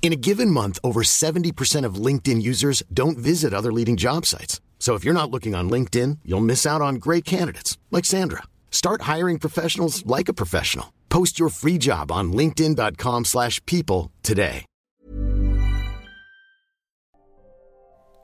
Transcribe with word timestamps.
In 0.00 0.12
a 0.14 0.16
given 0.16 0.50
month, 0.50 0.78
over 0.82 1.02
70% 1.02 1.84
of 1.84 1.96
LinkedIn 1.96 2.40
users 2.40 2.82
don't 2.94 3.18
visit 3.18 3.52
other 3.52 3.70
leading 3.70 3.98
job 3.98 4.24
sites. 4.24 4.62
So 4.78 4.94
if 4.94 5.04
you're 5.04 5.12
not 5.12 5.30
looking 5.30 5.54
on 5.54 5.68
LinkedIn, 5.68 6.20
you'll 6.24 6.40
miss 6.40 6.64
out 6.64 6.80
on 6.80 6.94
great 6.94 7.26
candidates 7.26 7.76
like 7.90 8.06
Sandra. 8.06 8.44
Start 8.70 9.02
hiring 9.02 9.38
professionals 9.38 10.06
like 10.06 10.30
a 10.30 10.32
professional. 10.32 10.94
Post 11.10 11.38
your 11.38 11.50
free 11.50 11.76
job 11.76 12.10
on 12.10 12.32
linkedin.com/people 12.32 14.10
today. 14.22 14.64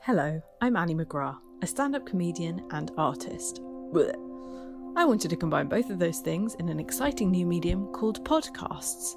Hello, 0.01 0.41
I'm 0.61 0.75
Annie 0.75 0.93
McGrath, 0.93 1.39
a 1.63 1.67
stand 1.67 1.95
up 1.95 2.05
comedian 2.05 2.61
and 2.69 2.91
artist. 2.95 3.59
Blech. 3.91 4.15
I 4.95 5.03
wanted 5.03 5.29
to 5.31 5.35
combine 5.35 5.67
both 5.67 5.89
of 5.89 5.97
those 5.97 6.19
things 6.19 6.53
in 6.55 6.69
an 6.69 6.79
exciting 6.79 7.31
new 7.31 7.45
medium 7.45 7.91
called 7.91 8.23
podcasts. 8.23 9.15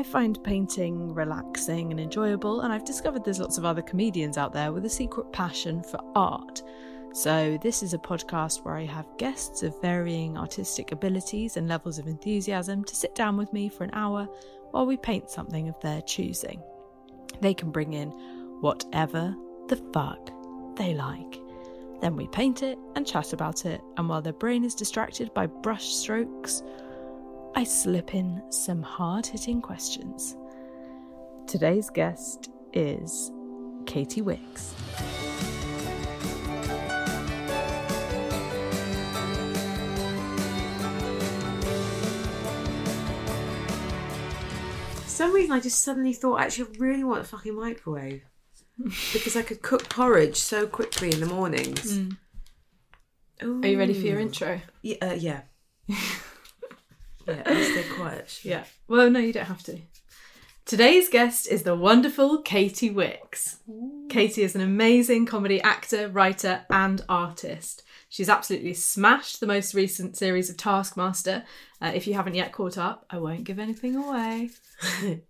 I 0.00 0.02
find 0.02 0.42
painting 0.42 1.12
relaxing 1.12 1.90
and 1.90 2.00
enjoyable, 2.00 2.62
and 2.62 2.72
I've 2.72 2.86
discovered 2.86 3.22
there's 3.22 3.38
lots 3.38 3.58
of 3.58 3.66
other 3.66 3.82
comedians 3.82 4.38
out 4.38 4.54
there 4.54 4.72
with 4.72 4.86
a 4.86 4.88
secret 4.88 5.30
passion 5.30 5.82
for 5.82 6.00
art. 6.14 6.62
So, 7.12 7.58
this 7.60 7.82
is 7.82 7.92
a 7.92 7.98
podcast 7.98 8.64
where 8.64 8.76
I 8.76 8.86
have 8.86 9.18
guests 9.18 9.62
of 9.62 9.78
varying 9.82 10.38
artistic 10.38 10.92
abilities 10.92 11.58
and 11.58 11.68
levels 11.68 11.98
of 11.98 12.06
enthusiasm 12.06 12.82
to 12.84 12.96
sit 12.96 13.14
down 13.14 13.36
with 13.36 13.52
me 13.52 13.68
for 13.68 13.84
an 13.84 13.90
hour 13.92 14.26
while 14.70 14.86
we 14.86 14.96
paint 14.96 15.28
something 15.28 15.68
of 15.68 15.78
their 15.82 16.00
choosing. 16.00 16.62
They 17.42 17.52
can 17.52 17.70
bring 17.70 17.92
in 17.92 18.08
whatever 18.62 19.36
the 19.68 19.76
fuck 19.92 20.30
they 20.76 20.94
like. 20.94 21.42
Then 22.00 22.16
we 22.16 22.26
paint 22.28 22.62
it 22.62 22.78
and 22.96 23.06
chat 23.06 23.34
about 23.34 23.66
it, 23.66 23.82
and 23.98 24.08
while 24.08 24.22
their 24.22 24.32
brain 24.32 24.64
is 24.64 24.74
distracted 24.74 25.34
by 25.34 25.44
brush 25.44 25.88
strokes, 25.92 26.62
I 27.54 27.64
slip 27.64 28.14
in 28.14 28.42
some 28.50 28.80
hard 28.80 29.26
hitting 29.26 29.60
questions. 29.60 30.36
Today's 31.48 31.90
guest 31.90 32.48
is 32.72 33.32
Katy 33.86 34.22
Wix. 34.22 34.72
For 45.02 45.08
some 45.08 45.34
reason, 45.34 45.52
I 45.52 45.60
just 45.60 45.82
suddenly 45.82 46.12
thought, 46.12 46.40
actually, 46.40 46.68
I 46.76 46.78
really 46.78 47.04
want 47.04 47.20
a 47.20 47.24
fucking 47.24 47.54
microwave 47.54 48.22
because 49.12 49.34
I 49.34 49.42
could 49.42 49.60
cook 49.60 49.88
porridge 49.88 50.36
so 50.36 50.68
quickly 50.68 51.12
in 51.12 51.18
the 51.18 51.26
mornings. 51.26 51.98
Are 53.42 53.66
you 53.66 53.78
ready 53.78 53.92
for 53.92 54.06
your 54.06 54.20
intro? 54.20 54.60
Yeah, 54.82 54.96
uh, 55.02 55.14
yeah. 55.14 55.42
yeah, 57.26 57.42
I'll 57.46 57.64
stay 57.64 57.84
quiet. 57.94 58.40
Yeah. 58.42 58.64
Well, 58.88 59.10
no, 59.10 59.20
you 59.20 59.32
don't 59.32 59.46
have 59.46 59.62
to. 59.64 59.78
Today's 60.64 61.08
guest 61.08 61.48
is 61.48 61.64
the 61.64 61.74
wonderful 61.74 62.42
Katy 62.42 62.90
Wix. 62.90 63.58
Katy 64.08 64.42
is 64.42 64.54
an 64.54 64.60
amazing 64.60 65.26
comedy 65.26 65.60
actor, 65.60 66.08
writer, 66.08 66.64
and 66.70 67.04
artist. 67.08 67.82
She's 68.08 68.28
absolutely 68.28 68.74
smashed 68.74 69.40
the 69.40 69.46
most 69.46 69.74
recent 69.74 70.16
series 70.16 70.50
of 70.50 70.56
Taskmaster. 70.56 71.44
Uh, 71.80 71.92
if 71.94 72.06
you 72.06 72.14
haven't 72.14 72.34
yet 72.34 72.52
caught 72.52 72.78
up, 72.78 73.04
I 73.10 73.18
won't 73.18 73.44
give 73.44 73.58
anything 73.58 73.96
away. 73.96 74.50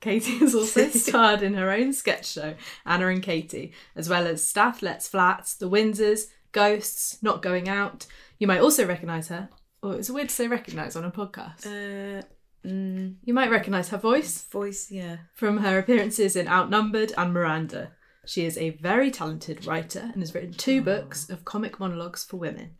Katy 0.00 0.38
has 0.38 0.54
also 0.54 0.88
starred 0.90 1.42
in 1.42 1.54
her 1.54 1.70
own 1.70 1.92
sketch 1.92 2.26
show, 2.26 2.54
Anna 2.84 3.08
and 3.08 3.22
Katy, 3.22 3.72
as 3.96 4.08
well 4.08 4.26
as 4.26 4.46
Stath 4.46 4.82
Lets 4.82 5.08
Flats, 5.08 5.54
The 5.54 5.68
Windsors, 5.68 6.26
Ghosts, 6.52 7.20
Not 7.22 7.42
Going 7.42 7.68
Out. 7.68 8.06
You 8.38 8.46
might 8.46 8.60
also 8.60 8.86
recognise 8.86 9.28
her. 9.28 9.48
Oh, 9.82 9.92
it's 9.92 10.10
weird 10.10 10.28
to 10.30 10.34
say 10.34 10.48
recognise 10.48 10.96
on 10.96 11.04
a 11.04 11.10
podcast. 11.10 11.66
Uh, 11.66 12.22
mm, 12.66 13.14
You 13.22 13.34
might 13.34 13.50
recognise 13.50 13.88
her 13.90 13.98
voice 13.98 14.42
voice, 14.44 14.90
yeah. 14.90 15.18
from 15.34 15.58
her 15.58 15.78
appearances 15.78 16.34
in 16.36 16.48
Outnumbered 16.48 17.12
and 17.16 17.32
Miranda. 17.32 17.92
She 18.24 18.44
is 18.44 18.58
a 18.58 18.70
very 18.70 19.10
talented 19.12 19.66
writer 19.66 20.00
and 20.12 20.16
has 20.20 20.34
written 20.34 20.52
two 20.52 20.82
books 20.82 21.30
of 21.30 21.44
comic 21.44 21.78
monologues 21.78 22.24
for 22.24 22.38
women. 22.38 22.70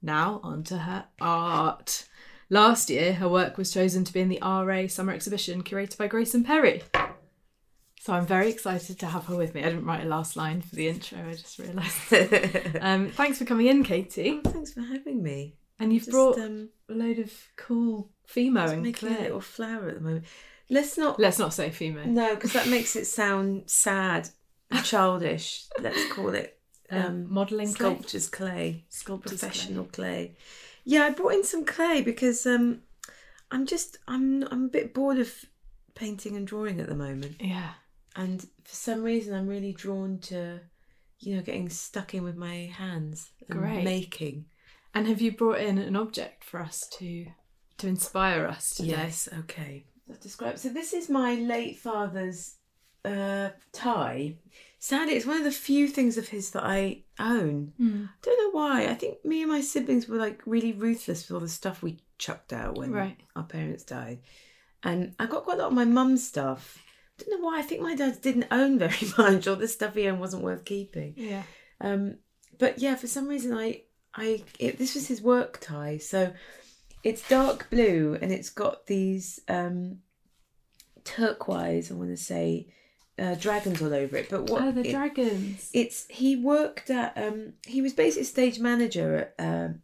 Now, 0.00 0.40
on 0.42 0.62
to 0.64 0.78
her 0.78 1.06
art. 1.20 2.06
Last 2.48 2.88
year, 2.88 3.12
her 3.14 3.28
work 3.28 3.58
was 3.58 3.72
chosen 3.74 4.04
to 4.04 4.12
be 4.12 4.20
in 4.20 4.28
the 4.28 4.38
RA 4.40 4.86
Summer 4.86 5.12
Exhibition 5.12 5.62
curated 5.64 5.98
by 5.98 6.06
Grayson 6.06 6.44
Perry. 6.44 6.82
So 8.00 8.12
I'm 8.12 8.24
very 8.24 8.48
excited 8.48 9.00
to 9.00 9.06
have 9.06 9.26
her 9.26 9.36
with 9.36 9.52
me. 9.54 9.62
I 9.62 9.64
didn't 9.70 9.84
write 9.84 10.04
a 10.04 10.08
last 10.08 10.36
line 10.36 10.62
for 10.62 10.76
the 10.76 10.86
intro, 10.88 11.18
I 11.28 11.32
just 11.32 11.58
realised. 11.58 12.76
um, 12.80 13.10
thanks 13.10 13.38
for 13.38 13.44
coming 13.44 13.66
in, 13.66 13.82
Katy. 13.82 14.40
Thanks 14.44 14.72
for 14.72 14.80
having 14.80 15.22
me. 15.22 15.56
And 15.78 15.92
you've 15.92 16.04
Just, 16.04 16.12
brought 16.12 16.38
um, 16.38 16.70
a 16.88 16.92
load 16.94 17.18
of 17.18 17.32
cool 17.56 18.10
Fimo 18.28 18.68
and 18.70 18.82
making 18.82 19.10
a 19.10 19.14
clay. 19.14 19.22
little 19.24 19.40
flower 19.40 19.88
at 19.88 19.94
the 19.96 20.00
moment. 20.00 20.24
Let's 20.70 20.96
not. 20.98 21.20
Let's 21.20 21.38
not 21.38 21.52
say 21.54 21.68
Fimo. 21.70 22.06
No, 22.06 22.34
because 22.34 22.52
that 22.54 22.68
makes 22.68 22.96
it 22.96 23.04
sound 23.20 23.64
sad, 23.70 24.28
childish. 24.84 25.64
Let's 25.80 26.10
call 26.12 26.30
it 26.30 26.52
Um, 26.88 27.26
modelling 27.32 27.66
clay? 27.66 27.74
sculptures 27.74 28.28
clay, 28.28 28.84
Sculptor's 28.90 29.40
professional 29.40 29.86
clay. 29.86 30.36
Yeah, 30.84 31.02
I 31.02 31.10
brought 31.10 31.32
in 31.34 31.42
some 31.42 31.64
clay 31.64 32.00
because 32.00 32.46
um, 32.46 32.82
I'm 33.50 33.66
just 33.66 33.98
I'm 34.06 34.44
I'm 34.52 34.66
a 34.66 34.68
bit 34.68 34.94
bored 34.94 35.18
of 35.18 35.34
painting 35.96 36.36
and 36.36 36.46
drawing 36.46 36.78
at 36.78 36.88
the 36.88 36.94
moment, 36.94 37.36
Yeah. 37.40 37.70
and 38.14 38.40
for 38.40 38.74
some 38.76 39.02
reason 39.02 39.34
I'm 39.34 39.48
really 39.48 39.72
drawn 39.72 40.18
to, 40.30 40.60
you 41.18 41.34
know, 41.34 41.42
getting 41.42 41.68
stuck 41.70 42.14
in 42.14 42.22
with 42.22 42.36
my 42.36 42.70
hands, 42.72 43.32
and 43.48 43.58
Great. 43.58 43.82
making. 43.82 44.44
And 44.96 45.06
have 45.08 45.20
you 45.20 45.30
brought 45.32 45.60
in 45.60 45.76
an 45.76 45.94
object 45.94 46.42
for 46.42 46.58
us 46.60 46.88
to 46.98 47.26
to 47.78 47.86
inspire 47.86 48.46
us 48.46 48.74
today? 48.74 48.88
Yes, 48.88 49.28
okay. 49.40 49.84
Let's 50.08 50.22
describe. 50.22 50.56
So 50.58 50.70
this 50.70 50.94
is 50.94 51.10
my 51.10 51.34
late 51.34 51.78
father's 51.78 52.54
uh, 53.04 53.50
tie. 53.72 54.36
Sadly, 54.78 55.12
it's 55.14 55.26
one 55.26 55.36
of 55.36 55.44
the 55.44 55.50
few 55.50 55.86
things 55.86 56.16
of 56.16 56.28
his 56.28 56.50
that 56.52 56.64
I 56.64 57.02
own. 57.20 57.74
Hmm. 57.76 58.04
Don't 58.22 58.38
know 58.42 58.58
why. 58.58 58.86
I 58.86 58.94
think 58.94 59.22
me 59.22 59.42
and 59.42 59.50
my 59.52 59.60
siblings 59.60 60.08
were 60.08 60.16
like 60.16 60.40
really 60.46 60.72
ruthless 60.72 61.28
with 61.28 61.34
all 61.34 61.40
the 61.40 61.48
stuff 61.48 61.82
we 61.82 61.98
chucked 62.16 62.54
out 62.54 62.78
when 62.78 62.90
Right. 62.92 63.18
our 63.36 63.44
parents 63.44 63.84
died, 63.84 64.20
and 64.82 65.14
I 65.18 65.26
got 65.26 65.44
quite 65.44 65.58
a 65.58 65.62
lot 65.62 65.68
of 65.68 65.74
my 65.74 65.84
mum's 65.84 66.26
stuff. 66.26 66.78
I 67.18 67.22
Don't 67.24 67.38
know 67.40 67.46
why. 67.46 67.58
I 67.58 67.62
think 67.62 67.82
my 67.82 67.94
dad 67.94 68.22
didn't 68.22 68.46
own 68.50 68.78
very 68.78 69.06
much, 69.18 69.46
or 69.46 69.56
the 69.56 69.68
stuff 69.68 69.94
he 69.94 70.08
owned 70.08 70.20
wasn't 70.20 70.42
worth 70.44 70.64
keeping. 70.64 71.12
Yeah. 71.18 71.42
Um, 71.82 72.16
but 72.58 72.78
yeah, 72.78 72.94
for 72.94 73.06
some 73.06 73.28
reason, 73.28 73.52
I, 73.52 73.82
I, 74.16 74.42
it, 74.58 74.78
this 74.78 74.94
was 74.94 75.06
his 75.06 75.20
work 75.20 75.58
tie. 75.60 75.98
So 75.98 76.32
it's 77.04 77.28
dark 77.28 77.70
blue 77.70 78.18
and 78.20 78.32
it's 78.32 78.50
got 78.50 78.86
these 78.86 79.40
um, 79.48 79.98
turquoise. 81.04 81.90
I 81.90 81.94
want 81.94 82.10
to 82.10 82.16
say 82.16 82.68
uh, 83.18 83.34
dragons 83.34 83.80
all 83.80 83.94
over 83.94 84.16
it. 84.16 84.28
But 84.28 84.50
what? 84.50 84.62
oh, 84.62 84.72
the 84.72 84.86
it- 84.86 84.90
dragons. 84.90 85.70
It's 85.72 86.06
he 86.08 86.36
worked 86.36 86.90
at. 86.90 87.16
Um, 87.16 87.54
he 87.66 87.80
was 87.82 87.92
basically 87.92 88.24
stage 88.24 88.58
manager 88.58 89.32
at 89.38 89.44
um 89.44 89.82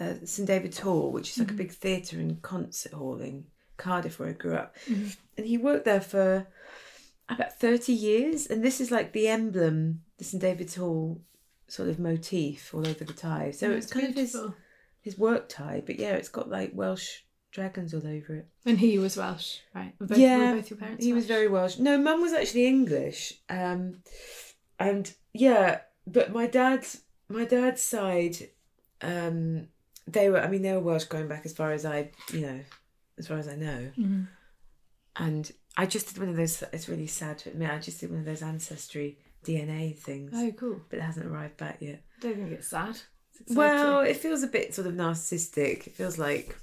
uh, 0.00 0.14
St 0.24 0.46
David's 0.48 0.80
Hall, 0.80 1.12
which 1.12 1.30
is 1.30 1.38
like 1.38 1.50
a 1.50 1.54
big 1.54 1.72
theatre 1.72 2.18
and 2.18 2.40
concert 2.42 2.92
hall 2.92 3.20
in 3.20 3.44
Cardiff, 3.76 4.18
where 4.18 4.30
I 4.30 4.32
grew 4.32 4.54
up. 4.54 4.74
And 5.36 5.46
he 5.46 5.58
worked 5.58 5.84
there 5.84 6.00
for 6.00 6.46
about 7.28 7.58
thirty 7.58 7.92
years. 7.92 8.46
And 8.46 8.64
this 8.64 8.80
is 8.80 8.90
like 8.90 9.12
the 9.12 9.28
emblem, 9.28 10.02
the 10.18 10.24
St 10.24 10.40
David's 10.40 10.76
Hall 10.76 11.20
sort 11.72 11.88
of 11.88 11.98
motif 11.98 12.74
all 12.74 12.86
over 12.86 13.02
the 13.02 13.14
tie. 13.14 13.50
So 13.50 13.70
Yeah, 13.70 13.76
it's, 13.76 13.86
it's 13.86 13.92
kind 13.94 14.08
of 14.08 14.14
his 14.14 14.36
his 15.00 15.16
work 15.18 15.48
tie. 15.48 15.82
But 15.84 15.98
yeah, 15.98 16.12
it's 16.12 16.28
got 16.28 16.50
like 16.50 16.72
Welsh 16.74 17.20
dragons 17.50 17.94
all 17.94 18.06
over 18.06 18.34
it. 18.36 18.46
And 18.66 18.78
he 18.78 18.98
was 18.98 19.16
Welsh, 19.16 19.58
right? 19.74 19.94
Were 19.98 20.06
both, 20.06 20.18
yeah, 20.18 20.50
were 20.50 20.56
both 20.56 20.70
your 20.70 20.78
parents 20.78 21.04
he 21.04 21.12
was 21.14 21.26
very 21.26 21.48
Welsh. 21.48 21.78
No, 21.78 21.96
mum 21.96 22.20
was 22.20 22.34
actually 22.34 22.66
English. 22.66 23.32
Um, 23.48 24.02
and 24.78 25.12
yeah, 25.32 25.80
but 26.06 26.30
my 26.30 26.46
dad's 26.46 27.02
my 27.28 27.46
dad's 27.46 27.80
side, 27.80 28.36
um, 29.00 29.68
they 30.06 30.28
were. 30.28 30.42
I 30.42 30.48
mean, 30.48 30.60
they 30.60 30.72
were 30.74 30.80
Welsh 30.80 31.04
going 31.04 31.28
back 31.28 31.46
as 31.46 31.54
far 31.54 31.72
as 31.72 31.86
I, 31.86 32.10
you 32.34 32.42
know, 32.42 32.60
as 33.18 33.28
far 33.28 33.38
as 33.38 33.48
I 33.48 33.56
know. 33.56 33.90
Mhm. 33.96 34.28
And 35.16 35.50
I 35.76 35.86
just 35.86 36.08
did 36.08 36.18
one 36.18 36.28
of 36.28 36.36
those. 36.36 36.62
It's 36.74 36.88
really 36.88 37.06
sad 37.06 37.38
to 37.38 37.50
admit. 37.50 37.70
I 37.70 37.78
just 37.78 38.00
did 38.00 38.10
one 38.10 38.20
of 38.20 38.26
those 38.26 38.42
ancestry 38.42 39.16
DNA 39.44 39.96
things, 39.96 40.32
Oh, 40.34 40.52
cool. 40.52 40.80
but 40.88 40.98
it 40.98 41.02
hasn't 41.02 41.26
arrived 41.26 41.56
back 41.56 41.78
yet. 41.80 42.02
don't 42.20 42.36
think 42.36 42.52
it's 42.52 42.68
sad. 42.68 42.96
It's. 43.40 43.54
Well, 43.54 44.00
it 44.00 44.16
feels 44.16 44.42
a 44.42 44.46
bit 44.46 44.74
sort 44.74 44.86
of 44.86 44.94
narcissistic. 44.94 45.86
It 45.86 45.94
feels 45.94 46.18
like 46.18 46.56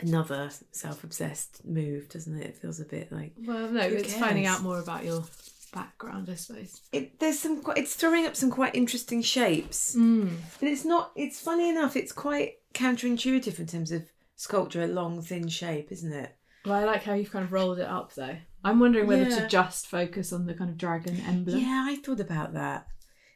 another 0.00 0.50
self-obsessed 0.72 1.64
move, 1.64 2.08
doesn't 2.08 2.36
it? 2.40 2.46
It 2.46 2.56
feels 2.56 2.80
a 2.80 2.84
bit 2.84 3.10
like 3.10 3.32
Well, 3.38 3.70
no, 3.70 3.80
it's 3.80 4.14
finding 4.14 4.46
out 4.46 4.62
more 4.62 4.78
about 4.78 5.04
your 5.04 5.24
background, 5.72 6.28
I 6.30 6.34
suppose. 6.34 6.80
it, 6.92 7.18
there's 7.20 7.38
some. 7.38 7.62
quite- 7.62 7.78
It's 7.78 7.94
throwing 7.94 8.26
up 8.26 8.36
some 8.36 8.50
quite 8.50 8.74
interesting 8.74 9.22
shapes, 9.22 9.94
mm. 9.96 10.30
but 10.60 10.68
it's 10.68 10.84
not. 10.84 11.12
It's 11.16 11.40
funny 11.40 11.68
enough. 11.70 11.96
It's 11.96 12.12
quite 12.12 12.54
counterintuitive 12.74 13.58
in 13.58 13.66
terms 13.66 13.92
of 13.92 14.04
sculpture, 14.36 14.82
a 14.82 14.86
long, 14.86 15.20
thin 15.22 15.48
shape, 15.48 15.90
isn't 15.90 16.12
it? 16.12 16.34
Well, 16.64 16.74
I 16.74 16.84
like 16.84 17.04
how 17.04 17.14
you've 17.14 17.30
kind 17.30 17.44
of 17.44 17.52
rolled 17.52 17.78
it 17.78 17.86
up, 17.86 18.14
though. 18.14 18.36
I'm 18.64 18.80
wondering 18.80 19.06
whether 19.06 19.28
Yeah. 19.28 19.40
to 19.40 19.48
just 19.48 19.86
focus 19.86 20.32
on 20.32 20.46
the 20.46 20.54
kind 20.54 20.70
of 20.70 20.76
dragon 20.78 21.20
emblem. 21.26 21.58
Yeah, 21.60 21.86
I 21.88 21.96
thought 21.96 22.20
about 22.20 22.54
that. 22.54 22.86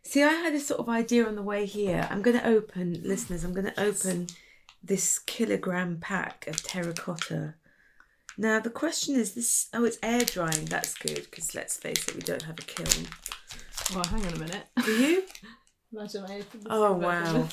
See, 0.02 0.22
I 0.22 0.28
had 0.32 0.52
this 0.52 0.66
sort 0.66 0.80
of 0.80 0.88
idea 0.88 1.26
on 1.26 1.36
the 1.36 1.42
way 1.42 1.64
here. 1.64 2.08
I'm 2.10 2.22
going 2.22 2.38
to 2.38 2.46
open, 2.46 3.00
listeners, 3.04 3.44
I'm 3.44 3.52
going 3.52 3.66
to 3.72 3.80
open 3.80 4.26
this 4.82 5.20
kilogram 5.20 5.98
pack 6.00 6.46
of 6.48 6.62
terracotta. 6.64 7.54
Now, 8.36 8.58
the 8.58 8.70
question 8.70 9.14
is 9.14 9.34
this 9.34 9.68
oh, 9.72 9.84
it's 9.84 9.98
air 10.02 10.22
drying. 10.24 10.64
That's 10.64 10.94
good 10.94 11.26
because 11.30 11.54
let's 11.54 11.76
face 11.76 12.08
it, 12.08 12.14
we 12.16 12.22
don't 12.22 12.42
have 12.42 12.58
a 12.58 12.62
kiln. 12.62 13.06
Well, 13.94 14.04
hang 14.04 14.26
on 14.26 14.32
a 14.32 14.38
minute. 14.38 14.64
Do 14.84 14.90
you? 14.90 15.22
Imagine 15.92 16.24
I 16.24 16.38
opened 16.38 16.66
Oh, 16.70 16.92
wow. 16.94 17.24
I 17.30 17.34
mean, 17.34 17.48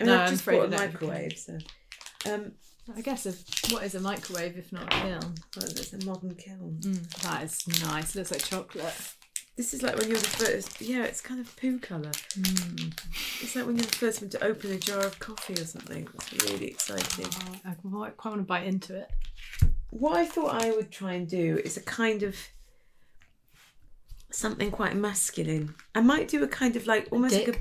No, 0.00 0.14
I've 0.14 0.20
I'm 0.20 0.30
just 0.30 0.42
afraid 0.42 0.58
bought 0.70 0.72
a 0.72 0.86
microwave, 0.88 1.36
so. 1.36 1.58
Um, 2.32 2.52
I 2.94 3.00
guess 3.00 3.26
if, 3.26 3.44
what 3.70 3.84
is 3.84 3.94
a 3.94 4.00
microwave 4.00 4.58
if 4.58 4.72
not 4.72 4.92
a 4.92 4.96
kiln? 4.96 5.34
well, 5.56 5.66
there's 5.66 5.94
a 5.94 6.04
modern 6.04 6.34
kiln. 6.34 6.78
Mm, 6.80 7.22
that 7.22 7.44
is 7.44 7.82
nice. 7.82 8.14
Looks 8.14 8.32
like 8.32 8.44
chocolate. 8.44 8.94
This 9.56 9.74
is 9.74 9.82
like 9.82 9.96
when 9.98 10.08
you're 10.08 10.18
the 10.18 10.24
first. 10.24 10.80
Yeah, 10.80 11.04
it's 11.04 11.20
kind 11.20 11.40
of 11.40 11.54
poo 11.56 11.78
colour. 11.78 12.10
Mm. 12.10 12.92
It's 13.40 13.54
like 13.54 13.66
when 13.66 13.76
you're 13.76 13.86
the 13.86 13.96
first 13.96 14.20
one 14.20 14.30
to 14.30 14.44
open 14.44 14.72
a 14.72 14.78
jar 14.78 15.00
of 15.00 15.18
coffee 15.18 15.54
or 15.54 15.64
something. 15.64 16.08
It's 16.14 16.50
really 16.50 16.68
exciting. 16.68 17.26
Oh, 17.30 17.54
I 17.64 17.74
quite, 17.74 18.16
quite 18.16 18.30
want 18.30 18.40
to 18.40 18.46
bite 18.46 18.66
into 18.66 18.96
it. 18.96 19.10
what 19.90 20.16
I 20.16 20.24
thought 20.24 20.62
I 20.62 20.70
would 20.70 20.90
try 20.90 21.12
and 21.12 21.28
do 21.28 21.60
is 21.64 21.76
a 21.76 21.82
kind 21.82 22.22
of 22.22 22.34
something 24.30 24.70
quite 24.70 24.96
masculine. 24.96 25.74
I 25.94 26.00
might 26.00 26.28
do 26.28 26.42
a 26.42 26.48
kind 26.48 26.74
of 26.74 26.86
like 26.86 27.08
almost 27.12 27.34
like 27.34 27.48
a 27.48 27.54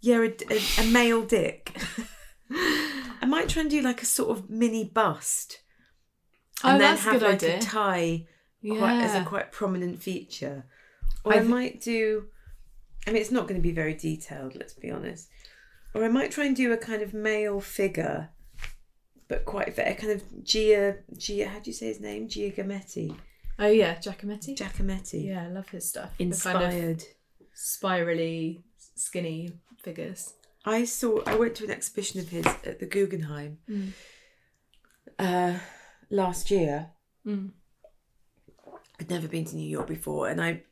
yeah, 0.00 0.18
a, 0.18 0.34
a, 0.50 0.60
a 0.80 0.86
male 0.90 1.22
dick. 1.22 1.74
I 3.22 3.26
might 3.26 3.48
try 3.48 3.62
and 3.62 3.70
do 3.70 3.80
like 3.82 4.02
a 4.02 4.06
sort 4.06 4.30
of 4.36 4.48
mini 4.50 4.84
bust, 4.84 5.60
Oh, 6.64 6.70
and 6.70 6.80
then 6.80 6.94
that's 6.94 7.00
a 7.06 7.10
have 7.10 7.20
good 7.20 7.22
like 7.22 7.34
idea. 7.42 7.56
a 7.58 7.60
tie 7.60 8.26
quite, 8.66 9.02
as 9.02 9.14
a 9.14 9.24
quite 9.24 9.52
prominent 9.52 10.02
feature. 10.02 10.64
Or 11.24 11.34
I 11.34 11.36
I've- 11.38 11.48
might 11.48 11.80
do. 11.80 12.26
I 13.06 13.12
mean, 13.12 13.20
it's 13.20 13.30
not 13.30 13.46
going 13.46 13.60
to 13.60 13.62
be 13.62 13.72
very 13.72 13.94
detailed. 13.94 14.56
Let's 14.56 14.74
be 14.74 14.90
honest. 14.90 15.28
Or 15.94 16.04
I 16.04 16.08
might 16.08 16.30
try 16.32 16.44
and 16.46 16.56
do 16.56 16.72
a 16.72 16.76
kind 16.76 17.02
of 17.02 17.14
male 17.14 17.60
figure, 17.60 18.30
but 19.28 19.44
quite 19.44 19.68
a 19.78 19.94
kind 19.94 20.12
of 20.12 20.44
Gia 20.44 20.98
Gia. 21.16 21.46
How 21.48 21.58
do 21.60 21.70
you 21.70 21.74
say 21.74 21.86
his 21.86 22.00
name? 22.00 22.28
Giacometti. 22.28 23.16
Oh 23.58 23.68
yeah, 23.68 23.94
Giacometti. 23.96 24.56
Giacometti. 24.56 25.26
yeah, 25.26 25.44
I 25.44 25.48
love 25.48 25.68
his 25.70 25.88
stuff. 25.88 26.10
The 26.18 26.24
kind 26.24 26.32
of 26.62 26.62
Inspired. 26.72 27.04
spirally, 27.54 28.62
skinny 28.96 29.52
figures. 29.82 30.34
I 30.66 30.84
saw. 30.84 31.22
I 31.26 31.36
went 31.36 31.54
to 31.56 31.64
an 31.64 31.70
exhibition 31.70 32.20
of 32.20 32.28
his 32.28 32.44
at 32.44 32.80
the 32.80 32.86
Guggenheim 32.86 33.58
uh, 35.18 35.58
last 36.10 36.50
year. 36.50 36.90
Mm. 37.26 37.50
I'd 39.00 39.10
never 39.10 39.28
been 39.28 39.44
to 39.46 39.56
New 39.56 39.68
York 39.68 39.86
before, 39.86 40.28
and 40.28 40.42
I 40.42 40.62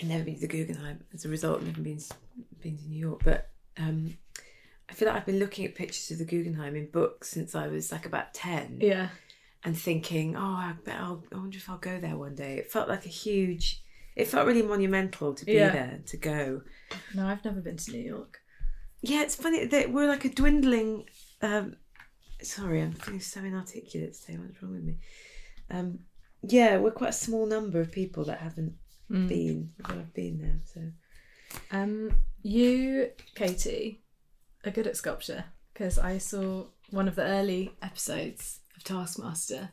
I'd 0.00 0.08
never 0.08 0.24
been 0.24 0.34
to 0.36 0.40
the 0.42 0.46
Guggenheim. 0.46 1.04
As 1.12 1.24
a 1.24 1.28
result, 1.28 1.60
I've 1.60 1.66
never 1.66 1.80
been 1.82 2.00
been 2.62 2.76
to 2.78 2.84
New 2.88 2.98
York. 2.98 3.22
But 3.24 3.50
um, 3.76 4.16
I 4.88 4.92
feel 4.94 5.08
like 5.08 5.16
I've 5.16 5.26
been 5.26 5.38
looking 5.38 5.64
at 5.64 5.74
pictures 5.74 6.10
of 6.10 6.18
the 6.18 6.24
Guggenheim 6.24 6.76
in 6.76 6.90
books 6.90 7.28
since 7.30 7.54
I 7.54 7.66
was 7.68 7.90
like 7.90 8.06
about 8.06 8.34
ten, 8.34 8.78
Yeah. 8.80 9.08
and 9.64 9.76
thinking, 9.76 10.36
oh, 10.36 10.40
I 10.40 10.74
bet 10.84 11.00
I'll. 11.00 11.24
I 11.32 11.36
wonder 11.36 11.56
if 11.58 11.68
I'll 11.68 11.78
go 11.78 11.98
there 11.98 12.16
one 12.16 12.34
day. 12.34 12.58
It 12.58 12.70
felt 12.70 12.88
like 12.88 13.04
a 13.04 13.08
huge. 13.10 13.82
It 14.14 14.28
felt 14.28 14.46
really 14.46 14.62
monumental 14.62 15.34
to 15.34 15.44
be 15.44 15.54
Yeah. 15.54 15.70
there 15.72 16.00
to 16.06 16.16
go. 16.16 16.62
No, 17.16 17.26
I've 17.26 17.44
never 17.44 17.60
been 17.60 17.76
to 17.78 17.90
New 17.90 17.98
York. 17.98 18.38
Yeah, 19.06 19.22
it's 19.22 19.36
funny 19.36 19.66
that 19.66 19.92
we're 19.92 20.08
like 20.08 20.24
a 20.24 20.30
dwindling. 20.30 21.04
Um, 21.42 21.76
sorry, 22.42 22.80
I'm 22.82 22.92
feeling 22.92 23.20
so 23.20 23.40
inarticulate 23.40 24.14
today. 24.14 24.38
What's 24.38 24.62
wrong 24.62 24.72
with 24.72 24.84
me? 24.84 24.96
Um, 25.70 25.98
yeah, 26.42 26.78
we're 26.78 26.90
quite 26.90 27.10
a 27.10 27.12
small 27.12 27.46
number 27.46 27.80
of 27.80 27.92
people 27.92 28.24
that 28.24 28.38
haven't 28.38 28.74
been. 29.10 29.70
That 29.78 29.96
have 29.96 30.14
been 30.14 30.38
there. 30.38 30.60
So 30.72 30.80
Um, 31.70 32.12
you, 32.42 33.10
Katy, 33.34 34.02
are 34.64 34.70
good 34.70 34.86
at 34.86 34.96
sculpture 34.96 35.44
because 35.72 35.98
I 35.98 36.18
saw 36.18 36.66
one 36.90 37.08
of 37.08 37.14
the 37.16 37.24
early 37.24 37.72
episodes 37.82 38.60
of 38.76 38.84
Taskmaster. 38.84 39.70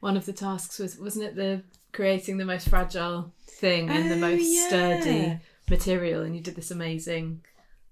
One 0.00 0.16
of 0.16 0.26
the 0.26 0.32
tasks 0.32 0.78
was 0.78 0.98
wasn't 0.98 1.24
it 1.26 1.36
the 1.36 1.62
creating 1.92 2.36
the 2.36 2.44
most 2.44 2.68
fragile 2.68 3.32
thing 3.48 3.88
in 3.88 4.08
the 4.10 4.16
Oh, 4.16 4.18
most 4.30 4.44
yeah. 4.44 4.68
sturdy 4.68 5.38
material, 5.70 6.22
and 6.22 6.36
you 6.36 6.42
did 6.42 6.56
this 6.56 6.70
amazing 6.70 7.42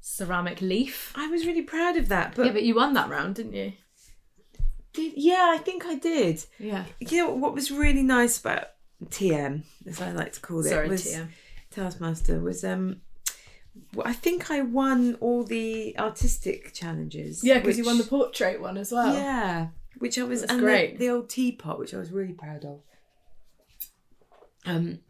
ceramic 0.04 0.60
leaf. 0.60 1.12
I 1.16 1.28
was 1.28 1.46
really 1.46 1.62
proud 1.62 1.96
of 1.96 2.08
that. 2.08 2.34
But, 2.34 2.46
yeah, 2.46 2.52
but 2.52 2.62
you 2.62 2.74
won 2.74 2.92
that 2.94 3.08
round, 3.08 3.36
didn't 3.36 3.54
you? 3.54 3.72
did, 4.92 5.14
yeah, 5.16 5.50
I 5.54 5.58
think 5.58 5.86
I 5.86 5.96
did. 5.96 6.44
Yeah. 6.58 6.84
You 7.00 7.18
know 7.18 7.30
what 7.30 7.54
was 7.54 7.70
really 7.70 8.02
nice 8.02 8.38
about 8.38 8.66
TM, 9.06 9.62
as 9.86 10.00
I 10.00 10.12
like 10.12 10.32
to 10.34 10.40
call 10.40 10.60
it, 10.60 10.68
Sorry, 10.68 10.88
was 10.88 11.04
TM. 11.04 11.28
Taskmaster 11.70 12.38
was 12.38 12.64
um. 12.64 13.00
I 14.04 14.12
think 14.12 14.52
I 14.52 14.60
won 14.60 15.16
all 15.20 15.42
the 15.42 15.98
artistic 15.98 16.72
challenges. 16.74 17.42
Yeah, 17.42 17.58
because 17.58 17.76
you 17.76 17.84
won 17.84 17.98
the 17.98 18.04
portrait 18.04 18.60
one 18.60 18.76
as 18.76 18.92
well. 18.92 19.12
Yeah, 19.12 19.68
which 19.98 20.16
I 20.16 20.22
was 20.22 20.42
and 20.44 20.60
the- 20.60 20.62
great. 20.62 20.98
The, 20.98 21.08
old 21.08 21.28
teapot, 21.28 21.80
which 21.80 21.92
I 21.92 21.96
was 21.96 22.12
really 22.12 22.34
proud 22.34 22.64
of. 22.64 22.80
Um, 24.64 25.00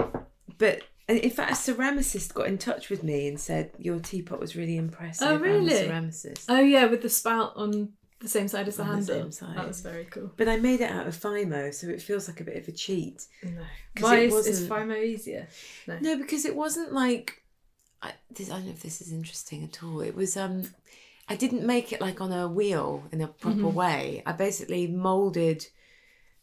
but 0.56 0.82
in 1.09 1.31
fact, 1.31 1.51
a 1.53 1.55
ceramicist 1.55 2.33
got 2.35 2.47
in 2.47 2.59
touch 2.59 2.89
with 2.91 3.03
me 3.03 3.29
and 3.29 3.39
said 3.39 3.73
your 3.79 3.99
teapot 4.01 4.41
was 4.41 4.56
really 4.56 4.77
impressive. 4.77 5.27
Oh, 5.29 5.35
I'm 5.35 5.41
a 5.41 5.43
really? 5.45 5.73
ceramicist. 5.73 6.45
Oh 6.49 6.61
yeah, 6.61 6.87
with 6.87 7.03
the 7.03 7.11
spout 7.11 7.53
on 7.56 7.91
the 8.21 8.29
same 8.29 8.49
side 8.49 8.69
as 8.69 8.77
the 8.77 8.83
On 8.85 8.89
the 8.89 8.95
handle. 8.95 9.23
same 9.23 9.33
side. 9.33 9.56
That 9.56 9.69
was 9.69 9.81
very 9.83 10.06
cool. 10.06 10.33
But 10.37 10.49
I 10.49 10.56
made 10.56 10.81
it 10.81 10.91
out 10.91 11.06
of 11.06 11.15
Fimo, 11.15 11.75
so 11.75 11.89
it 11.89 12.01
feels 12.01 12.27
like 12.29 12.41
a 12.41 12.45
bit 12.45 12.56
of 12.56 12.67
a 12.69 12.73
cheat. 12.73 13.27
No. 13.43 13.51
Why 14.01 14.21
it 14.21 14.33
is, 14.33 14.47
is 14.47 14.69
Fimo 14.69 14.97
easier? 15.05 15.47
No. 15.87 15.99
No, 16.01 16.17
because 16.17 16.45
it 16.47 16.56
wasn't 16.56 16.93
like 16.95 17.43
I, 18.03 18.12
this, 18.35 18.50
I 18.50 18.55
don't 18.57 18.67
know 18.67 18.73
if 18.73 18.83
this 18.83 19.00
is 19.03 19.12
interesting 19.12 19.62
at 19.65 19.83
all. 19.83 20.00
It 20.00 20.15
was 20.15 20.37
um, 20.39 20.62
I 21.29 21.37
didn't 21.37 21.67
make 21.67 21.93
it 21.93 22.00
like 22.00 22.21
on 22.23 22.33
a 22.33 22.49
wheel 22.49 23.05
in 23.12 23.21
a 23.21 23.29
proper 23.29 23.57
Mm-hmm. 23.59 23.75
way. 23.75 24.23
I 24.25 24.33
basically 24.33 24.87
molded. 24.87 25.67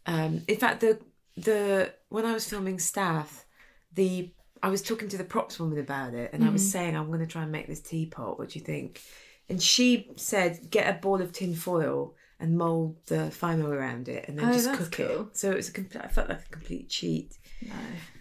Um, 0.06 0.44
in 0.48 0.57
fact, 0.57 0.81
the 0.81 1.00
the 1.36 1.94
when 2.10 2.25
I 2.25 2.34
was 2.34 2.48
filming 2.48 2.78
Stath, 2.78 3.46
the 3.94 4.31
I 4.63 4.69
was 4.69 4.81
talking 4.81 5.10
to 5.10 5.18
the 5.18 5.24
props 5.24 5.59
woman 5.59 5.80
about 5.80 6.14
it, 6.14 6.31
and 6.33 6.44
I 6.44 6.45
Mm-hmm. 6.47 6.54
was 6.54 6.71
saying 6.71 6.95
I'm 6.95 7.07
going 7.07 7.19
to 7.19 7.26
try 7.28 7.44
and 7.44 7.52
make 7.52 7.68
this 7.68 7.80
teapot. 7.81 8.38
What 8.38 8.50
do 8.50 8.59
you 8.59 8.66
think? 8.66 9.02
And 9.50 9.62
she 9.62 10.12
said, 10.18 10.69
get 10.69 10.88
a 10.94 11.00
ball 11.00 11.21
of 11.21 11.31
tin 11.33 11.56
foil 11.56 12.16
and 12.40 12.57
mold 12.57 12.95
the 13.07 13.31
Fimo 13.40 13.69
around 13.69 14.07
it, 14.07 14.28
and 14.28 14.38
then 14.38 14.50
Oh, 14.50 14.54
just 14.54 14.74
cook 14.74 14.92
cool. 14.92 15.21
it. 15.31 15.38
So 15.38 15.52
it 15.52 15.57
was 15.57 15.69
a 15.69 15.71
complete. 15.74 16.04
I 16.04 16.07
felt 16.07 16.30
like 16.30 16.45
a 16.45 16.50
complete 16.50 16.90
cheat. 16.90 17.38
No, 17.62 17.74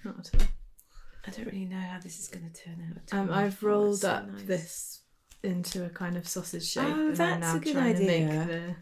not 0.04 0.18
at 0.34 0.40
all. 0.40 0.46
I 1.26 1.30
don't 1.30 1.46
really 1.46 1.66
know 1.66 1.78
how 1.80 1.98
this 2.00 2.18
is 2.18 2.28
going 2.28 2.50
to 2.50 2.62
turn 2.64 2.94
out. 3.12 3.18
Um. 3.18 3.30
I've 3.30 3.62
rolled 3.62 4.00
so 4.00 4.10
up 4.10 4.26
nice. 4.32 4.42
this 4.44 5.00
into 5.42 5.84
a 5.84 5.88
kind 5.90 6.16
of 6.16 6.26
sausage 6.26 6.66
shape. 6.68 6.84
Oh, 6.86 7.08
and 7.10 7.20
I'm 7.20 7.40
that's 7.40 7.54
a 7.56 7.60
good 7.60 7.76
idea. 7.76 8.06
make 8.06 8.46
the 8.48 8.74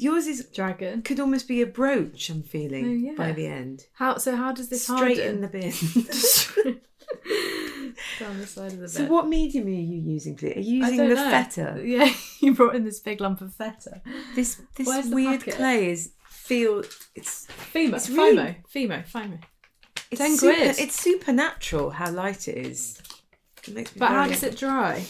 Yours 0.00 0.26
is 0.28 0.46
dragon. 0.54 1.02
could 1.02 1.18
almost 1.18 1.48
be 1.48 1.60
a 1.60 1.66
brooch. 1.66 2.30
I'm 2.30 2.42
feeling 2.44 2.84
Oh, 2.86 2.88
yeah. 2.92 3.14
by 3.16 3.32
the 3.32 3.46
end. 3.46 3.86
How 3.94 4.16
so? 4.18 4.36
How 4.36 4.52
does 4.52 4.68
this 4.68 4.84
straighten 4.84 5.42
harden? 5.42 5.72
the 6.62 6.64
bin. 6.64 6.80
down 8.18 8.38
the 8.38 8.46
side 8.46 8.72
of 8.72 8.78
the 8.78 8.82
bed? 8.82 8.90
so, 8.90 9.04
what 9.06 9.28
medium 9.28 9.66
are 9.66 9.70
you 9.70 10.00
using, 10.00 10.36
please? 10.36 10.56
Are 10.56 10.60
you 10.60 10.84
using 10.84 11.08
the 11.08 11.14
know. 11.14 11.30
feta? 11.30 11.82
Yeah, 11.84 12.12
you 12.40 12.54
brought 12.54 12.74
in 12.76 12.84
this 12.84 13.00
big 13.00 13.20
lump 13.20 13.40
of 13.40 13.54
feta. 13.54 14.02
This 14.34 14.60
this 14.76 14.86
Where's 14.86 15.08
weird 15.08 15.42
clay 15.42 15.90
is 15.90 16.12
feel 16.28 16.82
it's 17.14 17.46
Fimo, 17.72 17.94
It's 17.94 18.08
really- 18.10 18.36
Fimo, 18.72 19.04
Fimo, 19.06 19.06
Fimo. 19.06 19.38
it's 20.10 20.20
10 20.20 20.36
super, 20.36 20.54
quid. 20.54 20.78
It's 20.78 21.00
supernatural 21.00 21.90
how 21.90 22.10
light 22.10 22.48
it 22.48 22.56
is. 22.56 23.00
It 23.66 23.74
makes 23.74 23.94
me 23.94 23.98
But 24.00 24.10
how 24.10 24.26
does 24.26 24.42
it 24.42 24.56
dry? 24.56 25.04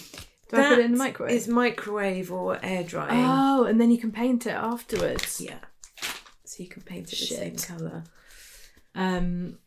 Do 0.50 0.56
I 0.56 0.68
put 0.70 0.78
it 0.78 0.84
in 0.86 0.92
the 0.92 0.98
microwave? 0.98 1.32
Is 1.34 1.46
microwave 1.46 2.32
or 2.32 2.58
air 2.64 2.82
drying? 2.82 3.24
Oh, 3.24 3.64
and 3.64 3.80
then 3.80 3.90
you 3.90 3.98
can 3.98 4.10
paint 4.10 4.46
it 4.46 4.54
afterwards. 4.54 5.40
Yeah. 5.40 5.58
So 6.44 6.62
you 6.62 6.68
can 6.68 6.82
paint 6.82 7.12
it 7.12 7.18
the 7.18 7.26
same 7.26 7.56
colour. 7.56 8.04
Um, 8.94 9.58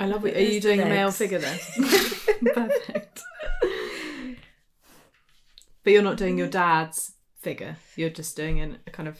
I 0.00 0.06
love 0.06 0.24
it. 0.24 0.36
Are 0.36 0.40
you 0.40 0.60
doing 0.60 0.80
a 0.80 0.86
male 0.86 1.12
figure 1.12 1.38
then? 1.38 1.58
Perfect. 2.54 3.20
But 5.84 5.92
you're 5.92 6.02
not 6.02 6.16
doing 6.16 6.38
your 6.38 6.48
dad's 6.48 7.12
figure. 7.38 7.76
You're 7.96 8.10
just 8.10 8.36
doing 8.36 8.60
an, 8.60 8.78
a 8.86 8.90
kind 8.90 9.08
of. 9.08 9.18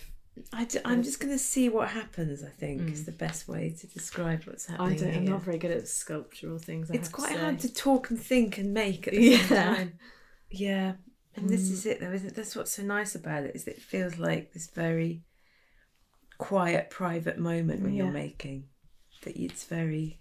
I 0.53 0.65
d- 0.65 0.79
I'm 0.85 1.03
just 1.03 1.21
going 1.21 1.33
to 1.33 1.39
see 1.39 1.69
what 1.69 1.89
happens. 1.89 2.43
I 2.43 2.49
think 2.49 2.91
is 2.91 3.03
mm. 3.03 3.07
the 3.07 3.13
best 3.13 3.47
way 3.47 3.75
to 3.79 3.87
describe 3.87 4.45
what's 4.45 4.69
I 4.71 4.73
happening. 4.73 4.97
don't. 4.99 5.15
I'm 5.17 5.25
not 5.27 5.43
very 5.43 5.59
good 5.59 5.71
at 5.71 5.87
sculptural 5.87 6.59
things. 6.59 6.91
I 6.91 6.95
It's 6.95 7.09
quite 7.09 7.35
to 7.35 7.39
hard 7.41 7.61
to 7.61 7.73
talk 7.75 8.09
and 8.11 8.19
think 8.21 8.57
and 8.57 8.73
make 8.73 9.07
at 9.07 9.13
the 9.15 9.37
same 9.37 9.57
Yeah. 9.57 9.65
time. 9.75 9.99
Yeah, 10.51 10.93
and 11.37 11.49
this 11.49 11.71
is 11.71 11.85
mm. 11.85 11.91
it 11.91 12.01
though, 12.01 12.13
isn't 12.13 12.29
it? 12.29 12.35
That's 12.37 12.57
what's 12.57 12.73
so 12.73 12.83
nice 12.83 13.15
about 13.15 13.45
it 13.45 13.55
is 13.55 13.65
that 13.65 13.77
it 13.77 13.83
feels 13.83 14.19
like 14.19 14.53
this 14.53 14.69
very 14.69 15.23
quiet, 16.39 16.89
private 16.91 17.39
moment 17.39 17.83
when 17.83 17.93
Yeah. 17.93 18.05
you're 18.05 18.13
making. 18.13 18.65
That 19.23 19.37
it's 19.37 19.65
very, 19.65 20.20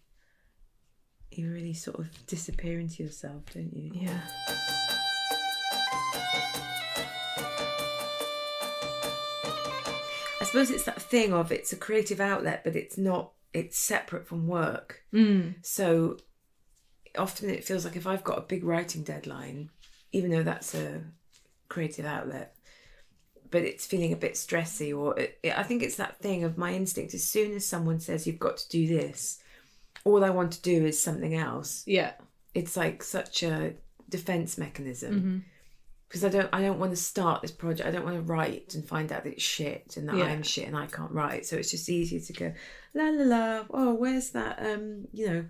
you 1.31 1.51
really 1.51 1.73
sort 1.73 1.99
of 1.99 2.25
disappear 2.27 2.79
into 2.79 3.03
yourself, 3.03 3.43
don't 3.53 3.75
you? 3.75 3.91
Yeah. 3.93 4.21
I 10.41 10.45
suppose 10.45 10.71
it's 10.71 10.85
that 10.85 11.01
thing 11.01 11.33
of 11.33 11.51
it's 11.51 11.73
a 11.73 11.77
creative 11.77 12.19
outlet, 12.19 12.63
but 12.63 12.75
it's 12.75 12.97
not. 12.97 13.31
It's 13.53 13.77
separate 13.77 14.27
from 14.27 14.47
work. 14.47 15.03
Mm. 15.13 15.55
So 15.63 16.17
often 17.17 17.49
it 17.49 17.63
feels 17.63 17.83
like 17.83 17.95
if 17.95 18.05
I've 18.07 18.23
got 18.23 18.37
a 18.37 18.41
big 18.41 18.63
writing 18.63 19.03
deadline, 19.03 19.69
even 20.11 20.31
though 20.31 20.43
that's 20.43 20.75
a 20.75 21.01
creative 21.67 22.05
outlet, 22.05 22.55
but 23.51 23.63
it's 23.63 23.87
feeling 23.87 24.13
a 24.13 24.17
bit 24.17 24.33
stressy, 24.33 24.95
or 24.95 25.17
it, 25.17 25.39
I 25.55 25.63
think 25.63 25.81
it's 25.81 25.95
that 25.95 26.19
thing 26.19 26.43
of 26.43 26.57
my 26.57 26.73
instinct. 26.73 27.13
As 27.13 27.27
soon 27.27 27.55
as 27.55 27.65
someone 27.65 27.99
says 27.99 28.27
you've 28.27 28.39
got 28.39 28.57
to 28.57 28.69
do 28.69 28.87
this, 28.87 29.39
all 30.05 30.23
I 30.23 30.29
want 30.29 30.51
to 30.53 30.61
do 30.61 30.85
is 30.85 31.01
something 31.01 31.35
else. 31.35 31.83
Yeah. 31.85 32.13
It's 32.53 32.75
like 32.77 33.03
such 33.03 33.43
a 33.43 33.73
defense 34.09 34.57
mechanism 34.57 35.13
Mm-hmm. 35.15 35.37
because 36.07 36.23
I 36.25 36.29
don't 36.29 36.49
I 36.51 36.61
don't 36.61 36.79
want 36.79 36.91
to 36.91 36.97
start 36.97 37.41
this 37.41 37.51
project. 37.51 37.87
I 37.87 37.91
don't 37.91 38.03
want 38.05 38.15
to 38.17 38.21
write 38.23 38.73
and 38.75 38.83
find 38.87 39.11
out 39.11 39.23
that 39.23 39.33
it's 39.33 39.43
shit 39.43 39.95
and 39.97 40.09
that 40.09 40.15
Yeah. 40.17 40.25
I'm 40.25 40.41
shit 40.43 40.67
and 40.67 40.75
I 40.77 40.87
can't 40.87 41.11
write. 41.11 41.45
So 41.45 41.55
it's 41.57 41.71
just 41.71 41.89
easier 41.89 42.19
to 42.19 42.33
go 42.33 42.53
la 42.95 43.09
la 43.09 43.23
la. 43.23 43.65
Oh, 43.71 43.93
where's 43.93 44.31
that 44.31 44.59
um 44.65 45.07
you 45.13 45.29
know 45.29 45.45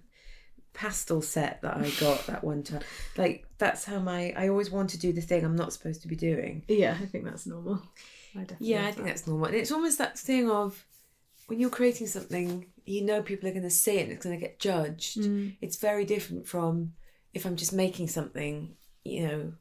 pastel 0.73 1.21
set 1.21 1.61
that 1.61 1.77
I 1.77 1.89
got 1.99 2.25
that 2.27 2.43
one 2.43 2.63
time? 2.63 2.81
Like 3.17 3.45
that's 3.57 3.85
how 3.85 3.99
my 3.99 4.33
I 4.35 4.49
always 4.49 4.69
want 4.71 4.89
to 4.91 4.99
do 4.99 5.13
the 5.13 5.21
thing 5.21 5.43
I'm 5.45 5.55
not 5.55 5.73
supposed 5.73 6.01
to 6.01 6.07
be 6.07 6.15
doing. 6.15 6.63
Yeah, 6.67 6.97
I 7.01 7.05
think 7.05 7.23
that's 7.25 7.45
normal. 7.45 7.81
I 8.35 8.39
definitely 8.41 8.67
Yeah, 8.71 8.81
I 8.81 8.91
think 8.91 8.97
that. 8.97 9.03
that's 9.15 9.27
normal. 9.27 9.47
And 9.47 9.55
it's 9.55 9.71
almost 9.71 9.97
that 9.97 10.19
thing 10.19 10.49
of 10.51 10.85
when 11.49 11.59
you're 11.59 11.69
creating 11.69 12.07
something, 12.07 12.67
you 12.85 13.03
know 13.03 13.21
people 13.21 13.47
are 13.49 13.53
going 13.53 13.63
to 13.63 13.69
see 13.69 13.97
it 13.97 14.03
and 14.03 14.11
it's 14.11 14.25
going 14.25 14.37
to 14.39 14.41
get 14.45 14.59
judged. 14.59 15.19
Mm. 15.19 15.57
It's 15.61 15.77
very 15.77 16.05
different 16.05 16.47
from 16.47 16.93
if 17.33 17.45
I'm 17.45 17.55
just 17.55 17.73
making 17.73 18.07
something, 18.07 18.75
you 19.03 19.27
know, 19.27 19.53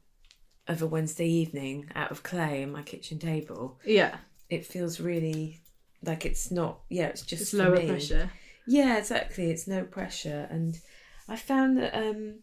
of 0.67 0.81
a 0.81 0.87
Wednesday 0.87 1.27
evening 1.27 1.87
out 1.95 2.11
of 2.11 2.23
clay 2.23 2.63
on 2.63 2.71
my 2.71 2.83
kitchen 2.83 3.17
table. 3.19 3.79
Yeah. 3.85 4.17
It 4.49 4.65
feels 4.65 4.99
really 4.99 5.61
like 6.03 6.25
it's 6.25 6.51
not, 6.51 6.79
yeah, 6.89 7.07
it's 7.07 7.23
just 7.23 7.41
It's 7.41 7.53
lower 7.53 7.75
me. 7.77 7.87
pressure. 7.87 8.31
Yeah, 8.67 8.97
exactly. 8.97 9.49
It's 9.49 9.67
no 9.67 9.83
pressure. 9.83 10.47
And 10.51 10.79
I 11.27 11.35
found 11.35 11.77
that, 11.79 11.95
um, 11.95 12.39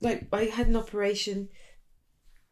like, 0.00 0.26
I 0.32 0.44
had 0.44 0.66
an 0.68 0.76
operation 0.76 1.48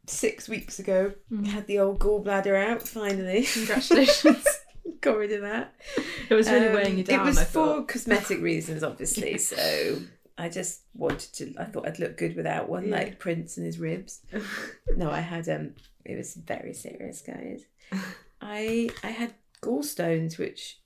six 0.07 0.49
weeks 0.49 0.79
ago. 0.79 1.15
Had 1.47 1.67
the 1.67 1.79
old 1.79 1.99
gallbladder 1.99 2.55
out 2.69 2.87
finally. 2.87 3.45
Congratulations. 3.45 4.47
Got 5.01 5.17
rid 5.17 5.33
of 5.33 5.43
that. 5.43 5.75
it 6.29 6.35
was 6.35 6.49
really 6.51 6.69
Um, 6.69 6.75
weighing 6.75 6.99
you 6.99 7.05
down. 7.05 7.21
It 7.21 7.25
was 7.31 7.39
I 7.39 7.45
for 7.45 7.51
thought. 7.67 7.89
cosmetic 7.89 8.41
reasons, 8.41 8.83
obviously. 8.83 9.39
So 9.39 9.99
I 10.37 10.49
just 10.49 10.83
wanted 10.95 11.33
to. 11.35 11.55
I 11.59 11.65
thought 11.65 11.87
I'd 11.87 11.99
look 11.99 12.17
good 12.17 12.37
without 12.37 12.69
one, 12.69 12.89
Yeah. 12.89 12.97
like 12.97 13.19
Prince 13.19 13.57
and 13.57 13.67
his 13.67 13.79
ribs. 13.79 14.21
no, 14.97 15.11
I 15.11 15.21
had. 15.21 15.49
Um, 15.49 15.75
it 16.05 16.17
was 16.17 16.35
very 16.35 16.75
serious, 16.75 17.21
guys. 17.23 17.65
I 18.41 18.91
I 19.03 19.09
had 19.09 19.35
gallstones, 19.63 20.39
which 20.39 20.79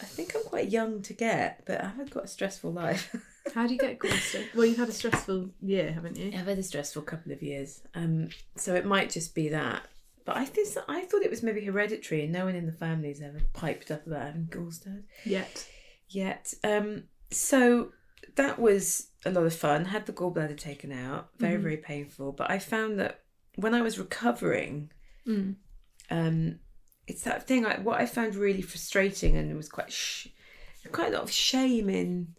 I 0.00 0.04
think 0.04 0.34
I'm 0.36 0.44
quite 0.44 0.68
young 0.70 1.02
to 1.02 1.12
get, 1.12 1.62
but 1.66 1.82
I've 1.82 2.10
got 2.10 2.24
a 2.24 2.28
stressful 2.28 2.72
life. 2.72 3.14
How 3.54 3.66
do 3.66 3.72
you 3.72 3.78
get 3.80 3.98
gallstone? 3.98 4.54
Well, 4.54 4.66
you've 4.66 4.76
had 4.76 4.90
a 4.90 4.92
stressful 4.92 5.50
year, 5.62 5.90
haven't 5.92 6.16
you? 6.18 6.28
I've 6.38 6.46
had 6.46 6.58
a 6.58 6.62
stressful 6.62 7.02
couple 7.02 7.32
of 7.32 7.42
years, 7.42 7.80
um, 7.94 8.28
so 8.56 8.74
it 8.74 8.84
might 8.84 9.10
just 9.10 9.34
be 9.34 9.48
that. 9.48 9.82
But 10.28 10.36
I 10.36 10.44
think 10.44 10.68
I 10.88 11.06
thought 11.06 11.22
it 11.22 11.30
was 11.30 11.42
maybe 11.42 11.64
hereditary, 11.64 12.22
and 12.24 12.32
no 12.34 12.44
one 12.44 12.54
in 12.54 12.66
the 12.66 12.72
family's 12.72 13.22
ever 13.22 13.40
piped 13.54 13.90
up 13.90 14.06
about 14.06 14.26
having 14.26 14.46
gallstones. 14.50 15.04
Yet. 15.24 15.66
yet. 16.10 16.52
Um, 16.62 17.04
so 17.30 17.92
that 18.36 18.58
was 18.58 19.06
a 19.24 19.30
lot 19.30 19.46
of 19.46 19.54
fun. 19.54 19.86
Had 19.86 20.04
the 20.04 20.12
gallbladder 20.12 20.58
taken 20.58 20.92
out, 20.92 21.30
very 21.38 21.56
very 21.56 21.78
painful. 21.78 22.32
But 22.32 22.50
I 22.50 22.58
found 22.58 23.00
that 23.00 23.20
when 23.56 23.72
I 23.74 23.80
was 23.80 23.98
recovering, 23.98 24.90
Mm. 25.26 25.54
um, 26.10 26.58
it's 27.06 27.22
that 27.22 27.46
thing. 27.48 27.64
I, 27.64 27.78
what 27.78 27.98
I 27.98 28.04
found 28.04 28.34
really 28.34 28.60
frustrating, 28.62 29.34
and 29.38 29.50
it 29.50 29.56
was 29.56 29.70
quite 29.70 29.90
sh- 29.90 30.28
quite 30.92 31.08
a 31.08 31.14
lot 31.16 31.22
of 31.22 31.30
shame 31.32 31.88
in. 31.88 32.34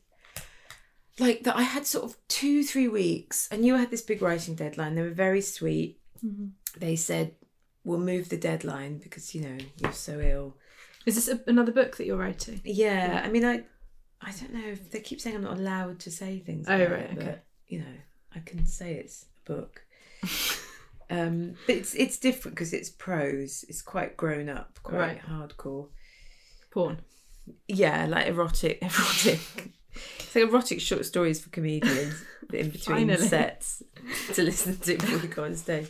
Like 1.18 1.44
that, 1.44 1.56
I 1.58 1.64
had 1.64 1.88
sort 1.88 2.06
of 2.06 2.18
two, 2.28 2.64
three 2.64 2.88
weeks. 2.88 3.50
I 3.52 3.58
knew 3.58 3.74
I 3.76 3.80
had 3.80 3.90
this 3.92 4.04
big 4.04 4.22
writing 4.22 4.54
deadline. 4.54 4.94
They 4.94 5.02
were 5.02 5.10
very 5.10 5.42
sweet. 5.42 6.00
They 6.78 6.96
said, 6.96 7.34
"We'll 7.84 8.00
move 8.00 8.30
the 8.30 8.38
deadline 8.38 8.98
because 9.00 9.34
you 9.36 9.42
know 9.42 9.58
you're 9.78 9.92
so 9.94 10.20
ill." 10.20 10.58
Is 11.06 11.16
this 11.16 11.28
a, 11.28 11.40
another 11.48 11.72
book 11.72 11.98
that 11.98 12.06
you're 12.06 12.18
writing? 12.18 12.62
Yeah, 12.64 13.22
I 13.24 13.30
mean, 13.30 13.46
I, 13.46 13.64
I 14.22 14.32
don't 14.40 14.54
know 14.54 14.68
if 14.68 14.92
they 14.92 15.00
keep 15.00 15.22
saying 15.22 15.36
I'm 15.38 15.44
not 15.44 15.58
allowed 15.58 16.00
to 16.02 16.12
say 16.12 16.40
things. 16.40 16.68
Oh, 16.70 16.78
right, 16.78 16.84
it, 16.84 17.18
okay. 17.18 17.26
But 17.26 17.44
you 17.68 17.80
know, 17.80 17.96
I 18.36 18.40
can 18.40 18.66
say 18.66 18.94
it's 18.96 19.26
a 19.46 19.52
book. 19.52 19.82
um, 21.10 21.56
but 21.66 21.76
it's 21.76 21.94
it's 21.96 22.18
different 22.18 22.56
because 22.56 22.74
it's 22.74 22.90
prose. 22.90 23.66
It's 23.70 23.82
quite 23.82 24.18
grown 24.18 24.50
up, 24.50 24.78
quite 24.84 24.98
Right. 24.98 25.22
hardcore. 25.22 25.88
Porn. 26.72 27.00
Yeah, 27.68 28.06
like 28.06 28.28
erotic, 28.28 28.80
erotic. 28.82 29.40
it's 30.20 30.36
like 30.36 30.44
erotic 30.44 30.80
short 30.82 31.06
stories 31.06 31.40
for 31.42 31.50
comedians 31.50 32.14
in 32.54 32.70
between 32.70 33.08
Finally. 33.08 33.28
sets 33.28 33.82
to 34.34 34.44
listen 34.44 34.78
to 34.78 34.98
before 34.98 35.18
we 35.20 35.28
go 35.28 35.46
on 35.46 35.56
stage. 35.56 35.90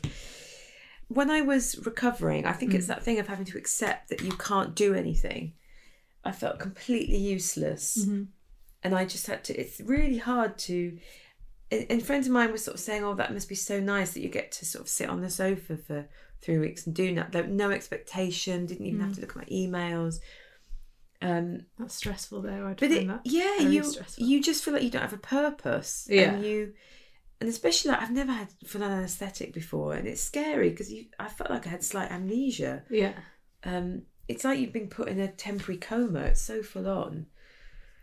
When 1.09 1.29
I 1.29 1.41
was 1.41 1.77
recovering, 1.85 2.45
I 2.45 2.53
think 2.53 2.73
it's 2.73 2.85
Mm. 2.85 2.89
that 2.89 3.03
thing 3.03 3.19
of 3.19 3.27
having 3.27 3.45
to 3.45 3.57
accept 3.57 4.09
that 4.09 4.21
you 4.21 4.31
can't 4.31 4.73
do 4.75 4.93
anything. 4.93 5.53
I 6.23 6.31
felt 6.31 6.59
completely 6.59 7.17
useless, 7.17 7.97
Mm-hmm. 8.05 8.23
and 8.83 8.95
I 8.95 9.05
just 9.05 9.27
had 9.27 9.43
to. 9.45 9.53
It's 9.59 9.79
really 9.81 10.17
hard 10.19 10.57
to. 10.69 10.97
And, 11.71 11.85
and 11.89 12.03
friends 12.05 12.25
of 12.27 12.33
mine 12.33 12.51
were 12.51 12.57
sort 12.57 12.75
of 12.75 12.81
saying, 12.81 13.03
"Oh, 13.03 13.15
that 13.15 13.33
must 13.33 13.49
be 13.49 13.55
so 13.55 13.79
nice 13.79 14.13
that 14.13 14.21
you 14.21 14.29
get 14.29 14.51
to 14.53 14.65
sort 14.65 14.83
of 14.83 14.89
sit 14.89 15.09
on 15.09 15.21
the 15.21 15.29
sofa 15.29 15.77
for 15.77 16.07
three 16.41 16.57
weeks 16.57 16.85
and 16.85 16.95
do 16.95 17.11
no, 17.11 17.25
no 17.47 17.71
expectation. 17.71 18.65
Didn't 18.65 18.85
even 18.85 18.99
Mm. 18.99 19.03
have 19.05 19.15
to 19.15 19.21
look 19.21 19.31
at 19.31 19.35
my 19.37 19.45
emails." 19.45 20.19
Um, 21.21 21.65
That's 21.77 21.95
stressful 21.95 22.41
though. 22.43 22.67
I'd 22.67 22.77
but 22.79 22.91
it, 22.91 23.07
that. 23.07 23.21
yeah, 23.25 23.57
you 23.59 23.83
stressful. 23.83 24.23
you 24.25 24.41
just 24.41 24.63
feel 24.63 24.73
like 24.73 24.83
you 24.83 24.89
don't 24.89 25.01
have 25.01 25.13
a 25.13 25.17
purpose. 25.17 26.07
Yeah. 26.09 26.33
and 26.33 26.45
you, 26.45 26.73
and 27.39 27.49
especially 27.49 27.91
like 27.91 28.01
I've 28.01 28.11
never 28.11 28.31
had 28.31 28.49
full 28.65 28.83
on 28.83 28.91
anaesthetic 28.91 29.53
before, 29.53 29.93
and 29.93 30.07
it's 30.07 30.21
scary 30.21 30.69
because 30.69 30.91
you. 30.91 31.05
I 31.19 31.27
felt 31.27 31.49
like 31.49 31.65
I 31.67 31.69
had 31.69 31.83
slight 31.83 32.11
amnesia. 32.11 32.83
Yeah. 32.89 33.13
Um, 33.63 34.03
it's 34.27 34.43
like 34.43 34.59
you've 34.59 34.73
been 34.73 34.89
put 34.89 35.07
in 35.07 35.19
a 35.19 35.27
temporary 35.27 35.77
coma. 35.77 36.21
It's 36.21 36.41
so 36.41 36.61
full 36.61 36.87
on. 36.87 37.27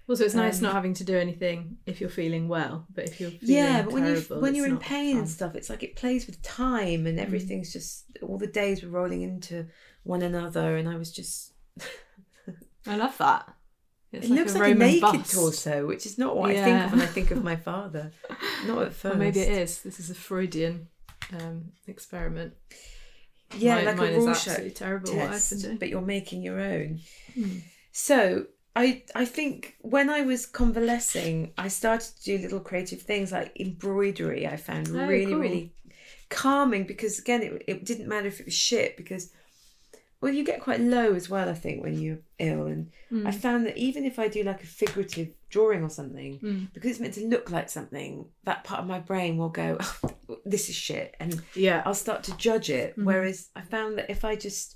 Also, 0.08 0.24
it's 0.24 0.34
nice 0.34 0.58
Um, 0.58 0.64
not 0.64 0.72
having 0.74 0.94
to 0.94 1.04
do 1.04 1.18
anything 1.18 1.78
if 1.84 2.00
you're 2.00 2.08
feeling 2.08 2.46
well, 2.48 2.86
but 2.94 3.04
if 3.04 3.20
you're 3.20 3.30
feeling 3.30 3.56
Yeah, 3.56 3.82
but 3.82 3.92
when 3.92 4.06
you 4.06 4.20
when 4.20 4.50
it's 4.50 4.56
you're 4.56 4.66
in 4.66 4.78
pain 4.78 5.16
and 5.18 5.26
fun. 5.26 5.28
Mm. 5.28 5.36
stuff, 5.36 5.54
it's 5.56 5.68
like 5.68 5.82
it 5.82 5.96
plays 5.96 6.26
with 6.26 6.40
time 6.42 7.06
and 7.06 7.18
everything's 7.18 7.72
just 7.72 8.04
all 8.22 8.38
the 8.38 8.46
days 8.46 8.82
were 8.82 8.88
rolling 8.88 9.22
into 9.22 9.66
one 10.04 10.22
another, 10.22 10.76
and 10.76 10.88
I 10.88 10.96
was 10.96 11.12
just. 11.12 11.52
I 12.86 12.96
love 12.96 13.18
that. 13.18 13.52
It's 14.16 14.26
it 14.26 14.30
looks 14.32 14.54
like 14.54 14.72
a 14.72 14.74
naked 14.74 15.00
bust. 15.02 15.32
torso, 15.34 15.86
which 15.86 16.06
is 16.06 16.18
not 16.18 16.36
what 16.36 16.50
I 16.50 16.54
think 16.64 16.84
of 16.84 16.92
when 16.92 17.00
I 17.02 17.06
think 17.06 17.30
of 17.30 17.44
my 17.44 17.56
father. 17.70 18.12
Not 18.66 18.82
at 18.82 18.92
first. 18.94 19.14
Or 19.14 19.18
maybe 19.18 19.40
it 19.40 19.50
is. 19.62 19.82
This 19.82 19.98
is 20.00 20.10
a 20.10 20.14
Freudian 20.14 20.88
um, 21.32 21.72
experiment. 21.86 22.54
Yeah, 23.56 23.76
Mine- 23.76 23.84
like 23.86 23.96
mine 23.96 24.12
a 24.14 24.16
is 24.18 24.24
Rorschach 24.26 24.48
absolutely 24.48 24.70
terrible 24.72 25.12
test, 25.12 25.78
but 25.78 25.88
you're 25.88 26.00
making 26.00 26.42
your 26.42 26.60
own. 26.60 27.00
Hmm. 27.34 27.58
So 27.92 28.46
I 28.74 29.04
I 29.14 29.24
think 29.24 29.76
when 29.82 30.10
I 30.10 30.22
was 30.22 30.46
convalescing, 30.46 31.52
I 31.56 31.68
started 31.68 32.10
to 32.16 32.24
do 32.24 32.38
little 32.38 32.60
creative 32.60 33.02
things 33.02 33.30
like 33.32 33.52
embroidery. 33.58 34.46
I 34.46 34.56
found 34.56 34.88
Oh, 34.88 35.06
really 35.06 35.26
cool. 35.32 35.38
really 35.38 35.72
calming 36.28 36.84
because 36.84 37.18
again, 37.18 37.42
it 37.42 37.62
it 37.68 37.84
didn't 37.84 38.08
matter 38.08 38.26
if 38.28 38.40
it 38.40 38.46
was 38.46 38.54
shit 38.54 38.96
because. 38.96 39.30
Well, 40.20 40.32
you 40.32 40.44
get 40.44 40.60
quite 40.62 40.80
low 40.80 41.14
as 41.14 41.28
well, 41.28 41.48
I 41.48 41.54
think, 41.54 41.82
when 41.82 42.00
you're 42.00 42.18
ill. 42.38 42.66
And 42.66 42.90
Hmm. 43.10 43.26
I 43.26 43.30
found 43.32 43.66
that 43.66 43.76
even 43.76 44.04
if 44.04 44.18
I 44.18 44.28
do 44.28 44.42
like 44.42 44.62
a 44.62 44.66
figurative 44.66 45.28
drawing 45.50 45.82
or 45.84 45.90
something, 45.90 46.38
Hmm. 46.38 46.64
because 46.72 46.92
it's 46.92 47.00
meant 47.00 47.14
to 47.14 47.26
look 47.26 47.50
like 47.50 47.68
something, 47.68 48.26
that 48.44 48.64
part 48.64 48.80
of 48.80 48.86
my 48.86 48.98
brain 48.98 49.36
will 49.36 49.50
go, 49.50 49.78
this 50.44 50.68
is 50.68 50.74
shit. 50.74 51.14
And 51.20 51.42
Yeah. 51.54 51.82
I'll 51.84 51.94
start 51.94 52.22
to 52.24 52.36
judge 52.36 52.70
it. 52.70 52.92
Mm-hmm. 52.92 53.04
Whereas 53.04 53.48
I 53.54 53.60
found 53.60 53.98
that 53.98 54.10
if 54.10 54.24
I 54.24 54.36
just 54.36 54.74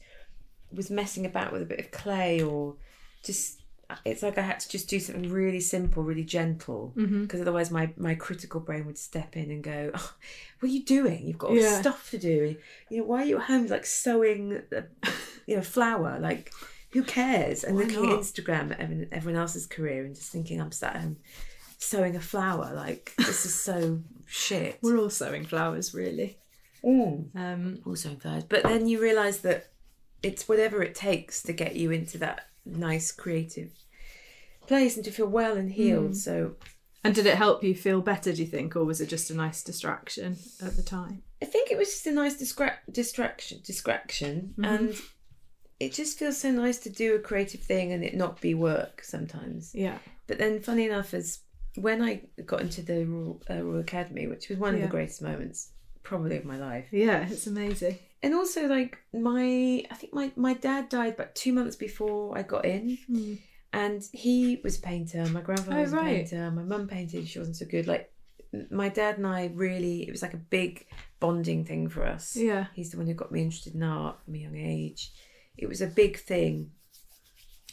was 0.73 0.90
messing 0.90 1.26
about 1.26 1.52
with 1.52 1.62
a 1.62 1.66
bit 1.66 1.80
of 1.80 1.90
clay 1.90 2.42
or 2.42 2.76
just 3.25 3.60
it's 4.04 4.23
like 4.23 4.38
I 4.38 4.42
had 4.42 4.61
to 4.61 4.68
just 4.68 4.88
do 4.88 4.99
something 5.00 5.30
really 5.30 5.61
simple, 5.61 6.02
really 6.02 6.25
gentle, 6.25 6.92
because 6.94 7.09
Mm-hmm. 7.11 7.40
otherwise 7.40 7.70
my 7.70 7.92
my 7.97 8.14
critical 8.14 8.61
brain 8.61 8.87
would 8.87 8.99
step 8.99 9.37
in 9.37 9.50
and 9.50 9.62
go, 9.62 9.90
oh, 9.94 10.12
"What 10.61 10.68
are 10.68 10.73
you 10.73 10.85
doing? 10.85 11.26
You've 11.26 11.38
got 11.38 11.50
all 11.50 11.56
Yeah. 11.56 11.80
stuff 11.80 12.11
to 12.11 12.18
do. 12.18 12.56
You 12.90 12.99
know, 12.99 13.04
why 13.04 13.23
are 13.23 13.26
you 13.26 13.37
at 13.38 13.44
home 13.44 13.66
like 13.66 13.87
sewing, 13.87 14.62
a, 14.73 14.85
you 15.47 15.56
know, 15.56 15.62
flower? 15.62 16.18
Like, 16.20 16.52
who 16.92 17.02
cares?" 17.02 17.64
And 17.64 17.76
Why 17.76 17.82
looking 17.85 18.02
not? 18.02 18.14
at 18.14 18.20
Instagram 18.20 18.73
at 18.73 19.09
everyone, 19.12 19.40
else's 19.40 19.66
career 19.66 20.04
and 20.04 20.14
just 20.14 20.30
thinking, 20.32 20.61
"I'm 20.61 20.73
sat 20.73 20.97
at 20.97 21.02
home 21.02 21.16
sewing 21.78 22.16
a 22.16 22.20
flower. 22.20 22.73
Like, 22.75 23.14
this 23.16 23.44
is 23.47 23.54
so 23.54 24.00
shit." 24.26 24.78
We're 24.82 24.99
all 24.99 25.11
sewing 25.11 25.44
flowers, 25.47 25.92
really. 25.94 26.38
Um, 27.35 27.80
also 27.87 28.11
in 28.11 28.16
flowers. 28.16 28.44
But 28.44 28.62
then 28.62 28.88
you 28.88 29.00
realise 29.00 29.38
that 29.38 29.68
it's 30.23 30.49
whatever 30.49 30.82
it 30.82 30.94
takes 30.94 31.42
to 31.44 31.52
get 31.52 31.76
you 31.76 31.90
into 31.90 32.18
that 32.18 32.49
nice 32.64 33.12
creative 33.12 33.71
place 34.67 34.97
and 34.97 35.05
to 35.05 35.11
feel 35.11 35.26
well 35.26 35.57
and 35.57 35.73
healed. 35.73 36.17
So 36.17 36.57
And 37.02 37.14
did 37.14 37.26
it 37.26 37.37
help 37.37 37.64
you 37.64 37.75
feel 37.75 38.00
better, 38.00 38.33
do 38.33 38.43
you 38.43 38.49
think, 38.49 38.76
or 38.76 38.85
was 38.85 39.00
it 39.00 39.09
just 39.09 39.31
a 39.31 39.35
nice 39.35 39.62
distraction 39.62 40.37
at 40.62 40.76
the 40.76 40.83
time? 40.83 41.23
I 41.43 41.47
think 41.47 41.71
it 41.71 41.79
was 41.79 41.88
just 41.88 42.07
a 42.07 42.12
nice 42.12 42.37
distra- 42.40 42.76
distraction, 42.90 43.61
distraction, 43.64 44.55
and 44.62 44.95
it 45.81 45.95
just 45.95 46.19
feels 46.19 46.37
so 46.37 46.50
nice 46.50 46.79
to 46.81 46.90
do 46.90 47.14
a 47.14 47.19
creative 47.19 47.62
thing 47.62 47.93
and 47.93 48.05
it 48.05 48.14
not 48.14 48.40
be 48.40 48.55
work 48.55 49.02
sometimes. 49.02 49.75
Yeah. 49.75 49.99
But 50.26 50.37
then, 50.38 50.61
funny 50.61 50.85
enough, 50.85 51.14
as 51.14 51.40
when 51.76 52.02
I 52.02 52.23
got 52.45 52.61
into 52.61 52.83
the 52.83 53.05
Royal, 53.07 53.43
uh, 53.49 53.62
Royal 53.62 53.81
Academy, 53.81 54.26
which 54.26 54.50
was 54.50 54.59
one 54.59 54.75
of 54.75 54.83
the 54.83 54.87
greatest 54.88 55.23
moments 55.23 55.71
probably 56.02 56.37
of 56.37 56.45
my 56.45 56.59
life, 56.59 56.87
Yeah, 56.90 57.26
it's 57.29 57.47
amazing. 57.47 57.99
And 58.23 58.35
also 58.35 58.67
like 58.67 58.99
my, 59.12 59.85
I 59.91 59.95
think 59.95 60.12
my 60.12 60.33
my 60.37 60.55
dad 60.55 60.89
died 60.89 61.15
about 61.15 61.35
two 61.35 61.53
months 61.53 61.77
before 61.77 62.37
I 62.37 62.43
got 62.43 62.65
in, 62.65 62.99
and 63.73 64.03
he 64.12 64.61
was 64.65 64.79
a 64.79 64.83
painter. 64.83 65.27
My 65.29 65.41
grandfather 65.41 65.79
Oh, 65.79 65.83
was 65.83 65.93
a 65.93 65.97
right. 65.97 66.17
painter. 66.29 66.50
My 66.50 66.62
mum 66.62 66.87
painted. 66.89 67.29
She 67.29 67.39
wasn't 67.39 67.57
so 67.57 67.67
good. 67.67 67.87
Like 67.87 68.12
my 68.71 68.89
dad 68.89 69.17
and 69.19 69.27
I 69.27 69.50
really, 69.55 70.03
it 70.03 70.11
was 70.11 70.23
like 70.23 70.35
a 70.35 70.39
big 70.39 70.87
bonding 71.21 71.65
thing 71.65 71.89
for 71.89 72.05
us. 72.05 72.35
Yeah. 72.37 72.67
He's 72.75 72.91
the 72.91 72.97
one 72.99 73.07
who 73.07 73.15
got 73.15 73.31
me 73.31 73.43
interested 73.43 73.75
in 73.75 73.83
art 73.85 74.17
from 74.25 74.35
a 74.35 74.39
young 74.39 74.57
age. 74.57 75.12
It 75.57 75.69
was 75.69 75.81
a 75.81 75.87
big 75.87 76.19
thing. 76.19 76.73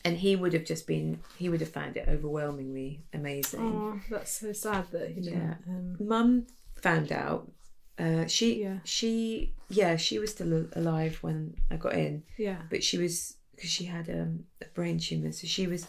And 0.06 0.16
he 0.18 0.36
would 0.36 0.54
have 0.54 0.66
just 0.66 0.86
been, 0.86 1.20
he 1.40 1.50
would 1.50 1.62
have 1.62 1.72
found 1.72 1.98
it 1.98 2.08
overwhelmingly 2.08 3.04
amazing. 3.12 3.60
Oh, 3.60 4.00
that's 4.12 4.40
so 4.40 4.54
sad 4.54 4.86
that 4.92 5.10
he 5.10 5.22
didn't. 5.22 5.40
Yeah. 5.42 5.56
Um, 5.68 5.98
Mum 6.00 6.48
found 6.82 7.12
out. 7.12 7.52
Uh, 8.00 8.28
she, 8.28 8.62
Yeah. 8.62 8.78
she, 8.84 9.54
yeah, 9.70 9.96
she 9.96 10.20
was 10.20 10.32
still 10.32 10.68
alive 10.74 11.18
when 11.22 11.56
I 11.72 11.78
got 11.78 11.94
in, 11.94 12.24
yeah. 12.38 12.62
but 12.70 12.84
she 12.84 12.98
was 12.98 13.36
because 13.56 13.72
she 13.72 13.86
had 13.86 14.08
um, 14.10 14.46
a 14.62 14.66
brain 14.76 15.00
tumor, 15.00 15.32
so 15.32 15.48
she 15.48 15.66
was 15.66 15.88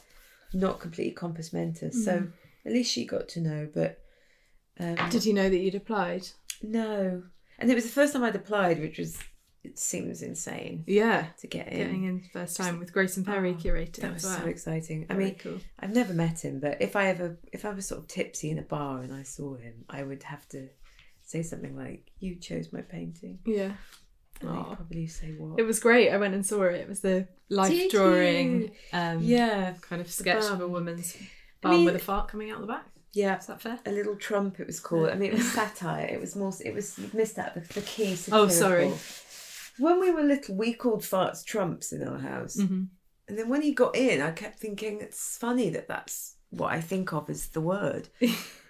not 0.55 0.81
completely 0.81 1.12
compos 1.12 1.53
mentis. 1.53 2.03
So 2.05 2.21
Mm. 2.21 2.33
at 2.65 2.73
least 2.73 2.91
she 2.93 3.05
got 3.05 3.29
to 3.31 3.41
know. 3.41 3.69
But 3.75 4.00
um, 4.81 4.97
Did 5.11 5.27
you 5.27 5.35
know 5.35 5.50
that 5.50 5.59
you'd 5.59 5.75
applied? 5.75 6.27
no, 6.62 7.23
and 7.59 7.71
it 7.71 7.75
was 7.75 7.85
the 7.85 7.91
first 7.91 8.12
time 8.15 8.25
I'd 8.25 8.35
applied, 8.37 8.81
which 8.81 8.99
was 8.99 9.19
it 9.65 9.79
seems 9.79 10.23
insane 10.23 10.85
Yeah. 10.87 11.27
to 11.41 11.47
get 11.47 11.69
in. 11.69 11.79
Getting 11.79 12.05
in 12.05 12.21
first 12.33 12.57
time 12.57 12.79
with 12.79 12.93
Grayson 12.93 13.25
Perry 13.25 13.50
Oh, 13.50 13.55
curating 13.62 13.97
That 14.00 14.15
as 14.15 14.23
was 14.23 14.25
well. 14.25 14.41
so 14.41 14.47
exciting. 14.47 15.05
I 15.11 15.15
Very 15.15 15.25
mean, 15.27 15.35
cool. 15.35 15.59
I've 15.79 15.93
never 15.95 16.15
met 16.15 16.43
him, 16.45 16.59
but 16.61 16.81
if 16.81 16.97
I 16.97 17.09
ever, 17.09 17.37
if 17.53 17.65
I 17.67 17.71
was 17.71 17.87
sort 17.87 18.00
of 18.00 18.07
tipsy 18.09 18.50
in 18.50 18.59
a 18.59 18.62
bar 18.62 19.03
and 19.03 19.12
I 19.12 19.25
saw 19.25 19.57
him, 19.57 19.85
I 19.91 20.05
would 20.05 20.23
have 20.23 20.49
to 20.50 20.69
say 21.28 21.42
something 21.42 21.76
like, 21.76 22.11
"You 22.20 22.37
chose 22.37 22.73
my 22.73 22.80
painting," 22.82 23.38
Yeah. 23.44 23.73
and 24.40 24.50
Aw. 24.50 24.54
he'd 24.70 24.76
probably 24.76 25.06
say 25.06 25.35
what. 25.38 25.58
It 25.61 25.64
was 25.64 25.78
great. 25.80 26.11
I 26.11 26.16
went 26.16 26.35
and 26.35 26.44
saw 26.44 26.62
it. 26.64 26.76
It 26.76 26.88
was 26.88 27.00
the 27.00 27.28
life 27.50 27.70
Did 27.70 27.90
drawing, 27.90 28.70
um, 28.92 29.18
yeah, 29.23 29.75
kind 29.80 30.00
of 30.00 30.11
sketch 30.11 30.44
of 30.44 30.52
a 30.54 30.56
bum. 30.64 30.73
woman's 30.73 31.16
I 31.62 31.70
mean- 31.70 31.85
with 31.85 31.97
a 31.97 31.99
fart 31.99 32.28
coming 32.28 32.50
out 32.50 32.61
the 32.61 32.66
back. 32.66 32.87
yeah. 33.12 33.38
Is 33.38 33.47
that 33.47 33.61
fair? 33.61 33.78
A 33.87 33.90
little 33.92 34.16
trump, 34.16 34.58
it 34.61 34.66
was 34.66 34.80
called. 34.80 35.08
I 35.11 35.14
mean, 35.16 35.30
it 35.32 35.38
was 35.38 35.52
satire. 35.58 36.06
It 36.06 36.20
was 36.20 36.35
more. 36.37 36.52
It 36.64 36.73
was 36.75 36.99
you 36.99 37.11
missed 37.12 37.38
out 37.38 37.54
the, 37.54 37.61
the 37.75 37.82
key. 37.82 38.16
Oh, 38.32 38.49
sorry. 38.49 38.92
When 39.78 40.00
we 40.00 40.11
were 40.11 40.23
little, 40.23 40.56
we 40.56 40.73
called 40.75 41.02
farts 41.02 41.44
trumps 41.44 41.92
in 41.92 42.02
our 42.06 42.18
house, 42.18 42.56
Mm-hmm. 42.56 42.85
and 43.28 43.38
then 43.38 43.49
when 43.49 43.62
he 43.62 43.73
got 43.73 43.94
in, 43.97 44.20
I 44.20 44.30
kept 44.32 44.58
thinking 44.58 45.00
it's 45.00 45.37
funny 45.38 45.68
that 45.70 45.87
that's 45.88 46.37
what 46.50 46.73
I 46.73 46.80
think 46.80 47.12
of 47.12 47.28
as 47.30 47.49
the 47.50 47.61
word, 47.61 48.08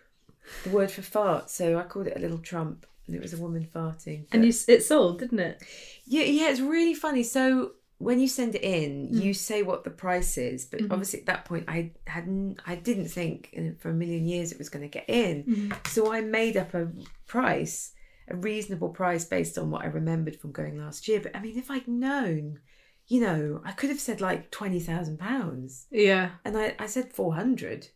the 0.64 0.70
word 0.70 0.90
for 0.90 1.02
fart. 1.02 1.50
So 1.50 1.78
I 1.78 1.82
called 1.82 2.06
it 2.06 2.16
a 2.16 2.20
little 2.20 2.38
trump, 2.38 2.86
and 3.06 3.14
it 3.16 3.22
was 3.22 3.32
a 3.34 3.38
woman 3.38 3.66
farting. 3.74 4.26
And 4.32 4.42
But- 4.42 4.46
you, 4.48 4.52
it 4.68 4.82
sold, 4.82 5.18
didn't 5.20 5.40
it? 5.40 5.62
yeah, 6.06 6.24
yeah, 6.24 6.50
it's 6.50 6.60
really 6.60 6.94
funny. 6.94 7.22
So 7.22 7.72
when 7.98 8.20
you 8.20 8.28
send 8.28 8.54
it 8.54 8.62
in, 8.62 9.08
Mm. 9.08 9.22
you 9.24 9.34
say 9.34 9.62
what 9.62 9.82
the 9.84 9.90
price 9.90 10.38
is, 10.38 10.64
but 10.66 10.80
Mm-hmm. 10.80 10.92
obviously 10.92 11.20
at 11.20 11.26
that 11.26 11.44
point, 11.44 11.64
I 11.66 11.90
hadn't, 12.06 12.60
I 12.64 12.76
didn't 12.76 13.08
think 13.08 13.56
for 13.80 13.90
a 13.90 13.94
million 13.94 14.24
years 14.24 14.52
it 14.52 14.58
was 14.58 14.68
going 14.68 14.82
to 14.88 14.88
get 14.88 15.08
in. 15.08 15.42
Mm-hmm. 15.44 15.72
So 15.88 16.12
I 16.12 16.20
made 16.20 16.56
up 16.56 16.74
a 16.74 16.92
price, 17.26 17.92
a 18.28 18.36
reasonable 18.36 18.90
price 18.90 19.24
based 19.24 19.58
on 19.58 19.70
what 19.70 19.82
I 19.82 19.86
remembered 19.88 20.36
from 20.36 20.52
going 20.52 20.78
last 20.78 21.08
year. 21.08 21.18
But 21.20 21.34
I 21.34 21.40
mean, 21.40 21.58
if 21.58 21.70
I'd 21.72 21.88
known, 21.88 22.60
you 23.08 23.20
know, 23.20 23.60
I 23.64 23.72
could 23.72 23.88
have 23.90 23.98
said 24.00 24.20
like 24.20 24.50
twenty 24.52 24.78
thousand 24.80 25.18
pounds, 25.18 25.86
Yeah. 25.90 26.30
and 26.44 26.56
I, 26.56 26.76
I 26.78 26.86
said 26.86 27.12
four 27.12 27.34
hundred. 27.34 27.88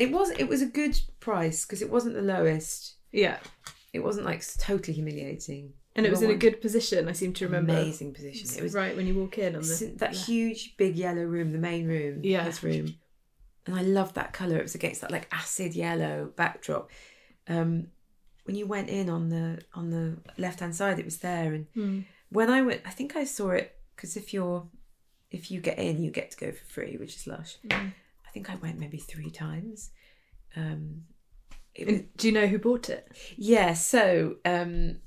It 0.00 0.10
was, 0.12 0.30
it 0.30 0.48
was 0.48 0.62
a 0.62 0.66
good 0.66 0.98
price 1.20 1.64
because 1.64 1.82
it 1.82 1.90
wasn't 1.90 2.14
the 2.14 2.22
lowest. 2.22 2.94
Yeah. 3.12 3.38
It 3.92 4.00
wasn't 4.00 4.24
like 4.26 4.42
totally 4.58 4.94
humiliating. 4.94 5.72
And 5.96 6.06
it 6.06 6.10
was 6.10 6.22
in 6.22 6.30
a 6.30 6.34
good 6.36 6.60
position, 6.60 7.08
I 7.08 7.12
seem 7.12 7.32
to 7.34 7.44
remember. 7.46 7.72
amazing 7.72 8.14
position. 8.14 8.48
It 8.56 8.62
was 8.62 8.74
right 8.74 8.96
when 8.96 9.06
you 9.06 9.14
walk 9.14 9.38
in 9.38 9.56
on 9.56 9.62
the 9.62 9.92
that 9.98 10.14
huge 10.14 10.76
big 10.76 10.96
yellow 10.96 11.24
room, 11.24 11.52
the 11.52 11.58
main 11.58 11.86
room, 11.88 12.20
Yeah. 12.22 12.44
his 12.44 12.62
room, 12.62 12.94
and 13.66 13.74
I 13.74 13.82
loved 13.82 14.14
that 14.14 14.32
color. 14.32 14.56
It 14.56 14.62
was 14.62 14.76
against 14.76 15.00
that 15.00 15.10
like 15.10 15.26
acid 15.32 15.74
yellow 15.74 16.32
backdrop. 16.36 16.90
Um, 17.48 17.88
when 18.44 18.54
you 18.56 18.66
went 18.66 18.88
in 18.88 19.10
on 19.10 19.28
the 19.30 19.60
on 19.74 19.90
the 19.90 20.16
left 20.38 20.60
hand 20.60 20.74
side, 20.76 20.98
it 21.00 21.04
was 21.04 21.18
there, 21.18 21.52
and 21.52 21.66
Hmm. 21.74 22.00
when 22.30 22.48
I 22.48 22.62
went, 22.62 22.82
I 22.86 22.90
think 22.90 23.16
I 23.16 23.24
saw 23.24 23.50
it 23.50 23.76
because 23.96 24.16
if 24.16 24.32
you're 24.32 24.68
if 25.32 25.50
you 25.50 25.60
get 25.60 25.78
in, 25.78 26.02
you 26.04 26.12
get 26.12 26.30
to 26.30 26.36
go 26.36 26.52
for 26.52 26.64
free, 26.66 26.96
which 26.98 27.16
is 27.16 27.26
lush. 27.26 27.56
Hmm. 27.70 27.88
I 28.30 28.32
think 28.32 28.48
I 28.48 28.54
went 28.54 28.78
maybe 28.78 28.98
three 28.98 29.30
times. 29.30 29.90
Um, 30.54 31.02
was, 31.84 32.02
do 32.16 32.28
you 32.28 32.32
know 32.32 32.46
who 32.46 32.58
bought 32.58 32.88
it? 32.88 33.10
yeah, 33.36 33.74
so 33.74 34.36
um, 34.44 34.98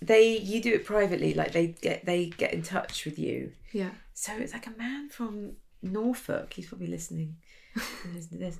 they 0.00 0.38
you 0.38 0.62
do 0.62 0.72
it 0.72 0.86
privately, 0.86 1.34
like 1.34 1.52
they 1.52 1.66
get 1.68 2.06
they 2.06 2.26
get 2.26 2.54
in 2.54 2.62
touch 2.62 3.04
with 3.04 3.18
you. 3.18 3.52
Yeah. 3.72 3.90
So 4.14 4.32
it's 4.38 4.54
like 4.54 4.66
a 4.66 4.78
man 4.78 5.10
from 5.10 5.56
Norfolk. 5.82 6.54
He's 6.54 6.66
probably 6.68 6.86
listening. 6.86 7.36
to 7.74 8.38
this. 8.38 8.58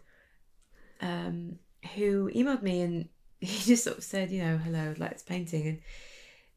Um, 1.01 1.59
who 1.95 2.31
emailed 2.35 2.63
me 2.63 2.83
and 2.83 3.09
he 3.41 3.59
just 3.65 3.85
sort 3.85 3.99
of 3.99 4.05
said, 4.05 4.31
you 4.31 4.43
know, 4.43 4.59
hello, 4.59 4.91
I'd 4.91 4.99
like 4.99 5.13
this 5.13 5.23
painting, 5.23 5.67
and 5.67 5.81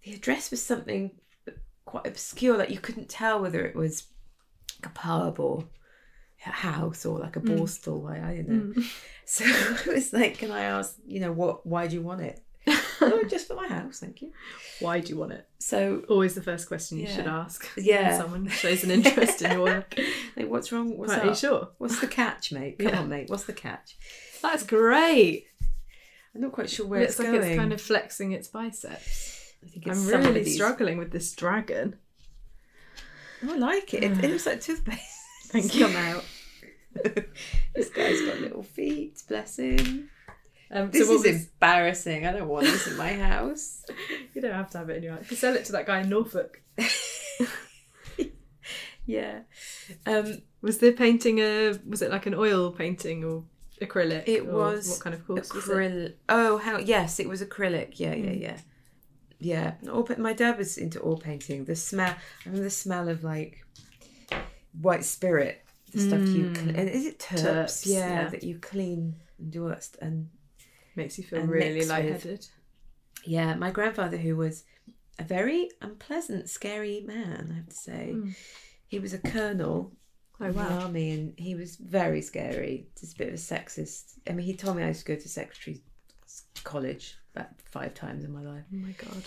the 0.03 0.13
address 0.13 0.51
was 0.51 0.61
something 0.61 1.11
quite 1.85 2.05
obscure, 2.05 2.57
like 2.57 2.69
you 2.69 2.79
couldn't 2.79 3.07
tell 3.07 3.41
whether 3.41 3.65
it 3.65 3.75
was 3.75 4.07
like 4.81 4.91
a 4.91 4.93
pub 4.93 5.39
or 5.39 5.65
house 6.51 7.05
or 7.05 7.19
like 7.19 7.35
a 7.35 7.39
mm. 7.39 7.57
Borstal. 7.57 8.09
I, 8.09 8.31
I 8.31 8.35
don't 8.37 8.49
know. 8.49 8.81
Mm. 8.81 8.85
So 9.27 9.43
I 9.47 9.93
was 9.95 10.13
like, 10.13 10.37
can 10.37 10.51
I 10.51 10.61
ask, 10.65 10.97
you 11.07 11.19
know, 11.19 11.31
what? 11.31 11.65
Why 11.65 11.87
do 11.87 11.95
you 11.95 12.03
want 12.03 12.21
it? 12.21 12.41
oh, 13.01 13.23
just 13.27 13.47
for 13.47 13.55
my 13.55 13.67
house, 13.67 13.99
thank 13.99 14.21
you. 14.21 14.31
Why 14.79 14.99
do 14.99 15.09
you 15.09 15.17
want 15.17 15.31
it? 15.31 15.47
So 15.57 16.03
Always 16.07 16.35
the 16.35 16.43
first 16.43 16.67
question 16.67 16.99
you 16.99 17.05
Yeah. 17.05 17.15
should 17.15 17.25
ask. 17.27 17.67
Yeah. 17.75 18.09
When 18.09 18.19
someone 18.21 18.47
shows 18.49 18.83
an 18.83 18.91
interest 18.91 19.41
in 19.41 19.51
your 19.53 19.61
work. 19.61 19.95
like, 20.37 20.47
what's 20.47 20.71
wrong? 20.71 20.95
What's 20.95 21.11
Right, 21.11 21.19
up? 21.21 21.25
are 21.25 21.29
you 21.29 21.35
sure? 21.35 21.69
What's 21.79 21.99
the 21.99 22.07
catch, 22.07 22.51
mate? 22.51 22.77
Come 22.77 22.89
Yeah. 22.89 22.99
on, 22.99 23.09
mate. 23.09 23.29
What's 23.31 23.45
the 23.45 23.53
catch? 23.53 23.97
That's 24.43 24.63
great. 24.63 25.47
I'm 26.35 26.41
not 26.41 26.51
quite 26.51 26.69
sure 26.69 26.85
where 26.85 27.01
It's 27.01 27.13
it's, 27.13 27.19
like 27.19 27.29
going. 27.29 27.43
it's 27.43 27.57
kind 27.57 27.73
of 27.73 27.81
flexing 27.81 28.31
its 28.31 28.47
biceps. 28.47 29.53
I 29.63 29.69
think 29.69 29.87
it's 29.87 30.07
I'm 30.11 30.21
really 30.23 30.45
struggling 30.45 30.99
with 30.99 31.11
this 31.11 31.33
dragon. 31.33 31.95
Oh, 33.43 33.53
I 33.53 33.57
like 33.57 33.93
it. 33.95 34.03
It, 34.03 34.23
it 34.23 34.29
looks 34.29 34.45
like 34.45 34.61
toothpaste. 34.61 35.01
Thank 35.47 35.73
you. 35.73 35.87
Come 35.87 35.95
out. 35.95 36.23
this 37.75 37.89
guy's 37.89 38.21
got 38.21 38.39
little 38.39 38.63
feet. 38.63 39.21
Bless 39.27 39.57
him. 39.57 40.09
Um, 40.71 40.89
This 40.91 41.07
so 41.07 41.13
is 41.15 41.23
was, 41.23 41.25
embarrassing. 41.25 42.25
I 42.25 42.31
don't 42.31 42.47
want 42.47 42.65
this 42.65 42.87
in 42.87 42.97
my 42.97 43.13
house. 43.13 43.83
you 44.33 44.41
don't 44.41 44.51
have 44.53 44.69
to 44.71 44.79
have 44.79 44.89
it 44.89 44.97
in 44.97 45.03
your 45.03 45.13
house. 45.13 45.21
You 45.23 45.27
can 45.29 45.37
sell 45.37 45.55
it 45.55 45.65
to 45.65 45.71
that 45.73 45.85
guy 45.85 46.01
in 46.01 46.09
Norfolk. 46.09 46.61
Yeah. 49.05 49.41
Um, 50.05 50.41
Was 50.61 50.79
the 50.79 50.91
painting 50.91 51.39
a 51.39 51.73
was 51.87 52.01
it 52.01 52.11
like 52.11 52.25
an 52.25 52.33
oil 52.33 52.71
painting 52.71 53.23
or 53.23 53.43
acrylic? 53.81 54.23
it 54.27 54.45
was 54.45 54.89
what 54.89 54.99
kind 55.01 55.13
of 55.13 55.25
course 55.27 55.49
acrylic. 55.49 56.13
Oh, 56.27 56.57
how? 56.57 56.77
Yes, 56.79 57.19
it 57.19 57.29
was 57.29 57.41
acrylic. 57.41 57.99
Yeah, 57.99 58.15
yeah, 58.15 58.31
yeah. 58.31 58.57
Yeah. 59.37 59.73
All, 59.91 60.07
my 60.17 60.33
dad 60.33 60.57
was 60.57 60.77
into 60.77 61.03
oil 61.03 61.17
painting. 61.17 61.65
The 61.65 61.75
smell. 61.75 62.09
I 62.11 62.17
remember 62.45 62.63
the 62.63 62.69
smell 62.71 63.09
of 63.09 63.23
like 63.23 63.63
white 64.81 65.05
spirit. 65.05 65.63
The 65.95 66.01
stuff 66.01 66.27
you 66.27 66.53
cl- 66.53 66.69
and 66.75 66.89
is 66.89 67.05
it 67.05 67.19
terps? 67.19 67.41
Terps, 67.43 67.85
yeah, 67.85 68.23
yeah. 68.23 68.29
that 68.29 68.43
you 68.43 68.59
clean 68.59 69.15
and 69.39 69.51
do 69.51 69.63
all 69.63 69.69
that. 69.69 69.83
St- 69.83 70.01
and 70.03 70.29
Makes 70.95 71.17
you 71.17 71.23
feel 71.23 71.41
really 71.41 71.79
with- 71.79 71.89
lightheaded. 71.89 72.47
Yeah, 73.25 73.55
my 73.55 73.71
grandfather, 73.71 74.17
who 74.17 74.35
was 74.35 74.63
a 75.17 75.23
very 75.23 75.69
unpleasant, 75.81 76.49
scary 76.49 77.01
man, 77.01 77.49
I 77.51 77.55
have 77.55 77.69
to 77.69 77.75
say. 77.75 78.15
He 78.87 78.99
was 78.99 79.13
a 79.13 79.17
colonel 79.17 79.91
Oh 80.39 80.45
in 80.45 80.53
the 80.53 80.59
army, 80.61 81.11
and 81.11 81.33
he 81.39 81.55
was 81.55 81.77
very 81.77 82.21
scary. 82.21 82.87
Just 82.99 83.15
a 83.15 83.17
bit 83.17 83.29
of 83.29 83.33
a 83.35 83.37
sexist. 83.37 84.19
I 84.29 84.33
mean, 84.33 84.45
he 84.45 84.55
told 84.55 84.75
me 84.77 84.83
I 84.83 84.89
used 84.89 85.05
to 85.05 85.13
go 85.15 85.19
to 85.19 85.29
secretary 85.29 85.81
college 86.63 87.15
about 87.33 87.47
five 87.63 87.93
times 87.93 88.23
in 88.25 88.33
my 88.33 88.41
life. 88.41 88.63
Oh 88.73 88.77
my 88.77 88.91
god. 88.91 89.23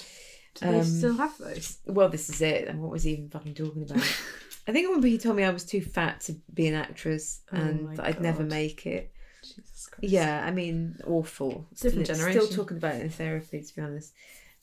Do 0.55 0.67
they 0.71 0.79
Um, 0.81 0.85
still 0.85 1.15
have 1.17 1.37
those? 1.39 1.79
Well, 1.87 2.09
this 2.09 2.29
is 2.29 2.41
it. 2.43 2.69
And 2.69 2.81
what 2.83 2.91
was 2.91 3.05
he 3.05 3.13
even 3.13 3.31
fucking 3.31 3.55
talking 3.55 3.83
about? 3.85 4.03
I 4.69 4.73
think 4.73 4.85
I 4.85 4.89
remember 4.89 5.09
he 5.09 5.17
told 5.17 5.37
me 5.37 5.45
I 5.45 5.51
was 5.51 5.65
too 5.65 5.81
fat 5.81 6.21
to 6.23 6.37
be 6.53 6.69
an 6.69 6.75
actress 6.75 7.41
Oh 7.53 7.57
and 7.57 7.99
I'd 8.01 8.21
never 8.21 8.45
make 8.45 8.87
it. 8.87 9.11
Jesus 9.43 9.89
Christ. 9.91 10.13
Yeah, 10.13 10.45
I 10.45 10.51
mean, 10.51 10.99
awful. 11.07 11.67
Different 11.81 12.07
still, 12.07 12.17
generation. 12.17 12.43
Still 12.43 12.57
talking 12.57 12.77
about 12.77 12.97
it 12.97 13.03
in 13.03 13.11
therapy, 13.11 13.63
to 13.63 13.75
be 13.75 13.81
honest. 13.81 14.13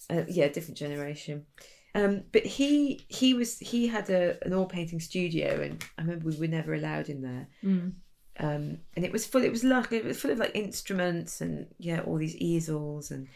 Uh, 0.10 0.22
yeah, 0.28 0.48
different 0.48 0.78
generation. 0.78 1.46
Um, 1.96 2.24
but 2.32 2.46
he 2.46 3.06
he 3.08 3.34
was 3.34 3.58
he 3.58 3.88
had 3.88 4.10
a 4.10 4.38
an 4.46 4.54
oil 4.54 4.66
painting 4.66 5.00
studio, 5.00 5.62
and 5.62 5.84
I 5.98 6.02
remember 6.02 6.30
we 6.30 6.38
were 6.38 6.48
never 6.48 6.74
allowed 6.74 7.10
in 7.10 7.22
there. 7.22 7.48
Mm. 7.64 7.94
Um, 8.38 8.78
and 8.96 9.06
it 9.06 9.12
was 9.12 9.26
full. 9.26 9.44
It 9.44 9.52
was 9.52 9.64
like 9.64 9.92
it 9.92 10.06
was 10.06 10.20
full 10.20 10.32
of 10.32 10.38
like 10.38 10.52
instruments 10.54 11.42
and 11.42 11.68
yeah, 11.80 12.02
all 12.02 12.18
these 12.18 12.36
easels, 12.36 13.12
and 13.12 13.28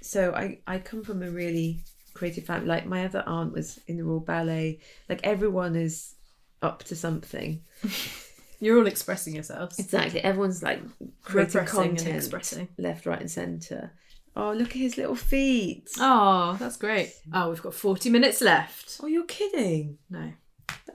so 0.00 0.32
I 0.34 0.60
I 0.66 0.78
come 0.78 1.02
from 1.02 1.22
a 1.22 1.30
really 1.30 1.82
creative 2.18 2.44
family. 2.44 2.66
Like 2.66 2.86
my 2.86 3.04
other 3.04 3.22
aunt 3.26 3.52
was 3.52 3.78
in 3.86 3.96
the 3.96 4.04
Royal 4.04 4.20
Ballet. 4.20 4.80
Like 5.08 5.20
everyone 5.24 5.76
is 5.76 6.14
up 6.62 6.82
to 6.84 6.96
something. 6.96 7.62
You're 8.60 8.78
all 8.78 8.86
expressing 8.88 9.34
yourselves. 9.34 9.78
Exactly. 9.78 10.20
Everyone's 10.20 10.62
like 10.62 10.80
creating 11.22 11.64
content, 11.66 12.16
expressing. 12.16 12.68
left, 12.76 13.06
right, 13.06 13.20
and 13.20 13.30
centre. 13.30 13.92
Oh, 14.34 14.52
look 14.52 14.70
at 14.70 14.76
his 14.76 14.96
little 14.96 15.14
feet. 15.14 15.88
Oh, 15.98 16.56
that's 16.58 16.76
great. 16.76 17.12
Oh, 17.32 17.50
we've 17.50 17.62
got 17.62 17.74
40 17.74 18.10
minutes 18.10 18.40
left. 18.40 18.98
Oh, 19.02 19.06
you're 19.06 19.24
kidding. 19.24 19.98
No. 20.10 20.32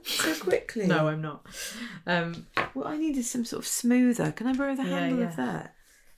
So 0.03 0.35
quickly. 0.35 0.87
No, 0.87 1.07
I'm 1.07 1.21
not. 1.21 1.45
Um, 2.05 2.47
What 2.73 2.87
I 2.87 2.97
need 2.97 3.17
is 3.17 3.29
some 3.31 3.45
sort 3.45 3.61
of 3.63 3.67
smoother. 3.67 4.31
Can 4.33 4.47
I 4.47 4.53
borrow 4.53 4.75
the 4.75 4.83
Yeah, 4.83 4.99
handle 4.99 5.19
yeah. 5.19 5.29
of 5.29 5.35
that? 5.37 5.75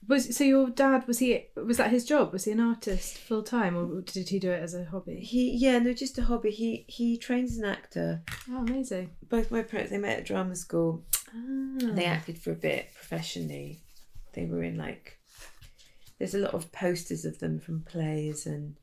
Was 0.08 0.36
so 0.36 0.44
your 0.44 0.70
dad 0.70 1.06
was 1.06 1.18
he 1.18 1.46
was 1.56 1.78
that 1.78 1.90
his 1.90 2.04
job? 2.04 2.32
Was 2.32 2.44
he 2.44 2.52
an 2.52 2.60
artist 2.60 3.18
full 3.18 3.42
time 3.42 3.76
or 3.76 4.00
did 4.02 4.28
he 4.28 4.38
do 4.38 4.50
it 4.50 4.62
as 4.62 4.74
a 4.74 4.84
hobby? 4.84 5.16
He, 5.20 5.56
yeah, 5.56 5.78
no, 5.78 5.92
just 5.92 6.18
a 6.18 6.22
hobby. 6.24 6.50
He 6.50 6.84
he 6.88 7.18
trains 7.18 7.52
as 7.52 7.58
an 7.58 7.64
actor. 7.64 8.22
Oh, 8.50 8.58
amazing. 8.58 9.10
Both 9.28 9.50
my 9.50 9.62
parents 9.62 9.90
they 9.90 9.98
met 9.98 10.18
at 10.18 10.26
drama 10.26 10.56
school. 10.56 11.04
Ah. 11.28 11.92
They 11.92 12.04
acted 12.04 12.38
for 12.38 12.52
a 12.52 12.56
bit 12.56 12.92
professionally. 12.94 13.82
They 14.34 14.46
were 14.46 14.62
in 14.62 14.76
like. 14.76 15.18
There's 16.18 16.34
a 16.34 16.38
lot 16.38 16.54
of 16.54 16.72
posters 16.72 17.26
of 17.26 17.40
them 17.40 17.60
from 17.60 17.82
plays, 17.82 18.46
and 18.46 18.76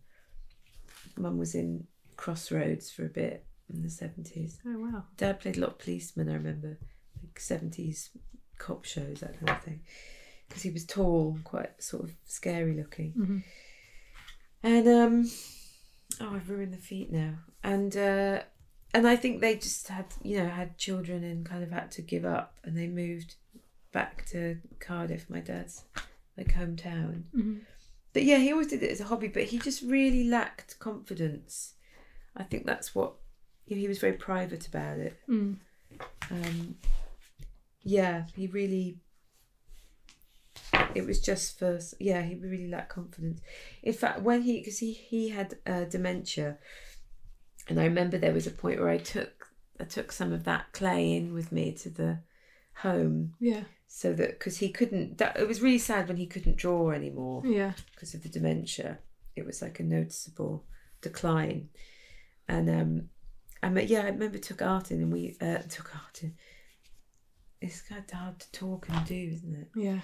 Mum 1.17 1.37
was 1.39 1.55
in 1.55 1.87
Crossroads 2.15 2.91
for 2.91 3.05
a 3.05 3.09
bit 3.09 3.45
in 3.73 3.81
the 3.81 3.89
seventies. 3.89 4.59
Oh 4.67 4.77
wow. 4.77 5.05
Dad 5.17 5.39
played 5.39 5.57
a 5.57 5.61
lot 5.61 5.71
of 5.71 5.79
policemen. 5.79 6.29
I 6.29 6.33
remember, 6.33 6.77
like 7.23 7.39
seventies 7.39 8.09
cop 8.59 8.85
shows, 8.85 9.21
that 9.21 9.39
kind 9.39 9.49
of 9.49 9.63
thing, 9.63 9.81
because 10.53 10.61
he 10.61 10.69
was 10.69 10.85
tall, 10.85 11.39
quite 11.43 11.81
sort 11.81 12.03
of 12.03 12.11
scary 12.25 12.75
looking. 12.75 13.11
Mm-hmm. 13.17 13.37
And 14.61 14.87
um, 14.87 15.31
oh, 16.21 16.35
I've 16.35 16.47
ruined 16.47 16.73
the 16.73 16.77
feet 16.77 17.11
now. 17.11 17.33
And 17.63 17.97
uh, 17.97 18.41
and 18.93 19.07
I 19.07 19.15
think 19.15 19.41
they 19.41 19.55
just 19.55 19.87
had, 19.87 20.05
you 20.21 20.37
know, 20.37 20.47
had 20.47 20.77
children 20.77 21.23
and 21.23 21.43
kind 21.43 21.63
of 21.63 21.71
had 21.71 21.89
to 21.93 22.03
give 22.03 22.23
up, 22.23 22.53
and 22.63 22.77
they 22.77 22.85
moved 22.85 23.33
back 23.91 24.27
to 24.27 24.59
Cardiff, 24.79 25.27
my 25.27 25.39
dad's 25.39 25.85
like 26.37 26.53
hometown. 26.53 27.23
Mm-hmm. 27.35 27.57
But 28.13 28.23
yeah, 28.23 28.37
he 28.37 28.51
always 28.51 28.67
did 28.67 28.83
it 28.83 28.91
as 28.91 29.01
a 29.01 29.05
hobby, 29.05 29.29
but 29.29 29.45
he 29.45 29.57
just 29.57 29.81
really 29.81 30.23
lacked 30.23 30.77
confidence. 30.77 31.73
I 32.37 32.43
think 32.43 32.67
that's 32.67 32.93
what 32.93 33.13
you 33.65 33.75
know, 33.75 33.81
he 33.81 33.87
was 33.87 33.97
very 33.97 34.13
private 34.13 34.67
about 34.67 34.99
it. 34.99 35.19
Mm. 35.27 35.57
Um, 36.29 36.75
yeah, 37.81 38.25
he 38.35 38.45
really. 38.45 38.97
It 40.95 41.05
was 41.05 41.19
just 41.21 41.57
for 41.59 41.79
yeah, 41.99 42.21
he 42.21 42.35
really 42.35 42.67
lacked 42.67 42.89
confidence. 42.89 43.41
In 43.81 43.93
fact, 43.93 44.21
when 44.21 44.41
he 44.43 44.59
because 44.59 44.79
he 44.79 44.93
he 44.93 45.29
had 45.29 45.57
uh, 45.65 45.85
dementia, 45.85 46.57
and 47.69 47.79
I 47.79 47.83
remember 47.85 48.17
there 48.17 48.33
was 48.33 48.47
a 48.47 48.51
point 48.51 48.79
where 48.79 48.89
I 48.89 48.97
took 48.97 49.47
I 49.79 49.85
took 49.85 50.11
some 50.11 50.31
of 50.33 50.43
that 50.45 50.71
clay 50.73 51.13
in 51.13 51.33
with 51.33 51.51
me 51.51 51.71
to 51.73 51.89
the 51.89 52.19
home 52.77 53.35
Yeah. 53.39 53.63
so 53.87 54.13
that 54.13 54.39
because 54.39 54.57
he 54.57 54.69
couldn't 54.69 55.17
that 55.19 55.39
it 55.39 55.47
was 55.47 55.61
really 55.61 55.77
sad 55.77 56.07
when 56.07 56.17
he 56.17 56.25
couldn't 56.27 56.57
draw 56.57 56.89
anymore 56.91 57.43
Yeah. 57.45 57.73
because 57.93 58.13
of 58.13 58.23
the 58.23 58.29
dementia. 58.29 58.99
It 59.35 59.45
was 59.45 59.61
like 59.61 59.79
a 59.79 59.83
noticeable 59.83 60.65
decline, 61.01 61.69
and 62.47 62.69
um, 62.69 63.09
I 63.63 63.69
mean, 63.69 63.87
yeah, 63.87 64.01
I 64.01 64.09
remember 64.09 64.37
took 64.37 64.61
art 64.61 64.91
in 64.91 65.01
and 65.01 65.11
we 65.11 65.35
uh, 65.41 65.59
took 65.69 65.95
art 65.95 66.21
in. 66.23 66.35
It's 67.61 67.81
kind 67.81 68.03
of 68.03 68.11
hard 68.19 68.39
to 68.41 68.51
talk 68.51 68.87
and 68.89 69.05
do, 69.05 69.15
isn't 69.33 69.55
it? 69.55 69.69
Yeah. 69.75 69.99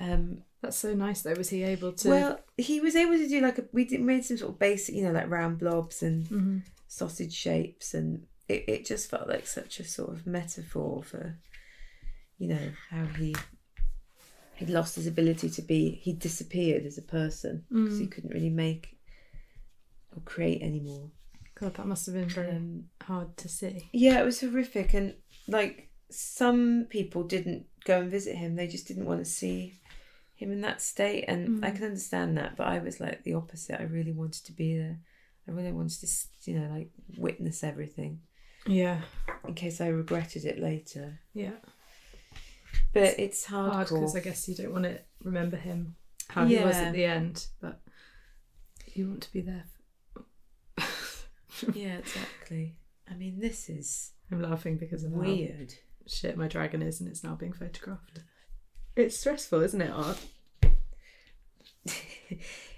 Um, 0.00 0.42
That's 0.62 0.76
so 0.78 0.94
nice 0.94 1.22
though. 1.22 1.34
Was 1.34 1.50
he 1.50 1.62
able 1.62 1.92
to 1.92 2.08
well, 2.08 2.40
he 2.56 2.80
was 2.80 2.96
able 2.96 3.16
to 3.18 3.28
do 3.28 3.40
like 3.40 3.58
a 3.58 3.64
we 3.72 3.84
did 3.84 4.00
made 4.00 4.24
some 4.24 4.36
sort 4.38 4.52
of 4.52 4.58
basic, 4.58 4.94
you 4.94 5.02
know, 5.02 5.12
like 5.12 5.30
round 5.30 5.58
blobs 5.58 6.02
and 6.02 6.26
Mhm. 6.28 6.62
sausage 6.88 7.32
shapes, 7.34 7.94
and 7.94 8.26
it, 8.48 8.64
it 8.66 8.84
just 8.86 9.08
felt 9.10 9.28
like 9.28 9.46
such 9.46 9.78
a 9.80 9.84
sort 9.84 10.10
of 10.10 10.26
metaphor 10.26 11.02
for, 11.02 11.38
you 12.38 12.48
know, 12.48 12.72
how 12.90 13.04
he 13.06 13.34
he'd 14.56 14.70
lost 14.70 14.96
his 14.96 15.06
ability 15.06 15.48
to 15.50 15.62
be 15.62 15.90
he 16.02 16.12
disappeared 16.12 16.84
as 16.84 16.98
a 16.98 17.02
person 17.02 17.64
because 17.70 17.98
he 17.98 18.06
couldn't 18.06 18.34
really 18.34 18.50
make 18.50 18.98
or 20.14 20.20
create 20.22 20.60
anymore. 20.62 21.10
God, 21.54 21.74
that 21.74 21.86
must 21.86 22.06
have 22.06 22.14
been 22.14 22.28
very 22.28 22.56
Um, 22.56 22.88
hard 23.02 23.36
to 23.38 23.48
see. 23.48 23.88
Yeah, 23.92 24.20
it 24.20 24.24
was 24.24 24.40
horrific, 24.40 24.94
and 24.94 25.14
like 25.46 25.88
some 26.10 26.86
people 26.90 27.22
didn't 27.24 27.66
go 27.84 28.00
and 28.00 28.10
visit 28.10 28.36
him; 28.36 28.56
they 28.56 28.66
just 28.66 28.86
didn't 28.88 29.06
want 29.06 29.20
to 29.24 29.30
see 29.30 29.79
him 30.40 30.52
in 30.52 30.62
that 30.62 30.80
state, 30.80 31.26
and 31.28 31.62
I 31.62 31.70
mm. 31.70 31.76
can 31.76 31.84
understand 31.84 32.38
that. 32.38 32.56
But 32.56 32.66
I 32.66 32.78
was 32.78 32.98
like 32.98 33.22
the 33.24 33.34
opposite. 33.34 33.78
I 33.78 33.84
really 33.84 34.12
wanted 34.12 34.44
to 34.46 34.52
be 34.52 34.76
there. 34.76 34.98
I 35.46 35.52
really 35.52 35.72
wanted 35.72 36.00
to, 36.00 36.50
you 36.50 36.58
know, 36.58 36.68
like 36.74 36.90
witness 37.16 37.62
everything 37.62 38.20
Yeah. 38.66 39.00
in 39.46 39.54
case 39.54 39.80
I 39.80 39.88
regretted 39.88 40.44
it 40.44 40.58
later. 40.58 41.18
Yeah. 41.34 41.56
But 42.92 43.18
it's 43.18 43.44
Hard 43.44 43.88
because 43.88 44.16
I 44.16 44.20
guess 44.20 44.48
you 44.48 44.54
don't 44.54 44.72
want 44.72 44.84
to 44.84 44.98
remember 45.22 45.56
him 45.56 45.96
how 46.28 46.46
he 46.46 46.56
was 46.56 46.76
at 46.76 46.92
the 46.92 47.04
end, 47.04 47.46
but 47.60 47.80
you 48.94 49.08
want 49.08 49.22
to 49.22 49.32
be 49.32 49.40
there. 49.40 49.64
for... 50.14 51.70
yeah, 51.74 51.98
exactly. 51.98 52.76
I 53.10 53.14
mean, 53.14 53.40
this 53.40 53.68
is 53.68 54.12
I'm 54.30 54.40
laughing 54.40 54.76
because 54.76 55.04
of 55.04 55.12
how 55.12 55.18
weird. 55.18 55.74
shit 56.06 56.36
my 56.36 56.48
dragon 56.48 56.82
is 56.82 57.00
and 57.00 57.08
it's 57.08 57.24
now 57.24 57.34
being 57.34 57.52
photographed. 57.52 58.20
It's 59.00 59.18
stressful, 59.18 59.62
isn't 59.62 59.80
it, 59.80 59.90
Art? 59.90 60.18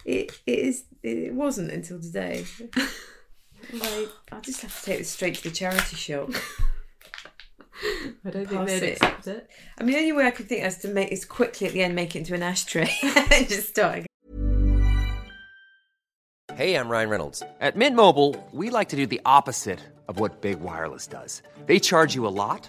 it 0.04 0.40
it 0.46 0.58
is. 0.58 0.84
It 1.02 1.34
wasn't 1.34 1.70
until 1.72 2.00
today. 2.00 2.44
like, 3.72 4.08
I'll 4.30 4.40
just 4.40 4.62
have 4.62 4.78
to 4.78 4.84
take 4.84 4.98
this 4.98 5.10
straight 5.10 5.34
to 5.36 5.42
the 5.44 5.50
charity 5.50 5.96
shop. 5.96 6.30
I 8.24 8.30
don't 8.30 8.46
think 8.46 8.50
Pass 8.60 8.68
they'd 8.68 8.82
it. 8.84 8.92
accept 9.02 9.26
it. 9.26 9.50
I 9.78 9.82
mean, 9.82 9.94
the 9.94 9.98
only 9.98 10.12
way 10.12 10.26
I 10.26 10.30
could 10.30 10.48
think 10.48 10.64
is 10.64 10.78
to 10.78 10.88
make 10.88 11.10
is 11.10 11.24
quickly 11.24 11.66
at 11.66 11.72
the 11.72 11.82
end 11.82 11.96
make 11.96 12.14
it 12.14 12.20
into 12.20 12.34
an 12.34 12.42
ashtray 12.42 12.88
and 13.02 13.48
just 13.48 13.70
start. 13.70 13.98
again. 13.98 14.06
Hey, 16.54 16.76
I'm 16.76 16.88
Ryan 16.88 17.08
Reynolds. 17.08 17.42
At 17.60 17.74
Mint 17.76 17.96
Mobile, 17.96 18.36
we 18.52 18.70
like 18.70 18.90
to 18.90 18.96
do 18.96 19.06
the 19.06 19.20
opposite 19.26 19.80
of 20.06 20.20
what 20.20 20.40
Big 20.40 20.60
Wireless 20.60 21.06
does. 21.08 21.42
They 21.66 21.80
charge 21.80 22.14
you 22.14 22.26
a 22.26 22.28
lot, 22.28 22.68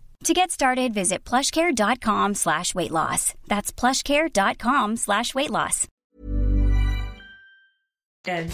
To 0.25 0.33
get 0.33 0.51
started, 0.51 0.93
visit 0.93 1.23
plushcare.com 1.23 2.35
slash 2.35 2.75
weight 2.75 2.91
loss. 2.91 3.33
That's 3.47 3.71
plushcare.com 3.71 4.97
slash 4.97 5.33
weight 5.33 5.49
loss. 5.49 5.87
I 8.27 8.47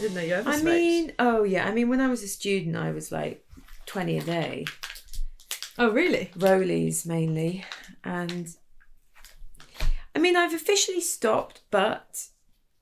didn't 0.00 0.14
know 0.14 0.22
you 0.22 0.34
ever 0.34 0.48
I 0.48 0.52
smoked. 0.56 0.64
mean, 0.64 1.12
oh 1.18 1.42
yeah. 1.42 1.66
I 1.66 1.72
mean, 1.72 1.88
when 1.90 2.00
I 2.00 2.08
was 2.08 2.22
a 2.22 2.28
student, 2.28 2.74
I 2.76 2.90
was 2.92 3.12
like 3.12 3.44
twenty 3.84 4.16
a 4.16 4.22
day, 4.22 4.64
oh, 5.76 5.90
really? 5.90 6.30
Rollies 6.38 7.04
mainly, 7.04 7.64
and 8.02 8.48
I 10.14 10.18
mean, 10.20 10.36
I've 10.36 10.54
officially 10.54 11.00
stopped, 11.02 11.60
but 11.70 12.28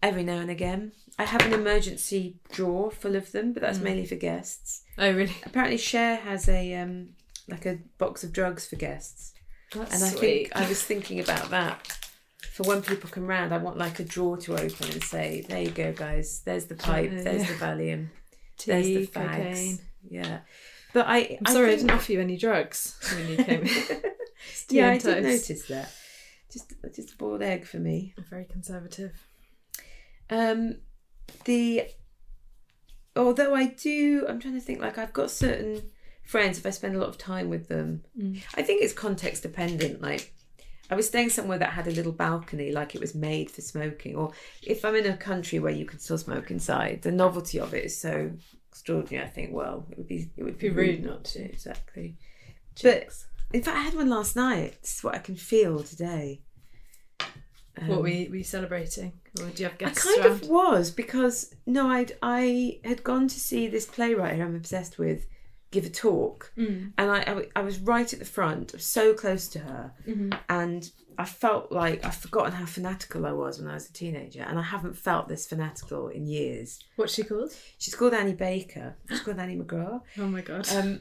every 0.02 0.22
now 0.22 0.38
and 0.38 0.50
again, 0.50 0.92
I 1.18 1.24
have 1.24 1.46
an 1.46 1.54
emergency 1.54 2.40
drawer 2.52 2.90
full 2.90 3.16
of 3.16 3.32
them, 3.32 3.52
but 3.52 3.62
that's 3.62 3.78
mainly 3.78 4.04
for 4.04 4.16
guests. 4.16 4.82
Oh, 4.98 5.10
really? 5.10 5.36
Apparently, 5.44 5.78
Cher 5.78 6.16
has 6.16 6.48
a 6.48 6.74
um 6.74 7.10
like 7.48 7.64
a 7.66 7.78
box 7.98 8.24
of 8.24 8.32
drugs 8.32 8.66
for 8.66 8.76
guests, 8.76 9.32
That's 9.72 9.94
and 9.94 10.04
I 10.04 10.08
sweet. 10.08 10.20
think 10.20 10.56
I 10.56 10.68
was 10.68 10.82
thinking 10.90 11.20
about 11.20 11.50
that 11.50 11.96
for 12.56 12.62
when 12.62 12.80
people 12.80 13.10
come 13.10 13.26
round, 13.26 13.52
I 13.52 13.58
want 13.58 13.76
like 13.76 14.00
a 14.00 14.04
drawer 14.04 14.38
to 14.38 14.54
open 14.54 14.90
and 14.90 15.04
say, 15.04 15.44
"There 15.46 15.60
you 15.60 15.70
go, 15.70 15.92
guys. 15.92 16.40
There's 16.42 16.64
the 16.64 16.74
pipe. 16.74 17.10
There's 17.10 17.42
yeah. 17.42 17.46
the 17.48 17.64
Valium. 17.64 18.08
there's 18.66 18.86
the 18.86 19.06
fags." 19.06 19.36
cocaine. 19.36 19.78
Yeah, 20.08 20.38
but 20.94 21.06
I. 21.06 21.38
I'm 21.44 21.52
sorry 21.52 21.66
I, 21.66 21.68
think- 21.76 21.80
didn't 21.88 21.98
offer 21.98 22.12
you 22.12 22.20
any 22.22 22.38
drugs 22.38 22.98
when 23.14 23.28
you 23.28 23.36
came 23.44 23.60
in. 23.90 24.02
Yeah, 24.70 24.90
I 24.90 24.98
did 24.98 25.22
notice 25.22 25.66
that. 25.66 25.92
Just, 26.50 26.72
just 26.94 27.12
a 27.12 27.16
boiled 27.18 27.42
egg 27.42 27.66
for 27.66 27.76
me. 27.78 28.14
I'm 28.16 28.24
very 28.24 28.46
conservative. 28.46 29.12
Um, 30.30 30.76
the 31.44 31.88
although 33.14 33.54
I 33.54 33.66
do, 33.66 34.26
I'm 34.28 34.40
trying 34.40 34.54
to 34.54 34.60
think. 34.60 34.80
Like 34.80 34.98
I've 34.98 35.12
got 35.12 35.30
certain 35.30 35.82
friends. 36.24 36.58
If 36.58 36.66
I 36.66 36.70
spend 36.70 36.96
a 36.96 36.98
lot 36.98 37.08
of 37.08 37.18
time 37.18 37.48
with 37.48 37.68
them, 37.68 38.02
mm. 38.18 38.42
I 38.54 38.62
think 38.62 38.82
it's 38.82 38.92
context 38.92 39.42
dependent. 39.42 40.00
Like 40.00 40.34
I 40.90 40.94
was 40.94 41.06
staying 41.06 41.30
somewhere 41.30 41.58
that 41.58 41.70
had 41.70 41.88
a 41.88 41.92
little 41.92 42.12
balcony, 42.12 42.72
like 42.72 42.94
it 42.94 43.00
was 43.00 43.14
made 43.14 43.50
for 43.50 43.60
smoking. 43.60 44.16
Or 44.16 44.32
if 44.62 44.84
I'm 44.84 44.94
in 44.94 45.06
a 45.06 45.16
country 45.16 45.58
where 45.58 45.72
you 45.72 45.84
can 45.84 45.98
still 45.98 46.18
smoke 46.18 46.50
inside, 46.50 47.02
the 47.02 47.12
novelty 47.12 47.58
of 47.58 47.74
it 47.74 47.84
is 47.84 47.98
so 47.98 48.30
extraordinary. 48.68 49.24
I 49.24 49.28
think. 49.28 49.52
Well, 49.52 49.86
it 49.90 49.98
would 49.98 50.08
be 50.08 50.30
it 50.36 50.44
would 50.44 50.58
be, 50.58 50.70
rude 50.70 51.04
not 51.04 51.24
to. 51.24 51.42
Exactly. 51.42 52.16
But 52.82 53.08
in 53.52 53.62
fact, 53.62 53.76
I 53.76 53.80
had 53.80 53.94
one 53.94 54.10
last 54.10 54.36
night. 54.36 54.76
This 54.82 54.98
is 54.98 55.04
what 55.04 55.14
I 55.14 55.18
can 55.18 55.36
feel 55.36 55.82
today. 55.82 56.42
What 57.86 58.00
were 58.02 58.08
you, 58.08 58.30
were 58.30 58.36
you 58.36 58.44
celebrating? 58.44 59.12
Or 59.40 59.46
do 59.48 59.62
you 59.62 59.68
have 59.68 59.80
Um, 59.82 59.88
I 59.88 59.90
kind 59.92 60.20
around? 60.24 60.30
of 60.44 60.48
was 60.48 60.90
because 60.90 61.54
no, 61.66 61.88
I'd 61.88 62.16
I 62.22 62.80
had 62.84 63.04
gone 63.04 63.28
to 63.28 63.38
see 63.40 63.68
this 63.68 63.84
playwright 63.86 64.36
who 64.36 64.42
I'm 64.42 64.56
obsessed 64.56 64.98
with 64.98 65.26
give 65.72 65.84
a 65.84 65.90
talk, 65.90 66.52
Mm. 66.56 66.92
and 66.96 67.10
I 67.54 67.60
was 67.60 67.80
right 67.80 68.10
at 68.12 68.18
the 68.18 68.24
front, 68.24 68.80
so 68.80 69.12
close 69.12 69.46
to 69.48 69.58
her, 69.58 69.92
Mm-hmm. 70.08 70.30
and 70.48 70.90
I 71.18 71.24
felt 71.24 71.72
like 71.72 72.04
I've 72.04 72.14
forgotten 72.14 72.52
how 72.52 72.66
fanatical 72.66 73.26
I 73.26 73.32
was 73.32 73.58
when 73.58 73.68
I 73.70 73.74
was 73.74 73.88
a 73.88 73.92
teenager, 73.92 74.42
and 74.42 74.58
I 74.58 74.62
haven't 74.62 74.96
felt 74.96 75.28
this 75.28 75.46
fanatical 75.46 76.08
in 76.08 76.26
years. 76.26 76.78
What's 76.96 77.14
she 77.14 77.24
called? 77.24 77.54
She's 77.78 77.94
called 77.94 78.14
Annie 78.14 78.34
Baker. 78.34 78.96
She's 79.08 79.20
called 79.20 79.38
Annie 79.38 79.56
McGrath. 79.56 80.02
Oh 80.18 80.26
my 80.28 80.40
god. 80.40 80.68
Um, 80.72 81.00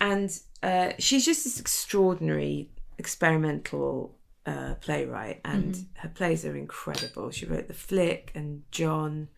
and 0.00 0.30
uh, 0.62 0.92
she's 0.98 1.24
just 1.24 1.44
this 1.44 1.58
extraordinary 1.58 2.68
experimental 2.98 4.16
uh, 4.46 4.74
playwright, 4.80 5.40
and 5.44 5.86
her 5.94 6.08
plays 6.08 6.44
are 6.44 6.56
incredible. 6.56 7.30
She 7.30 7.46
wrote 7.46 7.68
The 7.68 7.74
Flick 7.74 8.32
and 8.34 8.62
John. 8.70 9.28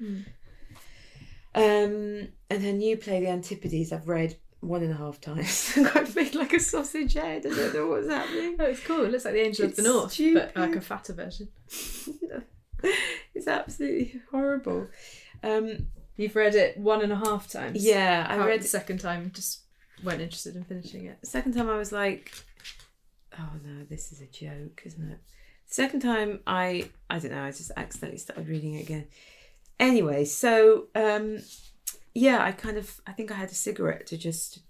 Um, 1.55 2.29
and 2.51 2.63
her 2.63 2.73
new 2.73 2.97
play, 2.97 3.21
The 3.21 3.29
Antipodes, 3.29 3.93
I've 3.93 4.09
read 4.09 4.37
one 4.61 4.83
and 4.83 4.93
a 4.93 4.97
half 4.97 5.21
times. 5.21 5.77
I've 5.95 6.17
made 6.17 6.35
like 6.35 6.53
a 6.53 6.61
sausage 6.61 7.15
head. 7.15 7.45
I 7.47 7.51
don't 7.51 7.75
know 7.75 7.87
what's 7.89 8.09
happening. 8.09 8.57
oh, 8.59 8.65
it's 8.65 8.81
cool. 8.81 9.05
It 9.05 9.13
looks 9.13 9.25
like 9.25 9.35
the 9.35 9.41
Angel 9.47 9.67
of 9.67 9.77
the 9.77 9.83
North, 9.83 10.13
stupid. 10.13 10.53
but 10.55 10.61
like 10.69 10.77
a 10.77 10.81
fatter 10.81 11.13
version. 11.13 11.49
it's 13.35 13.47
absolutely 13.47 14.21
horrible. 14.31 14.89
Um, 15.43 15.87
You've 16.17 16.37
read 16.37 16.55
it 16.55 16.77
one 16.79 17.03
and 17.03 17.13
a 17.13 17.17
half 17.17 17.49
times. 17.49 17.85
yeah, 17.85 18.27
I 18.29 18.37
How- 18.37 18.47
read 18.47 18.63
the 18.63 18.69
second 18.69 18.99
time. 18.99 19.31
Just 19.35 19.61
weren't 20.03 20.21
interested 20.21 20.55
in 20.57 20.63
finishing 20.65 21.07
it. 21.07 21.19
Second 21.25 21.55
time 21.55 21.69
I 21.69 21.77
was 21.77 21.91
like, 21.93 22.33
oh 23.39 23.51
no, 23.65 23.85
this 23.85 24.13
is 24.13 24.21
a 24.21 24.27
joke, 24.27 24.83
isn't 24.85 25.11
it? 25.11 25.19
The 25.69 25.75
second 25.75 26.01
time 26.01 26.41
I 26.47 26.91
I 27.09 27.19
don't 27.19 27.33
know, 27.33 27.43
I 27.43 27.51
just 27.51 27.73
accidentally 27.77 28.19
started 28.19 28.49
reading 28.49 28.75
it 28.75 28.83
again. 28.83 29.07
Anyway, 29.79 30.25
so 30.25 30.87
um 30.95 31.39
yeah, 32.15 32.43
I 32.43 32.53
kind 32.53 32.77
of 32.77 33.01
I 33.07 33.13
think 33.13 33.31
I 33.31 33.35
had 33.35 33.51
a 33.51 33.55
cigarette 33.55 34.07
to 34.09 34.17
just 34.17 34.61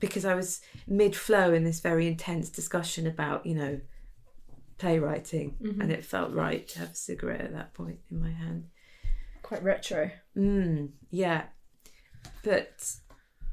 because 0.00 0.24
I 0.24 0.34
was 0.34 0.60
mid 0.86 1.16
flow 1.16 1.54
in 1.54 1.64
this 1.64 1.80
very 1.80 2.06
intense 2.06 2.50
discussion 2.50 3.06
about, 3.06 3.46
you 3.46 3.54
know, 3.54 3.80
playwriting 4.78 5.56
and 5.80 5.90
it 5.90 6.04
felt 6.04 6.32
right 6.32 6.66
to 6.68 6.80
have 6.80 6.90
a 6.90 6.96
cigarette 6.96 7.40
at 7.40 7.52
that 7.52 7.74
point 7.74 8.00
in 8.10 8.20
my 8.20 8.30
hand. 8.30 8.66
Quite 9.42 9.62
retro. 9.62 10.10
Mm, 10.36 10.90
yeah. 11.10 11.44
But 12.42 12.96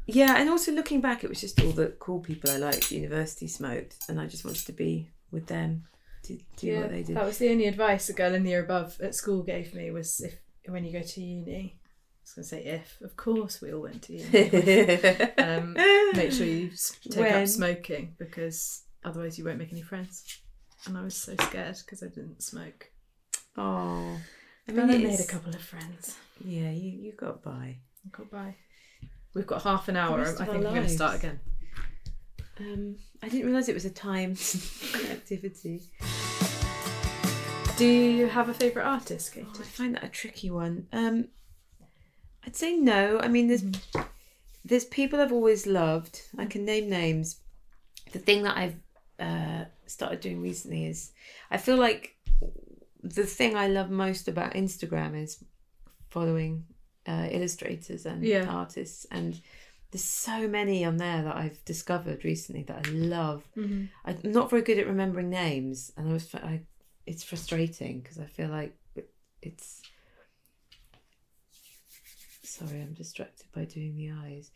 yeah, 0.08 0.38
and 0.38 0.50
also 0.50 0.72
looking 0.72 1.02
back, 1.02 1.24
it 1.24 1.30
was 1.30 1.42
just 1.42 1.62
all 1.62 1.72
the 1.72 1.88
cool 2.00 2.20
people 2.20 2.50
I 2.52 2.58
liked 2.58 2.86
at 2.86 2.92
university 2.92 3.48
smoked, 3.48 3.98
and 4.10 4.20
I 4.20 4.28
just 4.28 4.46
wanted 4.46 4.66
to 4.66 4.74
be 4.74 5.10
with 5.32 5.48
them 5.48 5.84
to 6.24 6.38
do 6.58 6.80
what 6.80 6.90
they 6.92 7.04
did. 7.04 7.16
That 7.16 7.26
was 7.26 7.38
the 7.38 7.50
only 7.50 7.66
advice 7.66 8.10
a 8.10 8.14
girl 8.14 8.34
in 8.36 8.44
the 8.44 8.52
year 8.52 8.64
above 8.64 9.00
at 9.02 9.16
school 9.16 9.44
gave 9.44 9.74
me 9.74 9.92
was 9.92 10.20
if 10.22 10.36
when 10.66 10.86
you 10.86 10.92
go 10.92 11.02
to 11.02 11.22
uni, 11.22 11.78
I 11.80 12.22
was 12.24 12.34
going 12.34 12.44
to 12.44 12.50
say 12.50 12.64
if, 12.64 13.02
of 13.02 13.16
course 13.18 13.62
we 13.62 13.74
all 13.74 13.82
went 13.82 14.04
to 14.04 14.14
uni. 14.14 15.32
um, 15.38 15.74
make 16.14 16.32
sure 16.32 16.46
you 16.46 16.72
take 17.10 17.20
When? 17.20 17.42
up 17.42 17.48
smoking 17.48 18.16
because 18.20 18.84
otherwise 19.04 19.38
you 19.40 19.46
won't 19.46 19.58
make 19.58 19.72
any 19.72 19.82
friends. 19.82 20.24
And 20.86 20.98
I 20.98 21.04
was 21.04 21.16
so 21.16 21.36
scared 21.40 21.78
because 21.86 22.02
I 22.04 22.08
didn't 22.08 22.42
smoke. 22.44 22.92
oh, 23.58 24.18
I 24.68 24.72
I 24.72 24.74
mean, 24.74 24.90
I 24.90 24.98
made 24.98 25.20
a 25.20 25.26
couple 25.26 25.54
of 25.54 25.62
friends. 25.62 26.18
Yeah, 26.44 26.72
you 26.72 26.92
you 26.92 27.14
got 27.14 27.44
by. 27.44 27.78
Goodbye. 28.12 28.56
We've 29.34 29.48
got 29.48 29.64
half 29.64 29.88
an 29.88 29.96
hour. 29.96 30.22
I 30.22 30.46
think 30.46 30.50
we're 30.50 30.62
going 30.62 30.84
to 30.84 30.90
start 30.90 31.16
again. 31.16 31.40
Um, 32.60 32.96
I 33.24 33.30
didn't 33.30 33.46
realize 33.46 33.70
it 33.70 33.74
was 33.74 33.86
a 33.86 33.90
timed 33.90 34.38
activity. 35.10 35.82
Do 37.78 37.86
you 37.88 38.28
have 38.28 38.50
a 38.50 38.54
favourite 38.54 38.86
artist, 38.86 39.34
Katy? 39.34 39.48
I 39.60 39.64
find 39.64 39.96
that 39.96 40.04
a 40.04 40.10
tricky 40.10 40.52
one. 40.52 40.88
Um, 40.92 41.30
I'd 42.46 42.56
say 42.56 42.76
no. 42.76 43.20
I 43.20 43.28
mean, 43.28 43.48
there's 43.48 43.64
there's 44.64 44.86
people 44.86 45.20
I've 45.20 45.32
always 45.32 45.66
loved. 45.66 46.22
I 46.38 46.46
can 46.46 46.66
name 46.66 46.90
names. 46.90 47.38
The 48.12 48.20
thing 48.20 48.44
that 48.44 48.58
I've 48.58 48.76
uh, 49.20 49.66
started 49.88 50.20
doing 50.20 50.42
recently 50.42 50.86
is 50.86 51.12
I 51.50 51.58
feel 51.58 51.78
like 51.78 52.18
the 53.02 53.26
thing 53.26 53.56
I 53.56 53.68
love 53.68 53.90
most 53.90 54.28
about 54.28 54.54
Instagram 54.54 55.22
is 55.22 55.44
following 56.10 56.66
uh, 57.08 57.28
illustrators 57.32 58.06
and 58.06 58.24
Yeah. 58.24 58.48
artists 58.50 59.06
and. 59.12 59.40
There's 59.92 60.06
so 60.06 60.48
many 60.48 60.86
on 60.86 60.96
there 60.96 61.22
that 61.22 61.36
I've 61.36 61.66
discovered 61.66 62.24
recently 62.24 62.64
that 62.64 62.88
I 62.88 62.92
love. 62.92 63.44
I'm 63.58 64.20
not 64.24 64.50
very 64.50 64.62
good 64.62 64.80
at 64.80 64.88
remembering 64.88 65.30
names, 65.30 65.92
and 65.98 66.08
I 66.08 66.14
was 66.14 66.34
I, 66.34 66.62
it's 67.06 67.24
frustrating 67.26 68.00
because 68.00 68.18
I 68.18 68.24
feel 68.24 68.48
like 68.48 68.74
it's 69.42 69.82
sorry 72.44 72.82
i'm 72.82 72.94
distracted 72.94 73.46
by 73.54 73.66
doing 73.66 73.96
the 73.96 74.12
eyes 74.12 74.52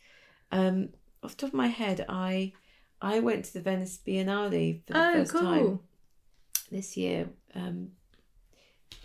um 0.52 0.88
off 1.22 1.32
the 1.32 1.36
top 1.42 1.50
of 1.50 1.54
my 1.54 1.66
head 1.68 2.04
i 2.08 2.52
i 3.00 3.18
went 3.20 3.44
to 3.44 3.52
the 3.52 3.60
venice 3.60 3.98
biennale 4.06 4.84
for 4.86 4.92
the 4.94 4.98
Oh, 5.00 5.12
first 5.12 5.32
time 5.32 5.78
this 6.70 6.96
year 6.96 7.28
um 7.54 7.88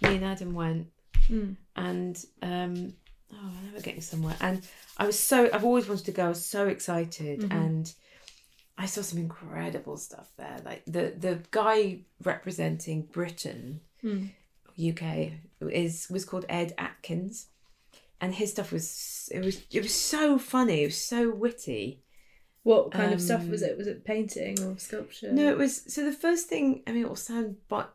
me 0.01 0.15
and 0.15 0.25
adam 0.25 0.53
went 0.53 0.87
Mm. 1.29 1.55
and 1.75 2.25
um 2.41 2.93
oh 3.33 3.37
i 3.37 3.65
know 3.65 3.71
we're 3.73 3.81
getting 3.81 4.01
somewhere 4.01 4.35
and 4.41 4.61
i 4.97 5.05
was 5.05 5.17
so 5.19 5.49
i've 5.53 5.63
always 5.63 5.87
wanted 5.87 6.05
to 6.05 6.11
go 6.11 6.25
i 6.25 6.29
was 6.29 6.45
so 6.45 6.67
excited 6.67 7.39
Mm-hmm. 7.41 7.51
and 7.57 7.93
i 8.77 8.85
saw 8.85 9.01
some 9.01 9.19
incredible 9.19 9.97
stuff 9.97 10.29
there 10.37 10.57
like 10.65 10.83
the 10.85 11.13
the 11.17 11.39
guy 11.51 11.99
representing 12.23 13.03
britain 13.03 13.81
Mm. 14.03 14.29
uk 14.89 15.31
is 15.71 16.07
was 16.09 16.25
called 16.25 16.45
ed 16.49 16.73
atkins 16.77 17.47
and 18.19 18.33
his 18.35 18.49
stuff 18.51 18.71
was 18.71 19.29
it 19.31 19.43
was 19.45 19.61
it 19.71 19.81
was 19.83 19.93
so 19.93 20.39
funny 20.39 20.81
it 20.83 20.87
was 20.87 20.97
so 21.03 21.29
witty 21.29 22.01
What 22.63 22.91
kind 22.91 23.13
of 23.13 23.21
stuff 23.21 23.45
was 23.47 23.61
Um, 23.63 23.69
it? 23.69 23.77
Was 23.77 23.87
it 23.87 24.03
painting 24.05 24.59
or 24.63 24.77
sculpture? 24.79 25.31
no 25.31 25.49
it 25.51 25.57
was 25.57 25.83
so 25.93 26.03
the 26.05 26.11
first 26.25 26.47
thing 26.47 26.81
i 26.87 26.91
mean 26.91 27.03
it 27.03 27.09
will 27.09 27.15
sound 27.15 27.57
but 27.67 27.93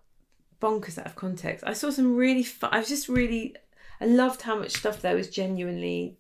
bonkers 0.61 0.97
out 0.99 1.07
of 1.07 1.17
context 1.17 1.65
i 1.67 1.73
saw 1.73 1.91
some 1.91 2.15
really 2.17 2.43
fun 2.45 2.71
i 2.73 2.79
was 2.79 2.89
just 2.89 3.09
really 3.09 3.55
i 4.01 4.05
loved 4.07 4.43
how 4.43 4.57
much 4.59 4.73
stuff 4.73 5.01
there 5.03 5.15
was 5.17 5.29
genuinely 5.31 6.17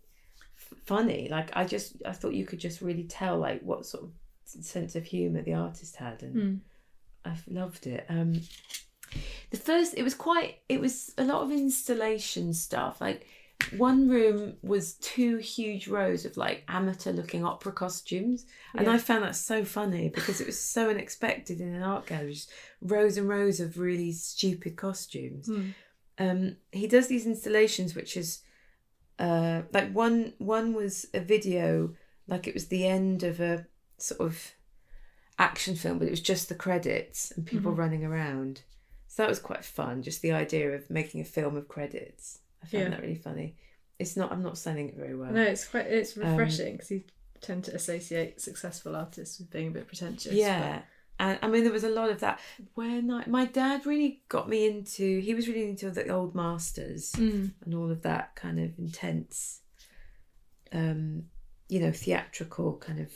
f- 0.59 0.79
funny 0.85 1.29
like 1.31 1.51
i 1.57 1.65
just 1.65 1.95
i 2.07 2.12
thought 2.12 2.35
you 2.35 2.45
could 2.47 2.59
just 2.61 2.81
really 2.81 3.05
tell 3.05 3.37
like 3.39 3.61
what 3.62 3.85
sort 3.87 4.05
of 4.05 4.11
sense 4.45 4.95
of 4.97 5.05
humor 5.05 5.43
the 5.43 5.55
artist 5.55 5.97
had 5.97 6.23
and 6.23 6.35
Hmm. 6.35 7.31
i've 7.31 7.45
loved 7.49 7.87
it 7.87 8.07
um 8.09 8.41
the 9.51 9.57
first 9.57 9.95
it 9.97 10.03
was 10.03 10.15
quite 10.15 10.59
it 10.69 10.81
was 10.81 11.12
a 11.19 11.25
lot 11.25 11.43
of 11.43 11.51
installation 11.51 12.53
stuff 12.53 13.01
like 13.01 13.27
one 13.79 14.09
room 14.09 14.55
was 14.62 14.95
two 14.95 15.39
huge 15.39 15.89
rows 15.89 16.25
of 16.27 16.37
like 16.37 16.62
amateur 16.69 17.11
looking 17.12 17.45
opera 17.45 17.73
costumes 17.73 18.45
and 18.75 18.87
Yeah. 18.87 18.93
i 18.93 18.99
found 18.99 19.25
that 19.25 19.35
so 19.35 19.65
funny 19.65 20.09
because 20.11 20.41
it 20.41 20.47
was 20.47 20.59
so 20.59 20.91
unexpected 20.91 21.61
in 21.61 21.75
an 21.75 21.83
art 21.83 22.07
gallery 22.07 22.35
just 22.35 22.51
rows 22.83 23.17
and 23.17 23.29
rows 23.29 23.59
of 23.61 23.79
really 23.79 24.12
stupid 24.12 24.77
costumes 24.77 25.47
Hmm. 25.47 25.71
Um 26.18 26.57
he 26.72 26.87
does 26.87 27.09
these 27.09 27.26
installations 27.26 27.94
which 27.94 28.16
is 28.16 28.42
uh 29.18 29.62
like 29.72 29.90
one 29.92 30.33
one 30.38 30.74
was 30.74 31.07
a 31.14 31.20
video 31.20 31.94
like 32.29 32.46
it 32.46 32.55
was 32.55 32.66
the 32.68 32.87
end 32.87 33.22
of 33.22 33.40
a 33.40 33.66
sort 33.98 34.20
of 34.20 34.52
action 35.38 35.74
film 35.74 35.98
but 35.98 36.07
it 36.09 36.11
was 36.11 36.20
just 36.20 36.48
the 36.48 36.55
credits 36.55 37.31
and 37.33 37.44
people 37.46 37.70
Mm-hmm. 37.72 37.81
running 37.81 38.05
around 38.05 38.62
so 39.07 39.22
that 39.22 39.29
was 39.29 39.38
quite 39.38 39.64
fun 39.64 40.02
just 40.02 40.22
the 40.22 40.33
idea 40.33 40.70
of 40.74 40.88
making 40.90 41.20
a 41.20 41.24
film 41.24 41.57
of 41.57 41.68
credits 41.68 42.40
i 42.62 42.66
found 42.66 42.85
Yeah. 42.85 42.90
that 42.90 43.02
really 43.02 43.14
funny 43.16 43.57
it's 43.98 44.16
not 44.16 44.33
i'm 44.33 44.42
not 44.42 44.59
selling 44.59 44.88
it 44.88 44.96
very 44.96 45.14
well 45.16 45.33
No, 45.33 45.42
it's 45.42 45.66
quite 45.66 45.87
it's 45.87 46.16
Um, 46.16 46.22
refreshing 46.24 46.72
because 46.72 46.90
you 46.90 47.02
tend 47.40 47.64
to 47.64 47.74
associate 47.74 48.40
successful 48.40 48.96
artists 48.96 49.38
with 49.38 49.50
being 49.50 49.68
a 49.68 49.70
bit 49.70 49.87
pretentious. 49.87 50.33
yeah 50.33 50.76
but 50.79 50.85
And 51.18 51.38
I 51.42 51.48
mean, 51.48 51.64
there 51.64 51.72
was 51.72 51.85
a 51.85 51.88
lot 51.88 52.11
of 52.11 52.20
that. 52.20 52.40
When 52.74 53.11
I, 53.11 53.24
my 53.26 53.46
dad 53.46 53.87
really 53.87 54.22
got 54.29 54.48
me 54.48 54.66
into, 54.66 55.20
he 55.20 55.35
was 55.35 55.48
really 55.48 55.68
into 55.68 55.90
the 55.90 56.09
old 56.09 56.35
masters 56.35 57.12
Mm. 57.12 57.52
and 57.64 57.74
all 57.74 57.90
of 57.90 58.02
that 58.02 58.37
kind 58.37 58.61
of 58.61 58.79
intense, 58.79 59.61
um, 60.72 61.24
you 61.68 61.81
know, 61.81 61.90
theatrical 61.90 62.76
kind 62.76 63.00
of 63.00 63.11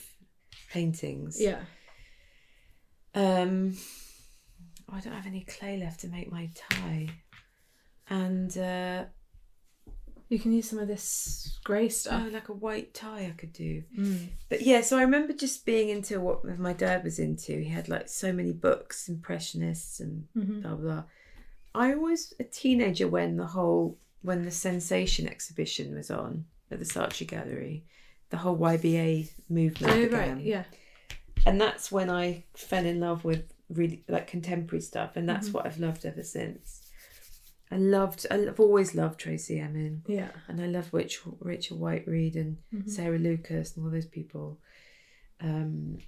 paintings. 0.71 1.41
Yeah. 1.41 1.61
Um, 3.15 3.77
I 4.89 5.01
don't 5.01 5.13
have 5.13 5.27
any 5.27 5.45
clay 5.45 5.79
left 5.79 6.01
to 6.01 6.09
make 6.09 6.33
my 6.33 6.49
tie, 6.57 7.11
and 8.09 8.57
uh, 8.57 9.05
You 10.31 10.39
can 10.39 10.53
use 10.53 10.71
some 10.71 10.79
of 10.79 10.87
this 10.89 11.59
grey 11.65 11.89
stuff. 11.91 12.23
oh, 12.25 12.31
like 12.33 12.49
a 12.49 12.53
white 12.55 12.95
tie 12.95 13.27
I 13.27 13.35
could 13.37 13.53
do. 13.53 13.83
Mm. 13.99 14.29
But 14.49 14.63
yeah, 14.63 14.81
so 14.81 14.97
I 14.97 15.03
remember 15.03 15.33
just 15.35 15.67
being 15.67 15.89
into 15.91 16.21
what 16.21 16.45
my 16.59 16.73
dad 16.73 17.05
was 17.05 17.19
into. 17.19 17.59
He 17.59 17.69
had 17.69 17.89
like 17.89 18.09
so 18.09 18.33
many 18.33 18.53
books, 18.53 19.09
impressionists 19.09 20.01
and 20.01 20.27
Mhm. 20.37 20.63
blah 20.63 20.75
blah. 20.77 21.03
I 21.75 21.95
was 21.97 22.33
a 22.41 22.45
teenager 22.45 23.07
when 23.09 23.37
the 23.37 23.47
whole 23.47 23.99
when 24.23 24.45
the 24.45 24.51
Sensation 24.51 25.27
exhibition 25.29 25.95
was 25.95 26.11
on 26.11 26.45
at 26.71 26.79
the 26.79 26.85
Saatchi 26.85 27.27
Gallery, 27.27 27.85
the 28.31 28.37
whole 28.37 28.57
YBA 28.57 29.31
movement 29.49 29.93
Oh, 29.93 30.03
began. 30.05 30.37
right. 30.37 30.45
Yeah. 30.45 30.65
and 31.47 31.59
that's 31.61 31.91
when 31.91 32.09
I 32.11 32.45
fell 32.55 32.85
in 32.87 33.01
love 33.01 33.25
with 33.25 33.51
really 33.69 34.05
like 34.09 34.27
contemporary 34.29 34.83
stuff, 34.83 35.17
and 35.17 35.27
Mm-hmm. 35.29 35.35
that's 35.43 35.51
what 35.53 35.67
I've 35.67 35.79
loved 35.81 36.05
ever 36.07 36.23
since. 36.23 36.80
I 37.71 37.77
loved, 37.77 38.27
I've 38.31 38.59
always 38.59 38.95
loved 38.95 39.21
Tracey 39.21 39.61
Emin, 39.61 40.03
Yeah. 40.09 40.31
and 40.49 40.61
I 40.61 40.67
love 40.67 40.93
Rich, 40.93 41.21
Richard 41.41 41.79
Whiteread 41.79 42.35
and 42.37 42.59
Mm-hmm. 42.75 42.91
Sarah 42.91 43.19
Lucas 43.19 43.77
and 43.77 43.85
all 43.85 43.93
those 43.93 44.07
people. 44.07 44.59
Um, 45.41 45.99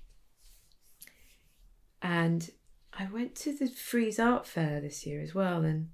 and 2.03 2.51
I 2.93 3.07
went 3.13 3.35
to 3.37 3.57
the 3.57 3.69
Frieze 3.69 4.19
Art 4.19 4.47
Fair 4.47 4.81
this 4.81 5.07
year 5.07 5.23
as 5.23 5.35
well, 5.35 5.63
and 5.65 5.91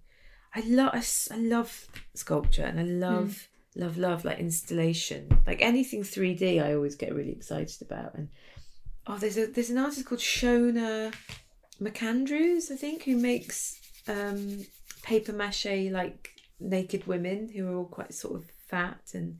I 0.54 0.60
love, 0.66 0.90
I, 0.94 1.02
I 1.34 1.38
love 1.38 1.86
sculpture, 2.14 2.64
and 2.64 2.80
I 2.80 2.84
love, 2.84 3.48
love, 3.76 3.98
love 3.98 4.24
like 4.24 4.38
installation, 4.38 5.28
like 5.46 5.60
anything 5.60 6.02
three 6.02 6.34
D. 6.34 6.60
I 6.60 6.74
always 6.74 6.96
get 6.96 7.14
really 7.14 7.32
excited 7.32 7.82
about, 7.82 8.14
and 8.14 8.28
oh, 9.06 9.18
there's 9.18 9.36
a 9.36 9.46
there's 9.46 9.70
an 9.70 9.78
artist 9.78 10.06
called 10.06 10.20
Shona 10.20 11.12
McAndrews, 11.80 12.70
I 12.72 12.76
think, 12.76 13.02
who 13.04 13.16
makes 13.18 13.78
um, 14.08 14.64
paper 15.02 15.32
mache 15.32 15.90
like 15.90 16.30
naked 16.60 17.06
women 17.06 17.48
who 17.48 17.66
are 17.68 17.76
all 17.76 17.84
quite 17.86 18.12
sort 18.14 18.36
of 18.36 18.50
fat 18.68 19.00
and 19.14 19.38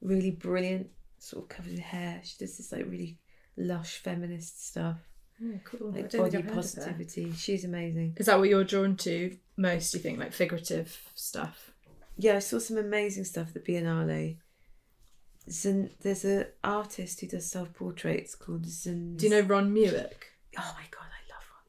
really 0.00 0.30
brilliant, 0.30 0.88
sort 1.18 1.44
of 1.44 1.48
covered 1.48 1.72
in 1.72 1.78
hair. 1.78 2.20
She 2.24 2.36
does 2.38 2.56
this 2.56 2.72
like 2.72 2.86
really 2.86 3.18
lush 3.56 3.98
feminist 3.98 4.66
stuff, 4.68 4.98
Oh, 5.42 5.58
cool. 5.64 5.90
Like 5.92 6.12
body 6.12 6.18
I've 6.18 6.32
heard 6.32 6.34
of 6.34 6.44
her. 6.50 6.54
positivity. 6.54 7.32
She's 7.32 7.64
amazing. 7.64 8.14
Is 8.18 8.26
that 8.26 8.38
what 8.38 8.48
you're 8.50 8.64
drawn 8.64 8.94
to 8.96 9.36
most? 9.56 9.92
Do 9.92 9.98
you 9.98 10.02
think 10.02 10.18
like 10.18 10.32
figurative 10.34 11.00
stuff? 11.14 11.70
Yeah, 12.18 12.36
I 12.36 12.40
saw 12.40 12.58
some 12.58 12.76
amazing 12.76 13.24
stuff 13.24 13.48
at 13.48 13.54
the 13.64 13.72
Biennale. 13.72 14.36
Zin, 15.50 15.90
there's 16.02 16.24
an 16.26 16.46
artist 16.62 17.20
who 17.20 17.26
does 17.26 17.50
self 17.50 17.72
portraits 17.72 18.34
called 18.34 18.66
Zin. 18.66 19.16
Do 19.16 19.24
you 19.26 19.30
know 19.30 19.40
Ron 19.40 19.74
Mueck? 19.74 20.12
Oh 20.58 20.74
my 20.76 20.84
god, 20.90 21.06
I 21.06 21.06
love 21.06 21.08
Ron. 21.08 21.09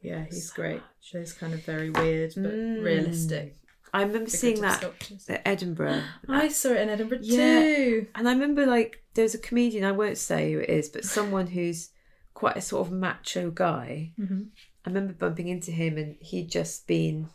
Yeah, 0.02 0.26
he's 0.26 0.50
so 0.50 0.56
great. 0.56 0.76
much. 0.76 1.12
Those 1.14 1.34
kind 1.34 1.54
of 1.54 1.64
very 1.64 1.90
weird 1.90 2.34
but 2.36 2.52
Mm. 2.52 2.84
realistic. 2.84 3.58
I 3.94 4.04
remember 4.04 4.30
seeing 4.30 4.62
that 4.62 4.78
sculptures. 4.80 5.28
at 5.30 5.42
Edinburgh. 5.46 6.02
I 6.30 6.48
saw 6.48 6.70
it 6.70 6.78
in 6.82 6.90
Edinburgh 6.90 7.20
Yeah. 7.22 7.60
too. 7.60 8.08
And 8.16 8.28
I 8.28 8.32
remember 8.34 8.66
like 8.66 9.04
there 9.14 9.24
was 9.24 9.36
a 9.36 9.38
comedian, 9.40 9.84
I 9.84 9.92
won't 9.92 10.18
say 10.18 10.54
who 10.54 10.60
it 10.60 10.70
is, 10.70 10.90
but 10.90 11.04
someone 11.06 11.48
who's 11.48 11.90
quite 12.34 12.56
a 12.58 12.62
sort 12.62 12.88
of 12.88 12.94
macho 12.94 13.52
guy. 13.52 14.14
Mhm. 14.18 14.50
I 14.86 14.90
remember 14.90 15.14
bumping 15.14 15.48
into 15.50 15.72
him 15.72 15.98
and 15.98 16.16
he'd 16.22 16.50
just 16.50 16.88
been 16.88 17.28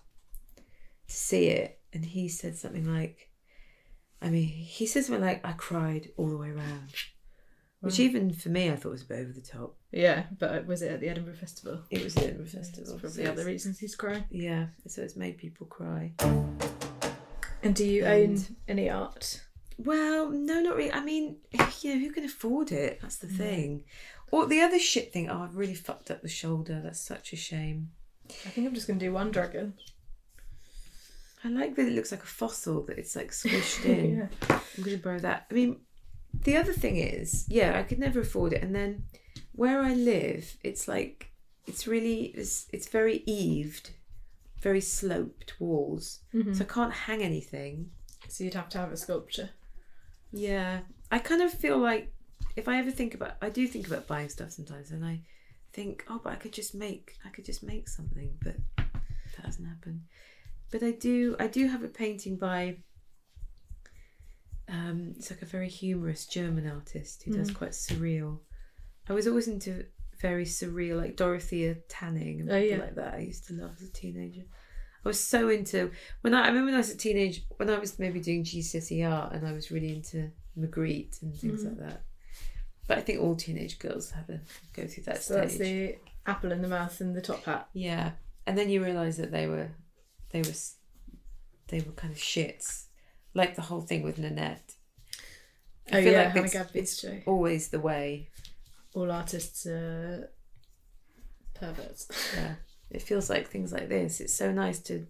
to 1.06 1.14
see 1.14 1.46
it 1.48 1.78
and 1.92 2.04
he 2.04 2.28
said 2.28 2.56
something 2.56 2.90
like 2.92 3.30
I 4.22 4.30
mean, 4.30 4.48
he 4.48 4.86
says 4.86 5.06
something 5.06 5.22
like 5.24 5.44
I 5.44 5.52
cried 5.52 6.10
all 6.16 6.28
the 6.30 6.38
way 6.38 6.48
around. 6.48 6.90
Which 7.86 7.94
mm. 7.94 8.00
even 8.00 8.32
for 8.32 8.48
me 8.48 8.70
I 8.70 8.76
thought 8.76 8.90
was 8.90 9.02
a 9.02 9.06
bit 9.06 9.20
over 9.20 9.32
the 9.32 9.40
top. 9.40 9.76
Yeah, 9.92 10.24
but 10.38 10.66
was 10.66 10.82
it 10.82 10.90
at 10.90 11.00
the 11.00 11.08
Edinburgh 11.08 11.36
Festival? 11.36 11.80
It 11.90 12.02
was 12.02 12.16
at 12.16 12.24
Edinburgh 12.24 12.46
Festival. 12.46 12.98
probably 12.98 13.24
so 13.24 13.30
other 13.30 13.44
reasons 13.44 13.78
he's 13.78 13.94
crying. 13.94 14.24
Yeah, 14.30 14.66
so 14.86 15.02
it's 15.02 15.16
made 15.16 15.38
people 15.38 15.66
cry. 15.66 16.12
And 17.62 17.74
do 17.74 17.84
you 17.84 18.04
And- 18.04 18.38
own 18.38 18.56
any 18.68 18.90
art? 18.90 19.42
Well, 19.78 20.30
no, 20.30 20.60
not 20.60 20.76
really. 20.76 20.92
I 20.92 21.04
mean, 21.04 21.36
you 21.82 21.94
know, 21.94 22.00
who 22.00 22.10
can 22.10 22.24
afford 22.24 22.72
it? 22.72 23.00
That's 23.00 23.16
the 23.16 23.26
mm. 23.26 23.36
thing. 23.36 23.84
Or 24.30 24.46
the 24.46 24.60
other 24.60 24.78
shit 24.78 25.12
thing. 25.12 25.30
Oh, 25.30 25.42
I've 25.42 25.56
really 25.56 25.74
fucked 25.74 26.10
up 26.10 26.22
the 26.22 26.28
shoulder. 26.28 26.80
That's 26.82 27.00
such 27.00 27.32
a 27.32 27.36
shame. 27.36 27.90
I 28.28 28.48
think 28.48 28.66
I'm 28.66 28.74
just 28.74 28.86
going 28.86 28.98
to 28.98 29.04
do 29.04 29.12
one 29.12 29.30
dragon. 29.30 29.74
I 31.44 31.48
like 31.48 31.76
that 31.76 31.86
it 31.86 31.92
looks 31.92 32.10
like 32.10 32.22
a 32.22 32.26
fossil. 32.26 32.82
That 32.84 32.98
it's 32.98 33.14
like 33.14 33.30
squished 33.32 33.84
in. 33.84 34.18
Yeah. 34.18 34.58
I'm 34.76 34.82
gonna 34.82 34.96
borrow 34.96 35.20
that. 35.20 35.46
I 35.50 35.54
mean, 35.54 35.80
the 36.42 36.56
other 36.56 36.72
thing 36.72 36.96
is, 36.96 37.46
yeah, 37.48 37.78
I 37.78 37.82
could 37.82 37.98
never 37.98 38.20
afford 38.20 38.52
it. 38.52 38.62
And 38.62 38.74
then 38.74 39.04
where 39.52 39.80
I 39.80 39.94
live, 39.94 40.56
it's 40.62 40.86
like 40.86 41.30
it's 41.66 41.86
really 41.86 42.26
it's, 42.26 42.66
it's 42.72 42.88
very 42.88 43.22
eaved, 43.26 43.90
very 44.60 44.80
sloped 44.80 45.60
walls. 45.60 46.20
Mm-hmm. 46.34 46.54
So 46.54 46.64
I 46.64 46.72
can't 46.72 46.92
hang 46.92 47.22
anything. 47.22 47.90
So 48.28 48.44
you'd 48.44 48.54
have 48.54 48.68
to 48.70 48.78
have 48.78 48.92
a 48.92 48.96
sculpture. 48.96 49.50
Yeah, 50.32 50.80
I 51.10 51.18
kind 51.18 51.42
of 51.42 51.52
feel 51.52 51.78
like 51.78 52.12
if 52.56 52.68
I 52.68 52.78
ever 52.78 52.90
think 52.90 53.14
about, 53.14 53.36
I 53.40 53.50
do 53.50 53.66
think 53.66 53.86
about 53.86 54.06
buying 54.06 54.28
stuff 54.28 54.50
sometimes, 54.50 54.90
and 54.90 55.04
I 55.04 55.20
think, 55.72 56.04
oh, 56.08 56.20
but 56.22 56.32
I 56.32 56.36
could 56.36 56.52
just 56.52 56.74
make, 56.74 57.16
I 57.24 57.28
could 57.28 57.44
just 57.44 57.62
make 57.62 57.88
something, 57.88 58.36
but 58.42 58.56
that 58.76 59.44
hasn't 59.44 59.68
happened. 59.68 60.00
But 60.70 60.82
I 60.82 60.90
do, 60.90 61.36
I 61.38 61.46
do 61.46 61.68
have 61.68 61.84
a 61.84 61.88
painting 61.88 62.36
by. 62.36 62.78
It's 65.16 65.30
like 65.30 65.42
a 65.42 65.46
very 65.46 65.68
humorous 65.68 66.26
German 66.26 66.66
artist 66.70 67.22
who 67.24 67.32
does 67.32 67.50
quite 67.50 67.70
surreal. 67.70 68.38
I 69.08 69.12
was 69.12 69.26
always 69.26 69.48
into 69.48 69.86
very 70.20 70.44
surreal, 70.44 70.96
like 70.98 71.16
Dorothea 71.16 71.76
Tanning 71.88 72.40
and 72.40 72.50
Oh, 72.50 72.60
people 72.60 72.78
yeah. 72.78 72.84
like 72.84 72.94
that. 72.96 73.14
I 73.14 73.18
used 73.18 73.46
to 73.48 73.54
love 73.54 73.72
as 73.80 73.88
a 73.88 73.92
teenager. 73.92 74.42
I 75.04 75.08
was 75.08 75.20
so 75.20 75.48
into 75.48 75.90
when 76.22 76.34
I, 76.34 76.44
I 76.44 76.48
remember 76.48 76.66
when 76.66 76.74
I 76.74 76.78
was 76.78 76.90
a 76.90 76.96
teenager 76.96 77.40
when 77.56 77.70
I 77.70 77.78
was 77.78 77.98
maybe 77.98 78.20
doing 78.20 78.42
GCSE 78.44 79.08
art 79.08 79.32
and 79.34 79.46
I 79.46 79.52
was 79.52 79.70
really 79.70 79.94
into 79.94 80.30
Magritte 80.58 81.22
and 81.22 81.34
things 81.36 81.62
Mm-hmm. 81.64 81.80
like 81.80 81.90
that. 81.90 82.02
But 82.88 82.98
I 82.98 83.00
think 83.02 83.20
all 83.20 83.34
teenage 83.36 83.78
girls 83.78 84.10
have 84.12 84.28
a 84.30 84.40
go 84.74 84.86
through 84.86 85.04
that 85.04 85.22
So 85.22 85.34
stage. 85.34 85.42
that's 85.42 85.58
the 85.58 85.96
apple 86.26 86.52
in 86.52 86.62
the 86.62 86.68
mouth 86.68 87.00
and 87.00 87.14
the 87.16 87.20
top 87.20 87.44
hat. 87.44 87.68
Yeah, 87.72 88.12
and 88.46 88.56
then 88.56 88.68
you 88.70 88.82
realise 88.84 89.16
that 89.16 89.30
they 89.32 89.46
were, 89.46 89.70
they 90.30 90.42
were, 90.42 90.54
they 91.68 91.80
were 91.80 91.92
kind 91.92 92.12
of 92.12 92.18
shits, 92.18 92.86
like 93.34 93.54
the 93.56 93.62
whole 93.62 93.80
thing 93.82 94.02
with 94.02 94.18
Nanette. 94.18 94.75
Oh 95.92 96.02
feel 96.02 96.12
yeah, 96.12 96.18
like 96.34 96.52
Hannah 96.52 96.68
it's- 96.74 96.98
show. 97.00 97.18
Always 97.26 97.68
the 97.68 97.80
way. 97.80 98.28
All 98.94 99.10
artists 99.10 99.66
are 99.66 100.30
perverts. 101.54 102.08
Yeah, 102.34 102.54
it 102.90 103.02
feels 103.02 103.30
like 103.30 103.48
things 103.48 103.72
like 103.72 103.88
this. 103.88 104.20
It's 104.20 104.34
so 104.34 104.52
nice 104.52 104.78
to 104.80 105.06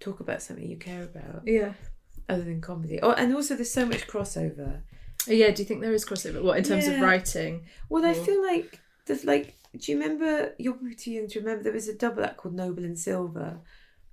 talk 0.00 0.20
about 0.20 0.42
something 0.42 0.66
you 0.68 0.76
care 0.78 1.02
about, 1.04 1.42
Yeah. 1.46 1.72
other 2.28 2.44
than 2.44 2.60
comedy. 2.60 3.00
Oh, 3.02 3.12
and 3.12 3.34
also 3.34 3.54
there's 3.54 3.72
so 3.72 3.86
much 3.86 4.06
crossover. 4.06 4.82
Oh, 5.28 5.32
yeah, 5.32 5.50
do 5.50 5.62
you 5.62 5.66
think 5.66 5.80
there 5.80 5.92
is 5.92 6.04
crossover? 6.04 6.42
What 6.42 6.58
in 6.58 6.64
terms 6.64 6.86
of 6.86 7.00
writing? 7.00 7.66
Well, 7.88 8.04
I 8.04 8.14
feel 8.14 8.42
like 8.44 8.80
there's 9.06 9.24
like. 9.24 9.54
Do 9.76 9.92
you 9.92 10.00
remember? 10.00 10.54
You're 10.58 10.78
too 10.96 11.10
young 11.10 11.28
to 11.28 11.40
remember. 11.40 11.64
There 11.64 11.72
was 11.72 11.88
a 11.88 11.94
double 11.94 12.24
act 12.24 12.38
called 12.38 12.54
Noble 12.54 12.84
and 12.84 12.98
Silver. 12.98 13.60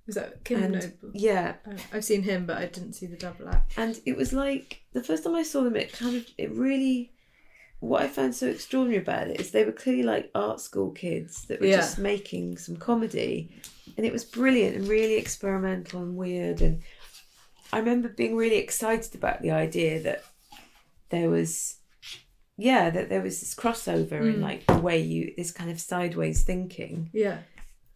Was 0.06 0.16
that 0.16 0.44
Kim 0.44 0.62
and 0.62 0.72
Noble? 0.74 1.10
yeah, 1.14 1.54
Oh, 1.66 1.72
I've 1.92 2.04
seen 2.04 2.22
him, 2.22 2.44
but 2.46 2.58
I 2.58 2.66
didn't 2.66 2.92
see 2.92 3.06
the 3.06 3.16
double 3.16 3.48
act. 3.48 3.72
and 3.78 3.98
it 4.04 4.16
was 4.16 4.32
like 4.32 4.82
the 4.92 5.02
first 5.02 5.24
time 5.24 5.34
I 5.34 5.42
saw 5.42 5.62
them. 5.62 5.76
It 5.76 5.92
kind 5.92 6.16
of 6.16 6.26
it 6.38 6.50
really. 6.52 7.10
What 7.80 8.00
I 8.02 8.08
found 8.08 8.34
so 8.34 8.46
extraordinary 8.46 9.02
about 9.02 9.28
it 9.28 9.38
is 9.40 9.50
they 9.50 9.64
were 9.64 9.72
clearly 9.72 10.04
like 10.04 10.30
art 10.34 10.58
school 10.60 10.90
kids 10.92 11.44
that 11.46 11.60
were 11.60 11.66
Yeah. 11.66 11.76
just 11.76 11.98
making 11.98 12.56
some 12.56 12.76
comedy, 12.76 13.50
and 13.98 14.06
it 14.06 14.12
was 14.12 14.24
brilliant 14.24 14.76
and 14.76 14.88
really 14.88 15.16
experimental 15.16 16.00
and 16.02 16.16
weird. 16.16 16.62
And 16.62 16.82
I 17.74 17.78
remember 17.80 18.08
being 18.08 18.36
really 18.36 18.56
excited 18.56 19.14
about 19.14 19.42
the 19.42 19.50
idea 19.50 20.00
that 20.02 20.24
there 21.10 21.28
was, 21.28 21.76
yeah, 22.56 22.88
that 22.88 23.10
there 23.10 23.20
was 23.20 23.40
this 23.40 23.54
crossover 23.54 24.20
in 24.20 24.36
mm. 24.36 24.40
like 24.40 24.64
the 24.66 24.78
way 24.78 25.00
you 25.02 25.34
this 25.36 25.50
kind 25.50 25.70
of 25.70 25.78
sideways 25.78 26.42
thinking. 26.42 27.10
Yeah. 27.12 27.38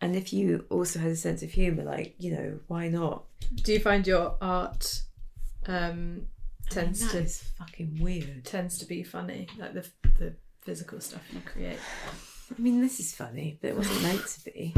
And 0.01 0.15
if 0.15 0.33
you 0.33 0.65
also 0.71 0.99
had 1.01 1.11
a 1.11 1.17
sense 1.17 1.43
of 1.43 1.51
humor, 1.51 1.83
like 1.85 2.15
you 2.19 2.33
know, 2.33 2.61
why 2.69 2.89
not? 2.89 3.25
Do 3.63 3.73
you 3.73 3.81
find 3.81 4.07
your 4.07 4.37
art 4.41 5.03
um, 5.67 6.27
tends 6.71 7.01
That 7.01 7.11
to 7.13 7.19
is 7.25 7.43
fucking 7.59 7.99
weird. 8.01 8.45
tends 8.45 8.79
to 8.79 8.87
be 8.87 9.03
funny, 9.03 9.49
like 9.59 9.75
the 9.75 9.87
the 10.19 10.35
physical 10.63 11.01
stuff 11.01 11.23
you 11.33 11.41
create? 11.41 11.79
I 12.57 12.61
mean, 12.61 12.81
this 12.81 13.01
is 13.01 13.15
funny, 13.15 13.59
but 13.61 13.69
it 13.71 13.77
wasn't 13.77 14.03
meant 14.03 14.27
to 14.27 14.45
be. 14.45 14.75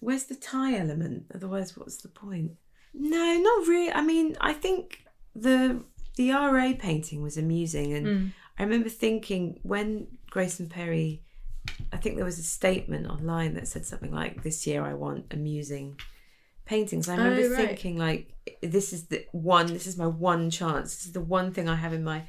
Where's 0.00 0.24
the 0.24 0.34
tie 0.34 0.76
element? 0.76 1.26
Otherwise, 1.34 1.76
what's 1.76 1.96
the 1.98 2.08
point? 2.08 2.52
No, 2.92 3.38
not 3.38 3.66
really. 3.66 3.92
I 3.92 4.02
mean, 4.02 4.36
I 4.40 4.52
think 4.52 5.04
the 5.34 5.82
the 6.16 6.32
RA 6.32 6.72
painting 6.78 7.22
was 7.22 7.36
amusing, 7.38 7.92
and 7.92 8.32
I 8.58 8.62
remember 8.64 8.88
thinking 8.88 9.60
when 9.62 10.06
Grayson 10.30 10.68
Perry, 10.68 11.22
I 11.22 11.25
think 12.06 12.14
think 12.14 12.16
there 12.18 12.24
was 12.24 12.38
a 12.38 12.42
statement 12.44 13.06
online 13.08 13.54
that 13.54 13.66
said 13.68 13.84
something 13.84 14.12
like, 14.12 14.42
"This 14.42 14.66
year 14.66 14.82
I 14.82 14.94
want 14.94 15.32
amusing 15.32 15.98
paintings." 16.64 17.08
I 17.08 17.16
remember 17.16 17.42
Oh, 17.42 17.50
right. 17.50 17.66
thinking, 17.68 17.96
like, 17.98 18.32
this 18.62 18.92
is 18.92 19.06
the 19.06 19.26
one. 19.32 19.66
This 19.66 19.86
is 19.88 19.96
my 19.96 20.06
one 20.06 20.50
chance. 20.50 20.94
This 20.94 21.06
is 21.06 21.12
the 21.12 21.20
one 21.20 21.52
thing 21.52 21.68
I 21.68 21.74
have 21.84 21.92
in 21.92 22.04
my 22.04 22.22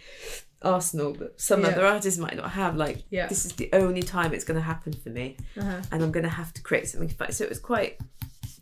arsenal 0.63 1.13
that 1.13 1.39
some 1.39 1.61
Yeah. 1.61 1.67
other 1.67 1.85
artists 1.85 2.19
might 2.19 2.35
not 2.35 2.51
have. 2.51 2.75
Like, 2.75 3.03
Yeah. 3.11 3.27
this 3.27 3.45
is 3.45 3.53
the 3.53 3.69
only 3.73 4.01
time 4.01 4.33
it's 4.33 4.43
going 4.43 4.59
to 4.59 4.67
happen 4.73 4.93
for 4.93 5.09
me, 5.09 5.37
Uh-huh. 5.55 5.81
and 5.91 6.03
I'm 6.03 6.11
going 6.11 6.23
to 6.31 6.37
have 6.41 6.51
to 6.55 6.61
create 6.63 6.87
something. 6.89 7.11
So 7.31 7.43
it 7.43 7.49
was 7.49 7.59
quite 7.59 7.99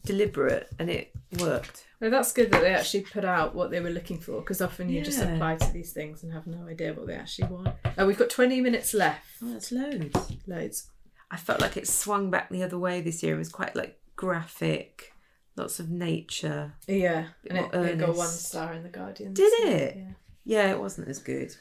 deliberate, 0.03 0.67
and 0.79 0.89
it 0.89 1.11
worked. 1.39 1.85
No, 2.01 2.09
that's 2.09 2.31
good 2.33 2.51
that 2.51 2.61
they 2.61 2.73
actually 2.73 3.01
put 3.01 3.23
out 3.25 3.55
what 3.55 3.71
they 3.71 3.79
were 3.79 3.89
looking 3.89 4.19
for 4.19 4.41
because 4.41 4.61
often 4.61 4.89
you 4.89 5.01
just 5.01 5.19
apply 5.21 5.55
to 5.55 5.71
these 5.71 5.93
things 5.93 6.23
and 6.23 6.33
have 6.33 6.45
no 6.45 6.67
idea 6.67 6.93
what 6.93 7.07
they 7.07 7.15
actually 7.15 7.47
want. 7.47 7.69
Uh, 7.97 8.05
we've 8.05 8.17
got 8.17 8.29
20 8.29 8.59
minutes 8.61 8.93
left. 8.93 9.25
Oh, 9.41 9.51
that's 9.53 9.71
loads. 9.71 10.13
Loads. 10.45 10.91
I 11.31 11.37
felt 11.37 11.61
like 11.61 11.77
it 11.77 11.87
swung 11.87 12.29
back 12.29 12.49
the 12.49 12.63
other 12.63 12.77
way 12.77 13.01
this 13.01 13.23
year. 13.23 13.35
It 13.35 13.39
was 13.39 13.49
quite 13.49 13.75
like 13.75 13.99
graphic, 14.15 15.13
lots 15.55 15.79
of 15.79 15.89
nature. 15.89 16.73
Yeah, 16.87 17.27
and 17.49 17.57
it, 17.57 17.73
it 17.73 17.99
got 17.99 18.15
one 18.15 18.27
star 18.27 18.73
in 18.73 18.83
the 18.83 18.89
Guardian. 18.89 19.33
Did 19.33 19.53
it? 19.65 19.95
Yeah. 19.97 20.11
Yeah, 20.45 20.71
it 20.71 20.79
wasn't 20.79 21.07
as 21.07 21.19
good. 21.19 21.55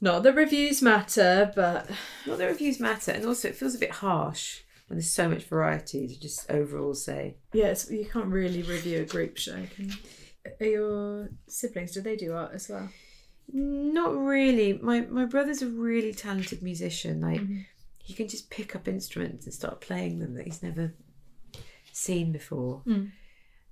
Not 0.00 0.22
the 0.22 0.32
reviews 0.32 0.80
matter, 0.80 1.52
but 1.54 1.90
Not 2.26 2.38
the 2.38 2.46
reviews 2.46 2.80
matter, 2.80 3.12
and 3.12 3.26
also 3.26 3.48
it 3.48 3.56
feels 3.56 3.74
a 3.74 3.78
bit 3.78 3.90
harsh 3.90 4.60
when 4.88 4.96
there's 4.96 5.10
so 5.10 5.28
much 5.28 5.44
variety 5.44 6.08
to 6.08 6.18
just 6.18 6.50
overall 6.50 6.94
say. 6.94 7.36
yeah, 7.52 7.74
you 7.90 8.06
can't 8.06 8.26
really 8.26 8.62
review 8.62 9.02
a 9.02 9.04
group 9.04 9.36
show. 9.36 9.62
Can 9.74 9.90
you? 9.90 9.94
Are 10.60 10.66
your 10.66 11.28
siblings? 11.46 11.92
Do 11.92 12.00
they 12.00 12.16
do 12.16 12.32
art 12.32 12.52
as 12.54 12.68
well? 12.68 12.88
Not 13.52 14.16
really. 14.16 14.74
My 14.74 15.00
my 15.00 15.26
brother's 15.26 15.62
a 15.62 15.66
really 15.66 16.14
talented 16.14 16.62
musician. 16.62 17.20
Like 17.20 17.40
mm-hmm. 17.40 17.60
He 18.10 18.16
can 18.16 18.26
just 18.26 18.50
pick 18.50 18.74
up 18.74 18.88
instruments 18.88 19.46
and 19.46 19.54
start 19.54 19.80
playing 19.80 20.18
them 20.18 20.34
that 20.34 20.44
he's 20.44 20.64
never 20.64 20.92
seen 21.92 22.32
before. 22.32 22.78
Hmm. 22.78 23.04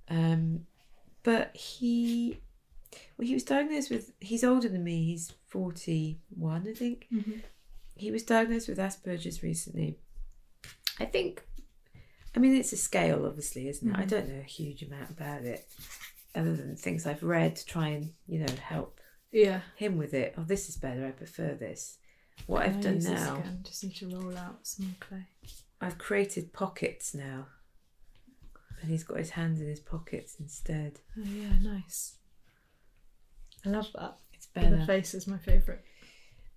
Um, 0.07 0.61
but 1.23 1.53
he, 1.53 2.39
well, 3.17 3.27
he 3.27 3.33
was 3.33 3.43
diagnosed 3.43 3.89
with. 3.91 4.13
He's 4.21 4.45
older 4.45 4.69
than 4.69 4.85
me. 4.85 5.03
He's 5.03 5.33
forty 5.49 6.21
one, 6.29 6.65
I 6.69 6.73
think. 6.73 7.07
Mm-hmm. 7.13 7.39
He 7.95 8.11
was 8.11 8.23
diagnosed 8.23 8.69
with 8.69 8.77
Asperger's 8.77 9.43
recently. 9.43 9.99
I 10.99 11.05
think. 11.05 11.43
I 12.33 12.39
mean, 12.39 12.55
it's 12.55 12.71
a 12.71 12.77
scale, 12.77 13.25
obviously, 13.25 13.67
isn't 13.67 13.89
it? 13.89 13.93
I 13.93 13.99
mm-hmm. 13.99 14.07
don't 14.07 14.29
know 14.29 14.39
a 14.39 14.43
huge 14.43 14.83
amount 14.83 15.09
about 15.09 15.43
it, 15.43 15.67
other 16.33 16.55
than 16.55 16.77
things 16.77 17.05
I've 17.05 17.23
read 17.23 17.57
to 17.57 17.65
try 17.65 17.89
and 17.89 18.13
you 18.25 18.39
know 18.39 18.53
help 18.63 19.01
Yeah. 19.33 19.59
him 19.75 19.97
with 19.97 20.13
it. 20.13 20.35
Oh, 20.37 20.43
this 20.43 20.69
is 20.69 20.77
better. 20.77 21.05
I 21.05 21.11
prefer 21.11 21.55
this. 21.55 21.97
What 22.47 22.63
I've 22.63 22.81
done 22.81 22.99
now, 22.99 23.37
again? 23.37 23.59
Just 23.63 23.83
need 23.83 23.95
to 23.97 24.07
roll 24.07 24.37
out 24.37 24.59
some 24.63 24.87
more 24.87 24.95
clay. 24.99 25.25
I've 25.81 25.97
created 25.97 26.51
pockets 26.51 27.13
now, 27.13 27.47
and 28.81 28.89
he's 28.89 29.03
got 29.03 29.17
his 29.17 29.31
hands 29.31 29.61
in 29.61 29.67
his 29.67 29.79
pockets 29.79 30.35
instead. 30.39 30.99
Oh 31.17 31.23
yeah, 31.23 31.53
nice. 31.61 32.15
I 33.65 33.69
love 33.69 33.87
that. 33.95 34.17
It's 34.33 34.47
better. 34.47 34.77
The 34.77 34.85
face 34.85 35.13
is 35.13 35.27
my 35.27 35.37
favourite. 35.37 35.81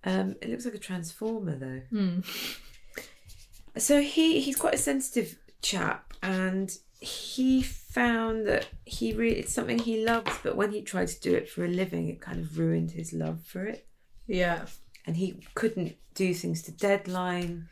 Um, 0.03 0.35
it 0.41 0.49
looks 0.49 0.65
like 0.65 0.73
a 0.73 0.79
transformer 0.79 1.55
though. 1.55 1.81
Hmm. 1.89 2.19
So 3.77 4.01
he 4.01 4.41
he's 4.41 4.55
quite 4.55 4.75
a 4.75 4.77
sensitive 4.77 5.37
chap, 5.61 6.13
and 6.21 6.75
he 6.99 7.61
found 7.61 8.47
that 8.47 8.67
he 8.85 9.13
really 9.13 9.35
it's 9.35 9.53
something 9.53 9.79
he 9.79 10.03
loves, 10.03 10.31
but 10.43 10.55
when 10.55 10.71
he 10.71 10.81
tried 10.81 11.07
to 11.09 11.19
do 11.19 11.33
it 11.35 11.49
for 11.49 11.63
a 11.65 11.69
living, 11.69 12.07
it 12.09 12.21
kind 12.21 12.39
of 12.39 12.57
ruined 12.57 12.91
his 12.91 13.13
love 13.13 13.41
for 13.41 13.65
it. 13.65 13.87
Yeah. 14.27 14.65
And 15.05 15.17
he 15.17 15.39
couldn't 15.55 15.95
do 16.13 16.33
things 16.33 16.61
to 16.63 16.71
deadline 16.71 17.67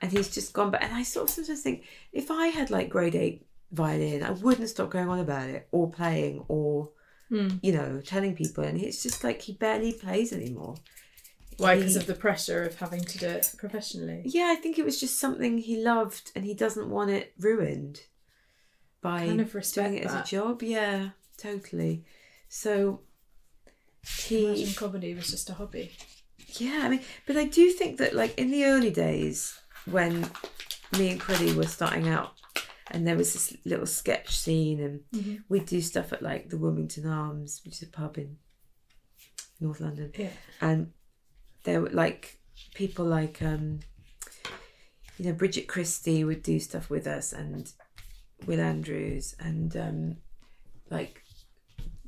and 0.00 0.12
he's 0.12 0.28
just 0.28 0.52
gone 0.52 0.70
back 0.70 0.82
and 0.82 0.94
i 0.94 1.02
sort 1.02 1.28
of 1.28 1.34
sometimes 1.34 1.62
think 1.62 1.84
if 2.12 2.30
i 2.30 2.48
had 2.48 2.70
like 2.70 2.88
grade 2.88 3.14
eight 3.14 3.46
violin 3.72 4.22
i 4.22 4.30
wouldn't 4.30 4.68
stop 4.68 4.90
going 4.90 5.08
on 5.08 5.18
about 5.18 5.48
it 5.48 5.68
or 5.72 5.90
playing 5.90 6.44
or 6.48 6.90
hmm. 7.28 7.48
you 7.62 7.72
know 7.72 8.00
telling 8.04 8.34
people 8.34 8.64
and 8.64 8.80
it's 8.80 9.02
just 9.02 9.24
like 9.24 9.42
he 9.42 9.52
barely 9.52 9.92
plays 9.92 10.32
anymore 10.32 10.74
Why? 11.58 11.76
Because 11.76 11.96
of 11.96 12.06
the 12.06 12.14
pressure 12.14 12.62
of 12.64 12.76
having 12.76 13.04
to 13.04 13.18
do 13.18 13.26
it 13.26 13.52
professionally. 13.58 14.22
yeah 14.24 14.54
i 14.56 14.56
think 14.56 14.78
it 14.78 14.84
was 14.84 14.98
just 15.00 15.18
something 15.18 15.58
he 15.58 15.82
loved 15.82 16.32
and 16.34 16.44
he 16.44 16.54
doesn't 16.54 16.88
want 16.88 17.10
it 17.10 17.32
ruined 17.38 18.00
by 19.00 19.26
Kind 19.26 19.40
of 19.40 19.52
doing 19.52 19.98
it 19.98 20.04
that. 20.04 20.20
as 20.20 20.28
a 20.28 20.30
job 20.30 20.62
yeah 20.62 21.10
totally 21.36 22.04
so 22.48 23.00
he 24.06 24.46
Imagine 24.46 24.74
comedy 24.74 25.14
was 25.14 25.28
just 25.28 25.50
a 25.50 25.54
hobby. 25.54 25.92
Yeah, 26.58 26.82
I 26.84 26.88
mean, 26.88 27.00
but 27.26 27.36
I 27.36 27.44
do 27.44 27.70
think 27.70 27.98
that, 27.98 28.14
like, 28.14 28.38
in 28.38 28.50
the 28.50 28.64
early 28.64 28.90
days 28.90 29.58
when 29.90 30.28
me 30.98 31.10
and 31.10 31.20
Creddy 31.20 31.52
were 31.52 31.66
starting 31.66 32.08
out, 32.08 32.32
and 32.90 33.06
there 33.06 33.16
was 33.16 33.32
this 33.32 33.56
little 33.64 33.86
sketch 33.86 34.36
scene, 34.36 34.80
and 35.12 35.40
we'd 35.48 35.66
do 35.66 35.80
stuff 35.80 36.12
at 36.12 36.22
like 36.22 36.50
the 36.50 36.58
Wilmington 36.58 37.06
Arms, 37.06 37.60
which 37.64 37.74
is 37.74 37.82
a 37.82 37.86
pub 37.90 38.18
in 38.18 38.36
North 39.60 39.80
London, 39.80 40.12
Yeah. 40.16 40.30
and 40.60 40.92
there 41.64 41.80
were 41.80 41.90
like 41.90 42.38
people 42.74 43.04
like, 43.06 43.40
um, 43.42 43.80
you 45.18 45.26
know, 45.26 45.32
Bridget 45.32 45.66
Christie 45.66 46.24
would 46.24 46.42
do 46.42 46.60
stuff 46.60 46.90
with 46.90 47.06
us, 47.06 47.32
and 47.32 47.72
Will 48.46 48.60
Andrews, 48.60 49.34
and 49.40 49.74
um, 49.76 50.16
like 50.90 51.22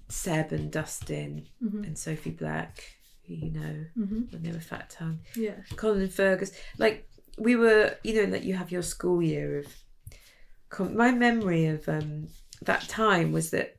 Seb 0.09 0.53
and 0.53 0.71
Dustin, 0.71 1.49
and 1.61 1.99
Sophie 1.99 2.31
Black, 2.31 2.96
you 3.35 3.51
know 3.53 3.85
when 3.95 4.43
they 4.43 4.53
were 4.53 4.61
Fat 4.61 4.91
Tongue. 4.91 5.21
Yeah. 5.35 5.55
Colin 5.77 6.03
and 6.03 6.13
Fergus. 6.13 6.53
Like 6.79 7.09
we 7.39 7.57
were, 7.57 7.97
you 8.03 8.15
know, 8.25 8.31
like 8.33 8.45
you 8.45 8.55
have 8.55 8.71
your 8.71 8.83
school 8.83 9.23
year 9.23 9.59
of. 9.61 9.67
My 10.93 11.13
memory 11.13 11.67
of 11.67 11.89
um, 11.89 12.29
that 12.63 12.83
time 12.89 13.33
was 13.33 13.51
that 13.51 13.77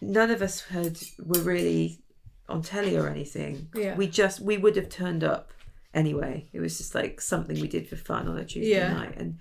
none 0.00 0.30
of 0.30 0.42
us 0.42 0.62
had 0.62 0.98
were 1.18 1.40
really 1.42 2.00
on 2.48 2.62
telly 2.62 2.96
or 2.96 3.06
anything. 3.08 3.68
Yeah. 3.74 3.94
We 3.96 4.06
just 4.08 4.40
we 4.40 4.56
would 4.56 4.76
have 4.76 4.88
turned 4.88 5.22
up 5.22 5.52
anyway. 5.94 6.48
It 6.52 6.60
was 6.60 6.78
just 6.78 6.94
like 6.94 7.20
something 7.20 7.60
we 7.60 7.68
did 7.68 7.86
for 7.88 7.96
fun 7.96 8.26
on 8.28 8.38
a 8.38 8.44
Tuesday 8.44 8.70
Yeah. 8.78 8.92
night, 8.92 9.14
and 9.18 9.38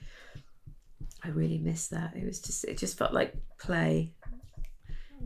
I 1.24 1.30
really 1.30 1.58
miss 1.58 1.88
that. 1.88 2.16
It 2.16 2.26
was 2.26 2.40
just 2.42 2.66
it 2.66 2.78
just 2.78 2.98
felt 2.98 3.14
like 3.14 3.34
play. 3.58 4.14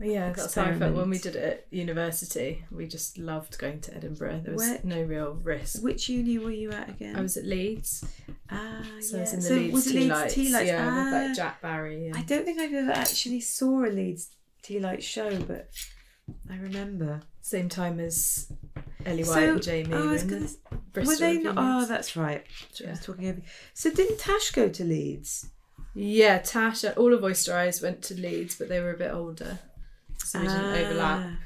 Yeah, 0.00 0.32
that's 0.32 0.54
how 0.54 0.64
I 0.64 0.74
felt 0.74 0.94
when 0.94 1.08
we 1.10 1.18
did 1.18 1.36
it 1.36 1.42
at 1.44 1.66
university. 1.70 2.64
We 2.70 2.86
just 2.86 3.16
loved 3.18 3.58
going 3.58 3.80
to 3.82 3.94
Edinburgh. 3.96 4.40
There 4.44 4.54
was 4.54 4.62
Where- 4.68 4.80
no 4.82 5.02
real 5.02 5.34
risk. 5.42 5.82
Which 5.82 6.08
uni 6.08 6.38
were 6.38 6.50
you 6.50 6.72
at 6.72 6.88
again? 6.88 7.16
I 7.16 7.20
was 7.20 7.36
at 7.36 7.44
Leeds, 7.44 8.04
ah, 8.50 8.82
so 9.00 9.16
yeah. 9.16 9.18
I 9.18 9.20
was 9.20 9.32
in 9.32 9.40
the 9.40 9.42
So 9.46 9.54
Leeds 9.54 9.72
was 9.74 9.86
it 9.86 9.90
Tea 9.92 9.98
Leeds 10.00 10.10
Lights. 10.10 10.34
Tea 10.34 10.52
Lights? 10.52 10.66
Yeah, 10.66 10.84
with 10.86 11.14
Ah. 11.14 11.26
like 11.26 11.36
Jack 11.36 11.62
Barry. 11.62 12.06
And... 12.08 12.16
I 12.16 12.22
don't 12.22 12.44
think 12.44 12.58
I've 12.60 12.72
ever 12.74 12.90
actually 12.92 13.40
saw 13.40 13.84
a 13.84 13.90
Leeds 13.90 14.30
Tea 14.62 14.80
Light 14.80 15.02
show, 15.02 15.38
but 15.42 15.70
I 16.50 16.56
remember. 16.56 17.20
Same 17.42 17.68
time 17.68 18.00
as 18.00 18.50
Ellie 19.04 19.22
White 19.24 19.34
So- 19.34 19.52
and 19.52 19.62
Jamie. 19.62 19.92
oh, 19.94 19.98
I 19.98 20.06
were 20.06 20.12
was 20.12 20.22
in 20.22 20.28
gonna 20.28 20.40
the 20.46 20.56
Bristol 20.92 21.12
were 21.14 21.18
they 21.34 21.38
not? 21.38 21.54
Oh, 21.58 21.86
that's 21.86 22.16
right. 22.16 22.42
I 22.80 22.84
Yeah. 22.84 22.90
was 22.90 23.00
talking 23.00 23.28
over. 23.28 23.42
So 23.74 23.90
didn't 23.90 24.18
Tash 24.18 24.50
go 24.50 24.68
to 24.68 24.84
Leeds? 24.84 25.50
Yeah, 25.94 26.38
Tash, 26.38 26.84
all 26.84 27.12
of 27.14 27.22
Oyster 27.22 27.54
Eyes 27.54 27.80
went 27.82 28.02
to 28.04 28.14
Leeds, 28.14 28.56
but 28.56 28.68
they 28.68 28.80
were 28.80 28.92
a 28.92 28.96
bit 28.98 29.12
older, 29.12 29.60
so 30.34 30.40
we 30.40 30.46
didn't 30.48 30.64
overlap. 30.86 31.22
Ah. 31.24 31.38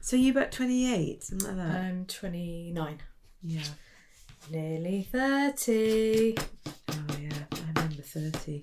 So 0.00 0.16
you 0.16 0.32
about 0.32 0.52
twenty 0.52 0.92
eight, 0.94 1.22
something 1.24 1.48
like 1.48 1.56
that. 1.56 1.76
I'm 1.80 2.04
29, 2.06 2.98
yeah. 3.42 3.62
nearly 4.50 5.02
30. 5.10 6.34
Oh 6.38 6.94
yeah, 7.20 7.30
I 7.52 7.58
remember 7.74 8.02
thirty. 8.02 8.62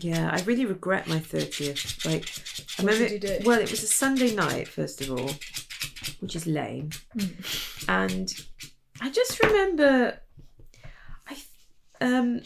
Yeah, 0.00 0.30
I 0.32 0.40
really 0.42 0.66
regret 0.66 1.08
my 1.08 1.18
thirtieth. 1.18 2.04
Like, 2.04 2.28
I 2.78 2.82
What 2.84 2.92
remember. 2.92 3.08
did 3.08 3.22
you 3.24 3.38
do? 3.40 3.46
Well, 3.46 3.58
it 3.58 3.70
was 3.70 3.82
a 3.82 3.86
Sunday 3.86 4.34
night, 4.34 4.68
first 4.68 5.00
of 5.00 5.10
all, 5.10 5.30
which 6.20 6.36
is 6.36 6.46
lame, 6.46 6.90
Hmm. 7.18 7.26
and 7.88 8.32
I 9.00 9.10
just 9.10 9.42
remember, 9.42 10.20
I, 11.28 11.36
um, 12.00 12.42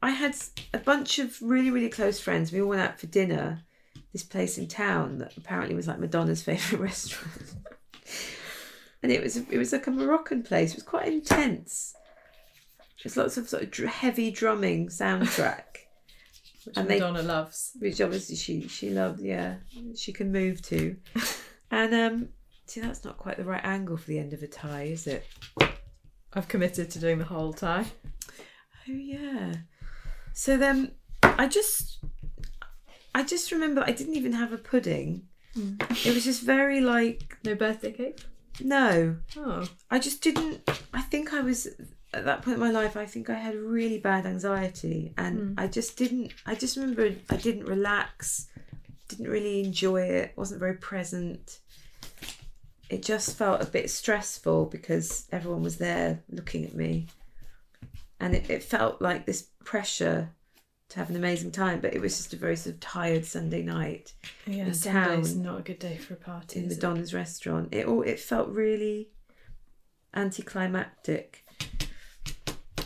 I 0.00 0.10
had 0.10 0.36
a 0.72 0.78
bunch 0.78 1.18
of 1.18 1.40
really 1.42 1.70
really 1.70 1.88
close 1.90 2.20
friends. 2.20 2.52
We 2.52 2.62
all 2.62 2.68
went 2.68 2.82
out 2.82 3.00
for 3.00 3.06
dinner. 3.08 3.62
This 4.14 4.22
place 4.22 4.56
in 4.58 4.68
town 4.68 5.18
that 5.18 5.36
apparently 5.36 5.74
was 5.74 5.86
like 5.88 5.98
Madonna's 5.98 6.42
favorite 6.42 6.80
restaurant, 6.88 7.54
and 9.02 9.10
it 9.12 9.22
was 9.22 9.36
it 9.36 9.58
was 9.58 9.72
like 9.72 9.86
a 9.86 9.90
Moroccan 9.90 10.42
place. 10.42 10.70
It 10.70 10.76
was 10.76 10.82
quite 10.84 11.08
intense. 11.08 11.94
There's 13.02 13.16
lots 13.18 13.36
of 13.36 13.48
sort 13.48 13.64
of 13.78 13.84
heavy 13.86 14.30
drumming 14.30 14.88
soundtrack, 14.88 15.64
Which 16.64 16.76
And 16.76 16.88
they- 16.88 17.00
Madonna 17.00 17.22
loves. 17.22 17.72
which 17.80 18.00
obviously 18.00 18.36
she 18.36 18.68
she 18.68 18.90
loved. 18.90 19.20
Yeah, 19.20 19.56
she 19.96 20.12
can 20.12 20.32
move 20.32 20.62
to, 20.62 20.96
and 21.70 21.92
um, 21.94 22.28
see 22.66 22.80
that's 22.80 23.04
not 23.04 23.18
quite 23.18 23.36
the 23.36 23.44
right 23.44 23.64
angle 23.64 23.96
for 23.96 24.06
the 24.06 24.18
end 24.20 24.32
of 24.32 24.42
a 24.42 24.46
tie, 24.46 24.84
is 24.84 25.06
it? 25.08 25.26
I've 26.32 26.48
committed 26.48 26.88
to 26.92 26.98
doing 27.00 27.18
the 27.18 27.24
whole 27.24 27.52
tie. 27.52 27.86
Oh 28.88 28.92
yeah. 28.92 29.54
So 30.34 30.56
then 30.56 30.92
I 31.22 31.46
just 31.48 31.98
I 33.14 33.22
just 33.22 33.52
remember 33.52 33.82
I 33.86 33.92
didn't 33.92 34.14
even 34.14 34.32
have 34.32 34.52
a 34.52 34.58
pudding. 34.58 35.28
Hmm. 35.54 35.74
It 36.04 36.14
was 36.14 36.24
just 36.24 36.42
very 36.42 36.80
like 36.80 37.38
No 37.44 37.54
birthday 37.54 37.92
cake? 37.92 38.20
no. 38.60 39.16
Oh. 39.36 39.68
I 39.90 39.98
just 39.98 40.22
didn't 40.22 40.68
I 40.92 41.02
think 41.02 41.32
I 41.32 41.40
was 41.40 41.68
at 42.14 42.24
that 42.24 42.42
point 42.42 42.54
in 42.54 42.60
my 42.60 42.70
life, 42.70 42.96
I 42.96 43.06
think 43.06 43.28
I 43.28 43.34
had 43.34 43.56
really 43.56 43.98
bad 43.98 44.24
anxiety, 44.24 45.12
and 45.18 45.38
hmm. 45.38 45.54
I 45.58 45.66
just 45.66 45.96
didn't. 45.96 46.32
I 46.46 46.54
just 46.54 46.76
remember 46.76 47.10
I 47.28 47.36
didn't 47.36 47.66
relax, 47.66 48.48
didn't 49.08 49.28
really 49.28 49.64
enjoy 49.64 50.02
it, 50.02 50.32
wasn't 50.36 50.60
very 50.60 50.74
present. 50.74 51.58
It 52.88 53.02
just 53.02 53.36
felt 53.36 53.62
a 53.62 53.66
bit 53.66 53.90
stressful 53.90 54.66
because 54.66 55.26
everyone 55.32 55.62
was 55.62 55.78
there 55.78 56.22
looking 56.30 56.64
at 56.64 56.74
me, 56.74 57.08
and 58.20 58.34
it, 58.34 58.48
it 58.48 58.62
felt 58.62 59.02
like 59.02 59.26
this 59.26 59.48
pressure 59.64 60.30
to 60.90 60.98
have 60.98 61.10
an 61.10 61.16
amazing 61.16 61.50
time. 61.50 61.80
But 61.80 61.94
it 61.94 62.00
was 62.00 62.16
just 62.16 62.32
a 62.32 62.36
very 62.36 62.56
sort 62.56 62.74
of 62.74 62.80
tired 62.80 63.24
Sunday 63.24 63.62
night 63.62 64.12
Yeah, 64.46 64.66
in 64.66 64.74
Sunday's 64.74 65.32
town 65.34 65.42
not 65.42 65.60
a 65.60 65.62
good 65.62 65.78
day 65.78 65.96
for 65.96 66.14
a 66.14 66.16
party. 66.16 66.60
in 66.60 66.66
is 66.66 66.78
it? 66.78 67.12
Restaurant. 67.14 67.68
It 67.72 67.86
all 67.86 68.02
it 68.02 68.20
felt 68.20 68.48
really 68.48 69.10
anticlimactic. 70.14 71.44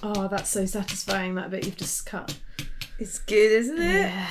Oh, 0.02 0.28
that's 0.28 0.50
so 0.50 0.64
satisfying. 0.66 1.34
That 1.34 1.50
bit 1.50 1.66
you've 1.66 1.76
just 1.76 2.06
cut. 2.06 2.38
It's 2.98 3.18
good, 3.18 3.52
isn't 3.52 3.78
it? 3.80 4.00
Yeah. 4.10 4.26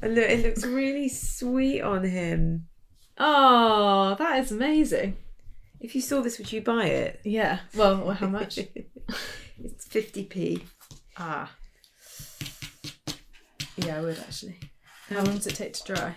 And 0.00 0.14
look, 0.14 0.28
it 0.28 0.44
looks 0.44 0.64
really 0.64 1.08
sweet 1.08 1.80
on 1.82 2.04
him. 2.04 2.66
Oh, 3.18 4.16
that 4.18 4.38
is 4.40 4.50
amazing. 4.50 5.16
If 5.80 5.94
you 5.94 6.00
saw 6.00 6.20
this, 6.22 6.38
would 6.38 6.52
you 6.52 6.60
buy 6.62 6.86
it? 6.86 7.20
Yeah. 7.24 7.60
Well, 7.76 7.98
well, 8.04 8.14
how 8.14 8.28
much? 8.28 8.58
it's 9.62 9.86
50p. 9.88 10.62
ah. 11.16 11.50
Yeah, 13.84 13.98
I 13.98 14.00
would 14.00 14.18
actually. 14.18 14.58
How 15.08 15.22
long 15.22 15.36
does 15.36 15.46
it 15.46 15.54
take 15.54 15.72
to 15.74 15.94
dry? 15.94 16.14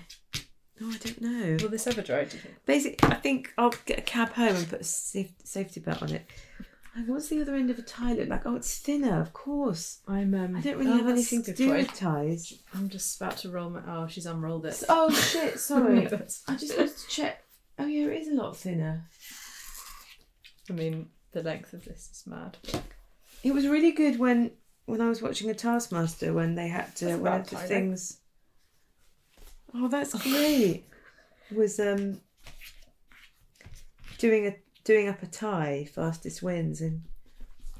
No, 0.80 0.90
I 0.90 0.98
don't 0.98 1.22
know. 1.22 1.58
Will 1.62 1.70
this 1.70 1.88
ever 1.88 2.02
dry? 2.02 2.26
Do 2.26 2.36
you 2.36 2.42
think? 2.44 2.56
Basically, 2.66 3.10
I 3.10 3.16
think 3.16 3.54
I'll 3.58 3.74
get 3.86 4.00
a 4.00 4.02
cab 4.02 4.34
home 4.34 4.56
and 4.56 4.70
put 4.70 4.82
a 4.82 4.84
safe, 4.84 5.32
safety 5.44 5.80
belt 5.80 6.02
on 6.02 6.12
it. 6.12 6.26
And 6.96 7.08
what's 7.10 7.28
the 7.28 7.42
other 7.42 7.56
end 7.56 7.70
of 7.70 7.80
a 7.80 7.82
tie 7.82 8.14
look 8.14 8.30
like? 8.30 8.46
Oh, 8.46 8.56
it's 8.56 8.78
thinner, 8.80 9.20
of 9.20 9.34
course. 9.34 10.00
I'm. 10.08 10.34
Um, 10.34 10.56
I 10.56 10.62
don't 10.62 10.78
really 10.78 10.92
oh, 10.92 10.98
have 10.98 11.08
that's 11.08 11.32
anything 11.32 11.40
a 11.40 11.44
to 11.44 11.52
good 11.52 11.58
do 11.58 11.68
point. 11.70 11.88
with 11.88 11.98
ties. 11.98 12.54
I'm 12.74 12.90
just 12.90 13.20
about 13.20 13.38
to 13.38 13.50
roll 13.50 13.70
my. 13.70 13.82
Oh, 13.88 14.08
she's 14.08 14.26
unrolled 14.26 14.66
it. 14.66 14.82
Oh 14.88 15.10
shit! 15.12 15.60
Sorry, 15.60 16.02
That's- 16.06 16.44
I 16.48 16.56
just 16.56 16.78
wanted 16.78 16.96
to 16.96 17.08
check. 17.08 17.44
Oh 17.80 17.86
yeah, 17.86 18.08
it 18.08 18.22
is 18.22 18.28
a 18.30 18.34
lot 18.34 18.56
thinner. 18.56 19.10
I 20.70 20.74
mean, 20.74 21.10
the 21.34 21.44
length 21.44 21.74
of 21.74 21.84
this 21.86 22.10
is 22.12 22.24
mad. 22.26 22.58
It 23.44 23.54
was 23.54 23.68
really 23.68 23.92
good 23.92 24.18
when 24.18 24.52
when 24.86 25.02
I 25.02 25.10
was 25.10 25.22
watching 25.22 25.50
a 25.50 25.54
Taskmaster 25.54 26.34
when 26.34 26.56
they 26.56 26.68
had 26.68 26.96
to 26.98 27.06
That's 27.06 27.20
one 27.20 27.42
of 27.42 27.50
the 27.50 27.56
things. 27.58 28.20
Oh, 29.74 29.88
that's 29.88 30.14
great. 30.24 30.86
was 31.52 31.80
um 31.80 32.22
doing 34.18 34.48
a 34.48 34.56
doing 34.84 35.08
up 35.10 35.22
a 35.22 35.28
tie, 35.28 35.88
fastest 35.94 36.42
wins, 36.42 36.82
and 36.82 37.04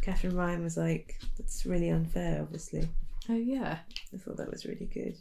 Katherine 0.02 0.36
Ryan 0.36 0.64
was 0.64 0.78
like, 0.78 1.20
"That's 1.38 1.66
really 1.66 1.90
unfair." 1.90 2.42
Obviously, 2.42 2.90
Oh 3.30 3.36
yeah. 3.36 3.80
I 4.14 4.18
thought 4.18 4.38
that 4.38 4.52
was 4.52 4.66
really 4.66 4.86
good. 4.86 5.16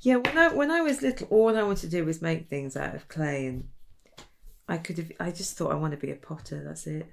Yeah, 0.00 0.16
when 0.16 0.38
I 0.38 0.48
when 0.48 0.70
I 0.70 0.80
was 0.80 1.02
little, 1.02 1.26
all 1.28 1.56
I 1.56 1.62
wanted 1.62 1.90
to 1.90 1.96
do 1.96 2.04
was 2.04 2.22
make 2.22 2.48
things 2.48 2.76
out 2.76 2.94
of 2.94 3.08
clay, 3.08 3.46
and 3.46 3.68
I 4.68 4.78
could 4.78 4.98
have. 4.98 5.12
I 5.20 5.30
just 5.30 5.56
thought 5.56 5.72
I 5.72 5.76
want 5.76 5.92
to 5.92 5.98
be 5.98 6.10
a 6.12 6.16
potter. 6.16 6.62
That's 6.64 6.86
it. 6.86 7.06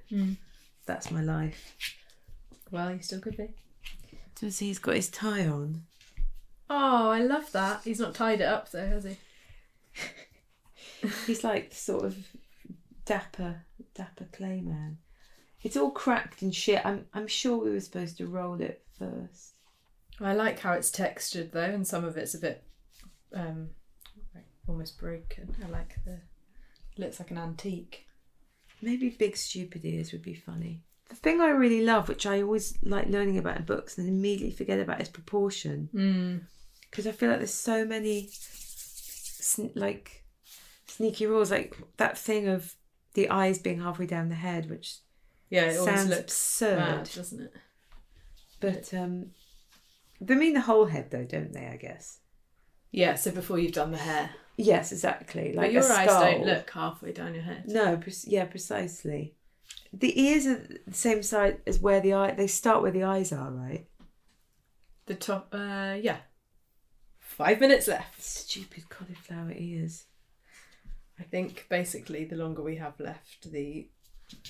That's 0.85 1.11
my 1.11 1.21
life. 1.21 1.75
Well, 2.71 2.93
you 2.93 3.01
still 3.01 3.19
could 3.19 3.37
be. 3.37 3.49
See, 4.49 4.67
he's 4.67 4.79
got 4.79 4.95
his 4.95 5.09
tie 5.09 5.47
on. 5.47 5.83
Oh, 6.69 7.09
I 7.09 7.21
love 7.21 7.51
that. 7.51 7.81
He's 7.83 7.99
not 7.99 8.15
tied 8.15 8.41
it 8.41 8.45
up 8.45 8.71
though, 8.71 8.87
has 8.87 9.03
he? 9.03 9.17
He's 11.27 11.43
like 11.43 11.73
sort 11.73 12.05
of 12.05 12.17
dapper, 13.05 13.63
dapper 13.93 14.25
clay 14.31 14.61
man. 14.61 14.97
It's 15.61 15.77
all 15.77 15.91
cracked 15.91 16.41
and 16.41 16.53
shit. 16.53 16.85
I'm 16.85 17.05
I'm 17.13 17.27
sure 17.27 17.57
we 17.57 17.71
were 17.71 17.79
supposed 17.79 18.17
to 18.17 18.27
roll 18.27 18.61
it 18.61 18.83
first. 18.97 19.53
I 20.19 20.33
like 20.33 20.59
how 20.59 20.73
it's 20.73 20.91
textured 20.91 21.51
though, 21.51 21.61
and 21.61 21.87
some 21.87 22.03
of 22.03 22.17
it's 22.17 22.33
a 22.33 22.39
bit 22.39 22.63
um 23.33 23.69
like 24.35 24.45
almost 24.67 24.99
broken. 24.99 25.55
I 25.63 25.69
like 25.69 25.95
the 26.05 26.19
looks 26.97 27.19
like 27.19 27.31
an 27.31 27.37
antique. 27.37 28.07
Maybe 28.81 29.09
big 29.09 29.37
stupid 29.37 29.85
ears 29.85 30.11
would 30.11 30.23
be 30.23 30.35
funny. 30.35 30.81
The 31.09 31.15
thing 31.15 31.41
I 31.41 31.49
really 31.49 31.81
love, 31.83 32.09
which 32.09 32.25
I 32.25 32.41
always 32.41 32.77
like 32.83 33.07
learning 33.07 33.37
about 33.37 33.57
in 33.57 33.63
books 33.65 33.97
and 33.97 34.07
immediately 34.07 34.51
forget 34.55 34.79
about, 34.79 35.01
is 35.01 35.09
proportion. 35.09 35.89
Mm. 35.93 36.41
Because 36.89 37.07
I 37.07 37.11
feel 37.11 37.29
like 37.29 37.39
there's 37.39 37.53
so 37.53 37.85
many, 37.85 38.29
sn- 38.31 39.71
like, 39.75 40.23
sneaky 40.87 41.25
rules. 41.25 41.51
Like 41.51 41.75
that 41.97 42.17
thing 42.17 42.47
of 42.47 42.75
the 43.13 43.29
eyes 43.29 43.57
being 43.59 43.81
halfway 43.81 44.05
down 44.05 44.29
the 44.29 44.35
head, 44.35 44.69
which 44.69 44.97
Yeah, 45.49 45.65
it 45.65 45.75
sounds 45.75 46.11
absurd. 46.11 46.77
mad, 46.77 47.09
doesn't 47.15 47.41
it? 47.41 47.53
But 48.59 48.93
um, 48.93 49.31
they 50.21 50.35
mean 50.35 50.53
the 50.53 50.61
whole 50.61 50.85
head, 50.85 51.11
though, 51.11 51.25
don't 51.25 51.51
they? 51.53 51.67
I 51.67 51.77
guess. 51.77 52.19
Yeah, 52.91 53.15
so 53.15 53.31
before 53.31 53.59
you've 53.59 53.71
done 53.73 53.91
the 53.91 53.97
hair. 53.97 54.29
Yes, 54.55 54.91
exactly. 54.91 55.51
Like 55.53 55.67
but 55.67 55.73
your 55.73 55.91
eyes 55.91 56.07
don't 56.07 56.45
look 56.45 56.69
halfway 56.69 57.11
down 57.11 57.33
your 57.33 57.43
head. 57.43 57.63
No, 57.67 57.97
pre- 57.97 58.13
yeah, 58.25 58.45
precisely. 58.45 59.33
The 59.91 60.19
ears 60.19 60.47
are 60.47 60.67
the 60.87 60.93
same 60.93 61.21
side 61.21 61.61
as 61.67 61.79
where 61.79 62.01
the 62.01 62.13
eye. 62.13 62.31
They 62.31 62.47
start 62.47 62.81
where 62.81 62.91
the 62.91 63.03
eyes 63.03 63.31
are, 63.31 63.51
right? 63.51 63.87
The 65.05 65.15
top 65.15 65.49
uh 65.53 65.97
yeah. 66.01 66.17
Five 67.19 67.59
minutes 67.59 67.87
left. 67.87 68.21
Stupid 68.21 68.89
cauliflower 68.89 69.53
ears. 69.55 70.05
I 71.19 71.23
think 71.23 71.67
basically 71.69 72.25
the 72.25 72.35
longer 72.35 72.61
we 72.61 72.77
have 72.77 72.99
left, 72.99 73.51
the 73.51 73.87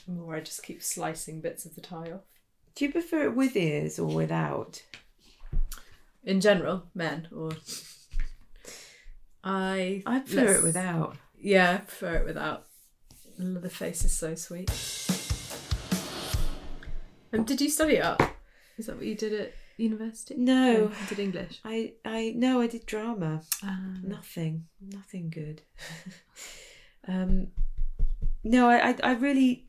more 0.08 0.36
I 0.36 0.40
just 0.40 0.64
keep 0.64 0.82
slicing 0.82 1.42
bits 1.42 1.66
of 1.66 1.76
the 1.76 1.82
tie 1.82 2.12
off. 2.12 2.22
Do 2.76 2.86
you 2.86 2.92
prefer 2.92 3.24
it 3.24 3.36
with 3.36 3.56
ears 3.56 4.00
or 4.00 4.08
without? 4.08 4.84
In 6.24 6.40
general, 6.42 6.84
men 6.96 7.28
or 7.36 7.52
I 9.44 10.04
I 10.06 10.20
prefer 10.20 10.56
it 10.56 10.64
without. 10.64 11.18
Yeah, 11.40 11.74
I 11.74 11.78
prefer 11.78 12.16
it 12.16 12.26
without. 12.26 12.66
The 13.38 13.70
face 13.70 14.06
is 14.06 14.16
so 14.16 14.36
sweet. 14.36 14.72
And 17.34 17.48
did 17.48 17.60
you 17.60 17.70
study 17.70 18.00
up? 18.00 18.22
Is 18.78 18.86
that 18.86 18.96
what 18.96 19.06
you 19.06 19.16
did 19.16 19.34
at 19.34 19.54
university? 19.78 20.36
No. 20.38 20.92
Oh, 20.92 21.02
you 21.02 21.08
did 21.10 21.20
English. 21.20 21.60
I 21.66 21.94
I 22.06 22.34
no, 22.36 22.62
I 22.62 22.68
did 22.68 22.86
drama. 22.86 23.42
Ah. 23.64 23.96
Nothing, 24.04 24.66
nothing 24.80 25.32
good. 25.32 25.64
um, 27.08 27.48
no, 28.44 28.70
I, 28.70 28.90
I 28.90 28.96
I 29.04 29.12
really, 29.14 29.66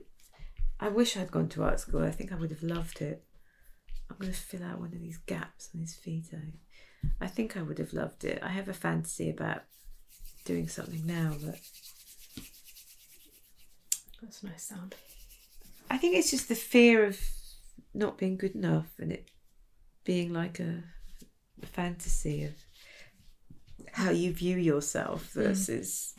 I 0.79 0.89
wish 0.89 1.17
I'd 1.17 1.31
gone 1.31 1.49
to 1.51 1.63
art 1.65 1.81
school. 1.81 2.05
I 2.05 2.11
think 2.11 2.33
I 2.33 2.37
would 2.37 2.51
have 2.51 2.63
loved 2.63 3.01
it. 3.01 3.25
I'm 4.11 4.17
going 4.19 4.33
to 4.33 4.39
fill 4.39 4.63
out 4.63 4.79
one 4.79 4.93
of 4.93 5.01
these 5.01 5.19
gaps 5.19 5.71
on 5.75 5.81
his 5.81 5.95
feet. 5.95 6.27
I, 6.35 7.25
I 7.25 7.27
think 7.29 7.57
I 7.57 7.63
would 7.63 7.79
have 7.79 7.95
loved 7.95 8.25
it. 8.25 8.41
I 8.43 8.49
have 8.49 8.69
a 8.69 8.75
fantasy 8.75 9.31
about 9.31 9.63
doing 10.45 10.69
something 10.69 11.07
now, 11.07 11.33
but 11.43 11.59
That's 14.21 14.43
a 14.43 14.47
nice 14.47 14.65
sound. 14.65 14.95
I 15.91 15.97
think 15.97 16.17
it's 16.17 16.31
just 16.31 16.49
the 16.49 16.55
fear 16.55 17.05
of 17.05 17.19
not 17.93 18.19
being 18.19 18.37
good 18.37 18.55
enough 18.55 18.87
and 18.99 19.13
it 19.13 19.31
being 20.05 20.33
like 20.33 20.61
a, 20.61 20.83
a 21.63 21.67
fantasy 21.67 22.45
of 22.45 22.53
how 23.93 24.11
you 24.11 24.33
view 24.33 24.57
yourself 24.57 25.31
mm. 25.31 25.43
versus 25.43 26.15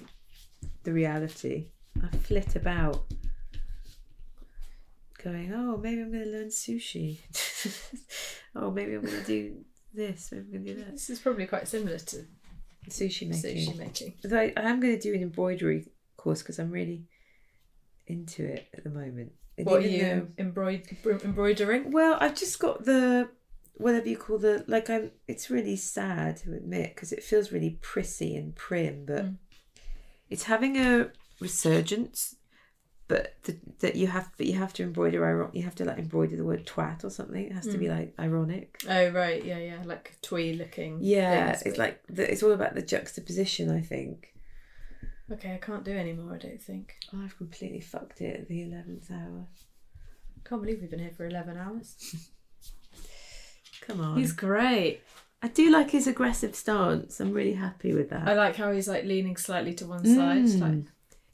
the 0.84 0.94
reality. 0.94 1.68
I 2.02 2.16
flit 2.18 2.56
about 2.56 3.06
going, 5.24 5.54
oh, 5.54 5.78
maybe 5.78 6.02
I'm 6.02 6.12
going 6.12 6.26
to 6.26 6.30
learn 6.30 6.48
sushi. 6.48 7.20
oh, 8.56 8.72
maybe 8.72 8.96
I'm 8.96 9.02
going 9.02 9.22
to 9.22 9.26
do 9.26 9.66
this, 9.94 10.30
maybe 10.32 10.46
I'm 10.46 10.52
going 10.52 10.66
to 10.66 10.74
do 10.74 10.80
that. 10.86 10.92
This 10.92 11.10
is 11.10 11.20
probably 11.20 11.48
quite 11.48 11.68
similar 11.68 11.98
to 11.98 12.26
Sushi 12.90 13.28
making. 13.28 13.58
sushi 13.58 13.78
making. 13.78 14.14
I, 14.32 14.54
I 14.56 14.70
am 14.70 14.80
going 14.80 14.98
to 14.98 15.00
do 15.00 15.14
an 15.16 15.24
embroidery 15.24 15.88
course 16.18 16.42
because 16.42 16.60
I'm 16.60 16.72
really 16.72 17.06
into 18.08 18.46
it 18.46 18.68
at 18.76 18.84
the 18.84 18.90
moment. 18.90 19.32
What 19.58 19.84
are 19.84 19.88
you 19.88 20.34
embroid- 20.38 21.24
embroidering? 21.24 21.92
Well, 21.92 22.18
I've 22.20 22.36
just 22.36 22.60
got 22.60 22.84
the 22.84 23.30
whatever 23.76 24.08
you 24.08 24.18
call 24.18 24.38
the 24.38 24.66
like. 24.68 24.90
I'm. 24.90 25.12
It's 25.28 25.50
really 25.50 25.76
sad 25.76 26.38
to 26.38 26.54
admit 26.54 26.96
because 26.96 27.12
it 27.12 27.24
feels 27.24 27.52
really 27.52 27.78
prissy 27.82 28.36
and 28.36 28.56
prim, 28.56 29.06
but 29.06 29.26
mm. 29.26 29.38
it's 30.30 30.44
having 30.44 30.78
a 30.78 31.10
resurgence. 31.40 32.36
But 33.08 33.36
the, 33.44 33.58
that 33.80 33.96
you 33.96 34.08
have, 34.08 34.32
but 34.36 34.48
you 34.48 34.54
have 34.54 34.74
to 34.74 34.84
embroider. 34.84 35.50
You 35.54 35.64
have 35.64 35.76
to 35.76 35.86
like 35.86 36.00
embroider 36.00 36.36
the 36.36 36.44
word 36.44 36.66
twat 36.66 37.04
or 37.04 37.10
something. 37.10 37.46
It 37.46 37.52
has 37.54 37.68
to 37.68 37.78
be 37.78 37.86
mm. 37.86 37.98
like 37.98 38.14
ironic. 38.20 38.82
Oh 38.90 39.10
right, 39.10 39.46
yeah, 39.46 39.60
yeah, 39.60 39.84
like 39.86 40.18
twee 40.22 40.54
looking. 40.54 40.98
Yeah, 41.02 41.52
things, 41.52 41.62
it's 41.62 41.78
but- 41.78 41.84
like 41.84 42.04
the, 42.10 42.30
it's 42.30 42.44
all 42.44 42.52
about 42.52 42.76
the 42.76 42.82
juxtaposition. 42.82 43.70
I 43.72 43.82
think. 43.82 44.35
Okay, 45.32 45.54
I 45.54 45.58
can't 45.58 45.84
do 45.84 45.92
any 45.92 46.14
more. 46.14 46.36
I 46.36 46.38
don't 46.38 46.62
think. 46.62 46.96
I've 47.14 47.38
completely 47.38 47.80
fucked 47.80 48.22
it 48.22 48.42
at 48.42 48.48
the 48.48 48.64
eleventh 48.64 49.10
hour. 49.12 49.48
Can't 50.48 50.62
believe 50.62 50.82
we've 50.82 50.90
been 50.90 51.00
here 51.00 51.12
for 51.16 51.26
eleven 51.26 51.58
hours. 51.58 51.96
Come 53.82 54.02
on, 54.02 54.18
He's 54.18 54.32
great. 54.32 55.02
I 55.42 55.48
do 55.48 55.70
like 55.70 55.92
his 55.92 56.08
aggressive 56.08 56.56
stance. 56.56 57.20
I'm 57.20 57.34
really 57.34 57.54
happy 57.54 57.94
with 57.94 58.10
that. 58.10 58.28
I 58.28 58.34
like 58.34 58.56
how 58.56 58.72
he's 58.72 58.88
like 58.88 59.04
leaning 59.04 59.38
slightly 59.38 59.74
to 59.76 59.86
one 59.86 60.04
mm. 60.04 60.16
side. 60.16 60.38
It's 60.44 60.56
like 60.56 60.86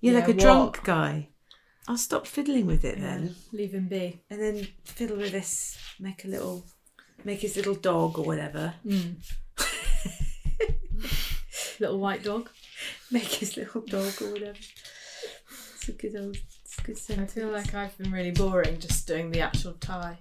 yeah, 0.01 0.13
like 0.13 0.27
Yeah, 0.27 0.33
a 0.33 0.37
drunk 0.37 0.83
guy. 0.83 1.29
I'll 1.87 1.97
stop 1.97 2.27
fiddling 2.27 2.67
with 2.67 2.85
it 2.85 2.99
then, 2.99 3.35
Leave 3.51 3.73
him 3.73 3.87
be. 3.87 4.21
and 4.29 4.39
then 4.41 4.67
fiddle 4.83 5.17
with 5.17 5.31
this. 5.31 5.77
Make 5.99 6.25
a 6.25 6.27
little, 6.27 6.65
make 7.23 7.41
his 7.41 7.55
little 7.55 7.75
dog 7.75 8.19
or 8.19 8.25
whatever. 8.25 8.73
Mm. 8.85 9.15
Little 11.79 11.99
white 11.99 12.23
dog. 12.23 12.49
Make 13.11 13.23
his 13.25 13.57
little 13.57 13.81
dog 13.81 14.13
or 14.21 14.31
whatever. 14.31 14.57
It's 15.75 15.89
a 15.89 15.91
good 15.93 16.15
old, 16.15 16.37
it's 16.63 16.77
a 16.79 16.81
good 16.83 17.19
I 17.19 17.25
feel 17.25 17.49
like 17.49 17.73
I've 17.73 17.97
been 17.97 18.11
really 18.11 18.31
boring 18.31 18.79
just 18.79 19.07
doing 19.07 19.31
the 19.31 19.41
actual 19.41 19.73
tie. 19.73 20.17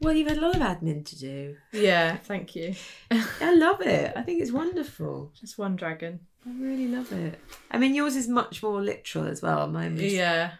Well, 0.00 0.14
you've 0.14 0.28
had 0.28 0.38
a 0.38 0.40
lot 0.40 0.56
of 0.56 0.62
admin 0.62 1.04
to 1.06 1.18
do. 1.18 1.56
Yeah, 1.72 2.16
thank 2.16 2.56
you. 2.56 2.74
I 3.10 3.54
love 3.54 3.82
it. 3.82 4.12
I 4.16 4.22
think 4.22 4.40
it's 4.40 4.50
wonderful. 4.52 5.30
Just 5.38 5.58
one 5.58 5.76
dragon. 5.76 6.20
I 6.46 6.52
really 6.58 6.88
love 6.88 7.12
it. 7.12 7.38
I 7.70 7.76
mean, 7.76 7.94
yours 7.94 8.16
is 8.16 8.26
much 8.26 8.62
more 8.62 8.80
literal 8.80 9.26
as 9.26 9.42
well. 9.42 9.66
Mine 9.66 9.94
was, 9.96 10.04
Yeah. 10.04 10.52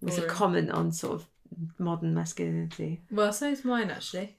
was 0.00 0.16
a 0.16 0.26
comment 0.26 0.70
on 0.70 0.92
sort 0.92 1.12
of 1.20 1.26
modern 1.78 2.14
masculinity. 2.14 3.02
Well, 3.10 3.34
so 3.34 3.48
is 3.50 3.64
mine 3.66 3.90
actually. 3.90 4.36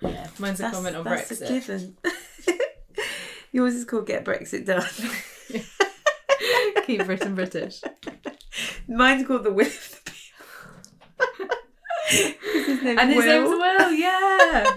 Yeah, 0.00 0.28
mine's 0.38 0.60
a 0.60 0.62
That's, 0.62 0.76
comment 0.76 0.94
on 0.96 1.04
that's 1.04 1.30
Brexit. 1.32 1.50
a 1.50 1.52
given. 1.52 1.96
yours 3.52 3.74
is 3.74 3.84
called 3.84 4.06
"Get 4.06 4.24
Brexit 4.24 4.64
Done." 4.64 4.84
Keep 6.86 7.06
Britain 7.06 7.34
British. 7.34 7.82
Mine's 8.88 9.26
called 9.26 9.44
"The 9.44 9.52
Will 9.52 9.66
of 9.66 10.00
the 10.04 10.10
People." 10.10 11.56
his 12.66 12.82
name's 12.82 13.00
And 13.00 13.10
his 13.12 13.24
name's 13.24 13.48
Will. 13.48 13.58
Will, 13.58 13.92
yeah. 13.92 14.64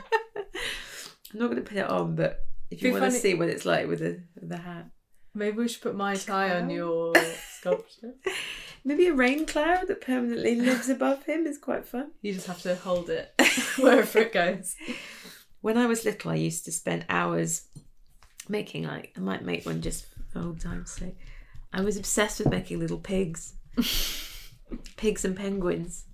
I'm 1.33 1.39
not 1.39 1.49
going 1.49 1.63
to 1.63 1.67
put 1.69 1.77
it 1.77 1.89
on, 1.89 2.15
but 2.15 2.39
if 2.69 2.81
Be 2.81 2.87
you 2.87 2.93
want 2.93 3.05
to 3.05 3.11
see 3.11 3.33
what 3.33 3.49
it's 3.49 3.65
like 3.65 3.87
with 3.87 3.99
the 3.99 4.21
with 4.39 4.49
the 4.49 4.57
hat, 4.57 4.87
Maybe 5.35 5.57
we 5.57 5.67
should 5.67 5.81
put 5.81 5.95
my 5.95 6.15
tie 6.15 6.55
on 6.55 6.69
your 6.69 7.13
sculpture. 7.57 8.13
maybe 8.85 9.07
a 9.07 9.13
rain 9.13 9.47
cloud 9.47 9.87
that 9.87 10.01
permanently 10.01 10.55
lives 10.55 10.89
above 10.89 11.23
him 11.23 11.47
is 11.47 11.57
quite 11.57 11.87
fun. 11.87 12.11
You 12.21 12.33
just 12.33 12.47
have 12.47 12.61
to 12.63 12.75
hold 12.75 13.09
it 13.09 13.33
wherever 13.79 14.19
it 14.19 14.33
goes. 14.33 14.75
When 15.61 15.77
I 15.77 15.87
was 15.87 16.05
little, 16.05 16.31
I 16.31 16.35
used 16.35 16.65
to 16.65 16.71
spend 16.71 17.05
hours 17.09 17.67
making 18.49 18.83
like 18.83 19.13
I 19.15 19.19
might 19.19 19.43
make 19.43 19.65
one 19.65 19.81
just 19.81 20.05
for 20.31 20.39
old 20.39 20.59
times' 20.59 20.91
sake. 20.91 21.17
I 21.71 21.81
was 21.81 21.97
obsessed 21.97 22.39
with 22.39 22.49
making 22.49 22.79
little 22.79 22.99
pigs, 22.99 23.53
pigs 24.97 25.25
and 25.25 25.35
penguins, 25.35 26.05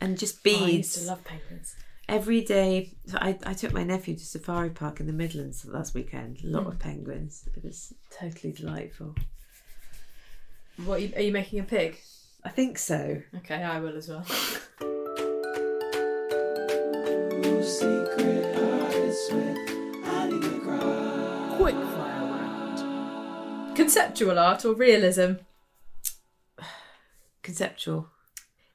and 0.00 0.18
just 0.18 0.42
beads. 0.42 0.60
Oh, 0.60 0.64
I 0.64 0.68
used 0.68 0.98
to 0.98 1.04
love 1.06 1.24
penguins. 1.24 1.76
Every 2.08 2.40
day, 2.40 2.94
so 3.04 3.18
I, 3.20 3.38
I 3.44 3.52
took 3.52 3.74
my 3.74 3.84
nephew 3.84 4.16
to 4.16 4.24
Safari 4.24 4.70
Park 4.70 4.98
in 4.98 5.06
the 5.06 5.12
Midlands 5.12 5.66
last 5.66 5.94
weekend. 5.94 6.38
A 6.42 6.46
lot 6.46 6.62
hmm. 6.62 6.70
of 6.70 6.78
penguins. 6.78 7.46
It 7.54 7.62
was 7.62 7.92
totally 8.10 8.52
delightful. 8.52 9.14
What 10.84 11.00
are 11.00 11.02
you, 11.02 11.12
are 11.16 11.22
you 11.22 11.32
making 11.32 11.58
a 11.58 11.64
pig? 11.64 12.00
I 12.44 12.48
think 12.48 12.78
so. 12.78 13.20
Okay, 13.38 13.62
I 13.62 13.80
will 13.80 13.96
as 13.96 14.08
well. 14.08 14.24
Conceptual 23.98 24.38
art 24.38 24.64
or 24.64 24.74
realism? 24.74 25.32
Conceptual 27.42 28.08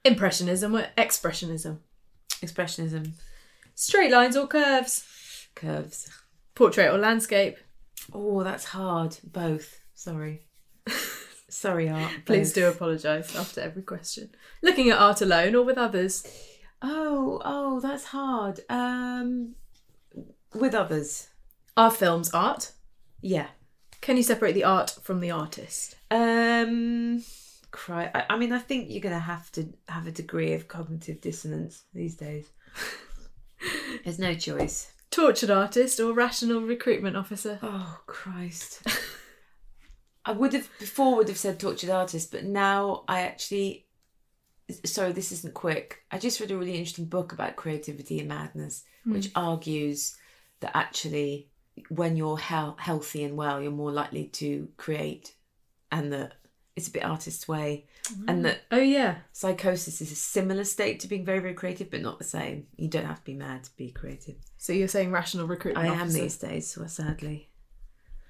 Impressionism 0.03 0.75
or 0.75 0.87
expressionism? 0.97 1.77
expressionism, 2.41 3.13
Straight 3.73 4.11
lines 4.11 4.35
or 4.35 4.47
curves? 4.47 5.47
curves. 5.55 6.09
Portrait 6.55 6.89
or 6.93 6.97
landscape? 6.97 7.57
Oh, 8.11 8.43
that's 8.43 8.65
hard. 8.65 9.17
Both. 9.23 9.79
Sorry. 9.95 10.41
Sorry, 11.49 11.87
art. 11.87 12.11
Please 12.25 12.49
both. 12.49 12.55
do 12.55 12.67
apologise 12.67 13.33
after 13.33 13.61
every 13.61 13.83
question. 13.83 14.29
Looking 14.61 14.89
at 14.89 14.99
art 14.99 15.21
alone 15.21 15.55
or 15.55 15.63
with 15.63 15.77
others? 15.77 16.27
Oh, 16.81 17.41
oh, 17.45 17.79
that's 17.79 18.05
hard. 18.05 18.59
Um, 18.67 19.55
with 20.53 20.75
others. 20.75 21.29
Are 21.77 21.91
films 21.91 22.29
art? 22.33 22.73
Yeah. 23.21 23.47
Can 24.03 24.17
you 24.17 24.23
separate 24.23 24.51
the 24.51 24.65
art 24.65 24.97
from 25.01 25.21
the 25.21 25.31
artist? 25.31 25.95
Um, 26.11 27.23
cry. 27.71 28.11
I, 28.13 28.25
I 28.31 28.37
mean, 28.37 28.51
I 28.51 28.59
think 28.59 28.89
you're 28.89 28.99
going 28.99 29.15
to 29.15 29.19
have 29.19 29.49
to 29.53 29.69
have 29.87 30.07
a 30.07 30.11
degree 30.11 30.51
of 30.51 30.67
cognitive 30.67 31.21
dissonance 31.21 31.83
these 31.93 32.17
days. 32.17 32.49
There's 34.03 34.19
no 34.19 34.33
choice. 34.33 34.91
Tortured 35.09 35.51
artist 35.51 36.01
or 36.01 36.11
rational 36.11 36.59
recruitment 36.59 37.15
officer? 37.15 37.59
Oh 37.63 38.01
Christ. 38.05 38.85
I 40.25 40.33
would 40.33 40.51
have 40.51 40.67
before 40.79 41.15
would 41.15 41.29
have 41.29 41.37
said 41.37 41.57
tortured 41.57 41.89
artist, 41.89 42.29
but 42.29 42.43
now 42.43 43.05
I 43.07 43.21
actually 43.21 43.85
sorry, 44.83 45.13
this 45.13 45.31
isn't 45.31 45.53
quick. 45.53 46.03
I 46.11 46.17
just 46.17 46.41
read 46.41 46.51
a 46.51 46.57
really 46.57 46.75
interesting 46.75 47.05
book 47.05 47.31
about 47.31 47.55
creativity 47.55 48.19
and 48.19 48.27
madness, 48.27 48.83
which 49.05 49.31
argues 49.33 50.17
that 50.59 50.75
actually 50.75 51.47
when 51.89 52.15
you're 52.15 52.37
hel- 52.37 52.77
healthy 52.79 53.23
and 53.23 53.35
well, 53.35 53.61
you're 53.61 53.71
more 53.71 53.91
likely 53.91 54.25
to 54.25 54.67
create 54.77 55.33
and 55.91 56.13
that 56.13 56.33
it's 56.75 56.87
a 56.87 56.91
bit 56.91 57.03
artist's 57.03 57.47
way 57.47 57.85
and 58.27 58.39
mm. 58.39 58.43
that 58.43 58.61
Oh, 58.71 58.79
yeah. 58.79 59.17
psychosis 59.31 60.01
is 60.01 60.11
a 60.11 60.15
similar 60.15 60.63
state 60.63 60.99
to 61.01 61.07
being 61.07 61.25
very, 61.25 61.39
very 61.39 61.53
creative, 61.53 61.89
but 61.89 62.01
not 62.01 62.17
the 62.17 62.23
same. 62.23 62.67
You 62.75 62.87
don't 62.87 63.05
have 63.05 63.19
to 63.19 63.25
be 63.25 63.33
mad 63.33 63.63
to 63.65 63.75
be 63.77 63.91
creative. 63.91 64.35
So 64.57 64.73
you're 64.73 64.87
saying 64.87 65.11
rational 65.11 65.47
recruitment 65.47 65.87
I 65.87 65.93
am 65.93 66.11
these 66.11 66.37
days, 66.37 66.75
well, 66.77 66.89
sadly. 66.89 67.49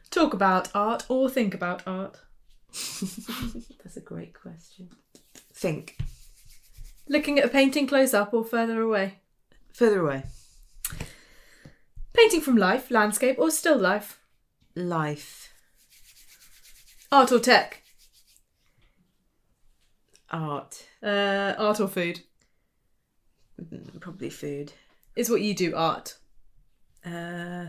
Talk 0.09 0.33
about 0.33 0.69
art 0.75 1.05
or 1.09 1.29
think 1.29 1.53
about 1.53 1.83
art? 1.87 2.19
That's 2.71 3.97
a 3.97 4.01
great 4.01 4.33
question. 4.39 4.89
Think. 5.53 5.97
Looking 7.07 7.39
at 7.39 7.45
a 7.45 7.49
painting 7.49 7.87
close 7.87 8.13
up 8.13 8.33
or 8.33 8.43
further 8.43 8.81
away? 8.81 9.19
Further 9.73 10.01
away. 10.01 10.23
Painting 12.13 12.41
from 12.41 12.57
life, 12.57 12.91
landscape 12.91 13.37
or 13.39 13.49
still 13.51 13.77
life? 13.77 14.19
Life. 14.75 15.53
Art 17.11 17.31
or 17.31 17.39
tech? 17.39 17.81
Art. 20.29 20.85
Uh, 21.01 21.53
art 21.57 21.79
or 21.79 21.87
food? 21.87 22.21
Mm, 23.61 23.99
Probably 23.99 24.29
food. 24.29 24.73
Is 25.15 25.29
what 25.29 25.41
you 25.41 25.53
do 25.53 25.75
art? 25.75 26.17
Uh, 27.05 27.67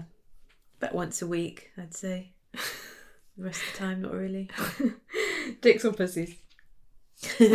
about 0.79 0.95
once 0.95 1.21
a 1.23 1.27
week, 1.27 1.71
I'd 1.79 1.95
say. 1.95 2.33
The 3.37 3.43
rest 3.47 3.63
of 3.67 3.73
the 3.73 3.79
time, 3.79 4.01
not 4.03 4.13
really. 4.13 4.49
Dicks 5.61 5.85
or 5.85 5.93
pussies? 5.93 6.37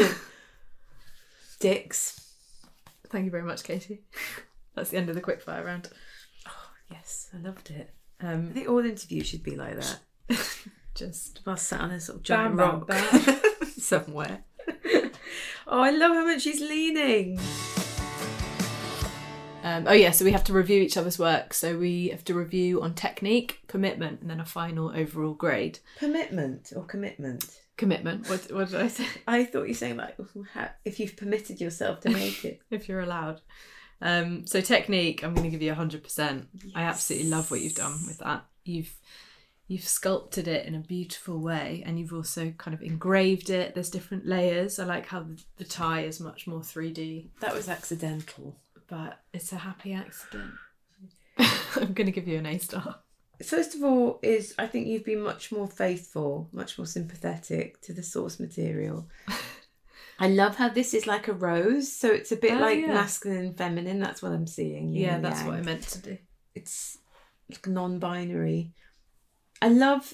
Dicks. 1.62 2.34
Thank 3.10 3.24
you 3.24 3.32
very 3.32 3.44
much, 3.44 3.64
Katy. 3.64 4.02
That's 4.76 4.90
the 4.90 4.98
end 4.98 5.08
of 5.08 5.16
the 5.16 5.22
quickfire 5.22 5.64
round. 5.64 5.90
Yes, 6.90 7.30
I 7.34 7.38
loved 7.38 7.70
it. 7.72 7.94
I 8.22 8.34
Um, 8.34 8.52
think 8.52 8.68
all 8.68 8.80
interviews 8.80 9.28
should 9.28 9.44
be 9.44 9.56
like 9.56 9.80
that. 9.80 10.00
just 10.96 11.40
While 11.44 11.58
sat 11.58 11.82
on 11.82 11.92
a 11.92 12.00
sort 12.00 12.18
of 12.18 12.24
Bam, 12.24 12.58
giant 12.58 12.88
bam, 12.88 13.06
rock 13.26 13.66
somewhere. 13.78 14.44
oh, 15.68 15.82
I 15.82 15.92
love 15.92 16.12
how 16.14 16.26
much 16.26 16.42
she's 16.42 16.62
leaning. 16.62 17.40
Um, 19.62 19.86
oh 19.88 19.94
yeah, 19.94 20.12
so 20.12 20.24
we 20.24 20.32
have 20.32 20.46
to 20.46 20.54
review 20.54 20.82
each 20.82 20.96
other's 20.98 21.20
work. 21.20 21.54
So 21.54 21.78
we 21.78 22.08
have 22.10 22.24
to 22.26 22.34
review 22.34 22.82
on 22.82 22.94
technique, 22.96 23.60
commitment, 23.68 24.22
and 24.22 24.30
then 24.30 24.40
a 24.40 24.46
final 24.46 24.90
overall 24.96 25.34
grade. 25.34 25.80
Commitment 25.98 26.72
or 26.76 26.86
commitment? 26.86 27.46
Commitment. 27.76 28.30
What, 28.30 28.52
what 28.54 28.70
did 28.70 28.80
I 28.82 28.88
say? 28.88 29.06
I 29.28 29.44
thought 29.44 29.64
you 29.64 29.70
were 29.70 29.74
saying 29.74 29.98
like 29.98 30.18
if 30.86 31.00
you've 31.00 31.18
permitted 31.18 31.60
yourself 31.62 32.00
to 32.02 32.10
make 32.10 32.44
it. 32.46 32.62
if 32.72 32.88
you're 32.88 33.02
allowed. 33.02 33.42
Um, 34.02 34.48
so 34.48 34.62
technique, 34.62 35.24
I'm 35.24 35.34
going 35.34 35.44
to 35.46 35.50
give 35.50 35.62
you 35.62 35.74
hundred 35.74 36.04
percent. 36.04 36.48
I 36.76 36.84
absolutely 36.84 37.30
love 37.30 37.52
what 37.52 37.62
you've 37.62 37.76
done 37.76 37.98
with 38.08 38.20
that. 38.20 38.46
You've 38.64 38.94
you've 39.68 39.88
sculpted 39.88 40.48
it 40.48 40.66
in 40.66 40.74
a 40.76 40.80
beautiful 40.80 41.40
way, 41.40 41.84
and 41.86 42.00
you've 42.00 42.14
also 42.14 42.52
kind 42.58 42.74
of 42.74 42.82
engraved 42.82 43.50
it. 43.50 43.76
There's 43.76 43.90
different 43.90 44.26
layers. 44.26 44.80
I 44.80 44.86
like 44.86 45.06
how 45.08 45.24
the, 45.24 45.42
the 45.58 45.64
tie 45.64 46.02
is 46.02 46.20
much 46.20 46.48
more 46.48 46.62
3D, 46.62 47.28
That 47.42 47.54
was 47.54 47.70
accidental. 47.70 48.58
but 48.88 49.20
it's 49.34 49.52
a 49.52 49.58
happy 49.58 49.94
accident. 49.94 50.54
I'm 51.38 51.94
going 51.94 52.08
to 52.08 52.12
give 52.12 52.28
you 52.28 52.38
an 52.40 52.46
A 52.48 52.58
star. 52.58 53.00
First 53.46 53.76
of 53.76 53.84
all, 53.84 54.20
is 54.24 54.54
I 54.58 54.66
think 54.68 54.88
you've 54.88 55.06
been 55.06 55.22
much 55.22 55.52
more 55.52 55.68
faithful, 55.68 56.50
much 56.52 56.78
more 56.78 56.88
sympathetic 56.88 57.80
to 57.82 57.94
the 57.94 58.04
source 58.04 58.40
material. 58.40 59.08
I 60.20 60.28
love 60.28 60.56
how 60.58 60.70
this 60.70 60.94
is 60.94 61.08
like 61.08 61.28
a 61.28 61.34
rose, 61.34 61.92
so 61.92 62.12
it's 62.12 62.32
a 62.32 62.36
bit 62.36 62.54
Oh, 62.54 62.60
like 62.60 62.80
yeah. 62.80 62.88
masculine 62.94 63.38
and 63.46 63.58
feminine. 63.58 64.00
That's 64.00 64.22
what 64.22 64.32
I'm 64.34 64.48
seeing. 64.48 64.90
Yeah, 64.94 65.20
that's 65.20 65.44
what 65.44 65.56
I 65.56 65.62
meant 65.62 65.84
to 65.84 66.00
do. 66.02 66.18
It's 66.56 66.98
like 67.50 67.66
non-binary. 67.68 68.74
I 69.62 69.70
love. 69.70 70.14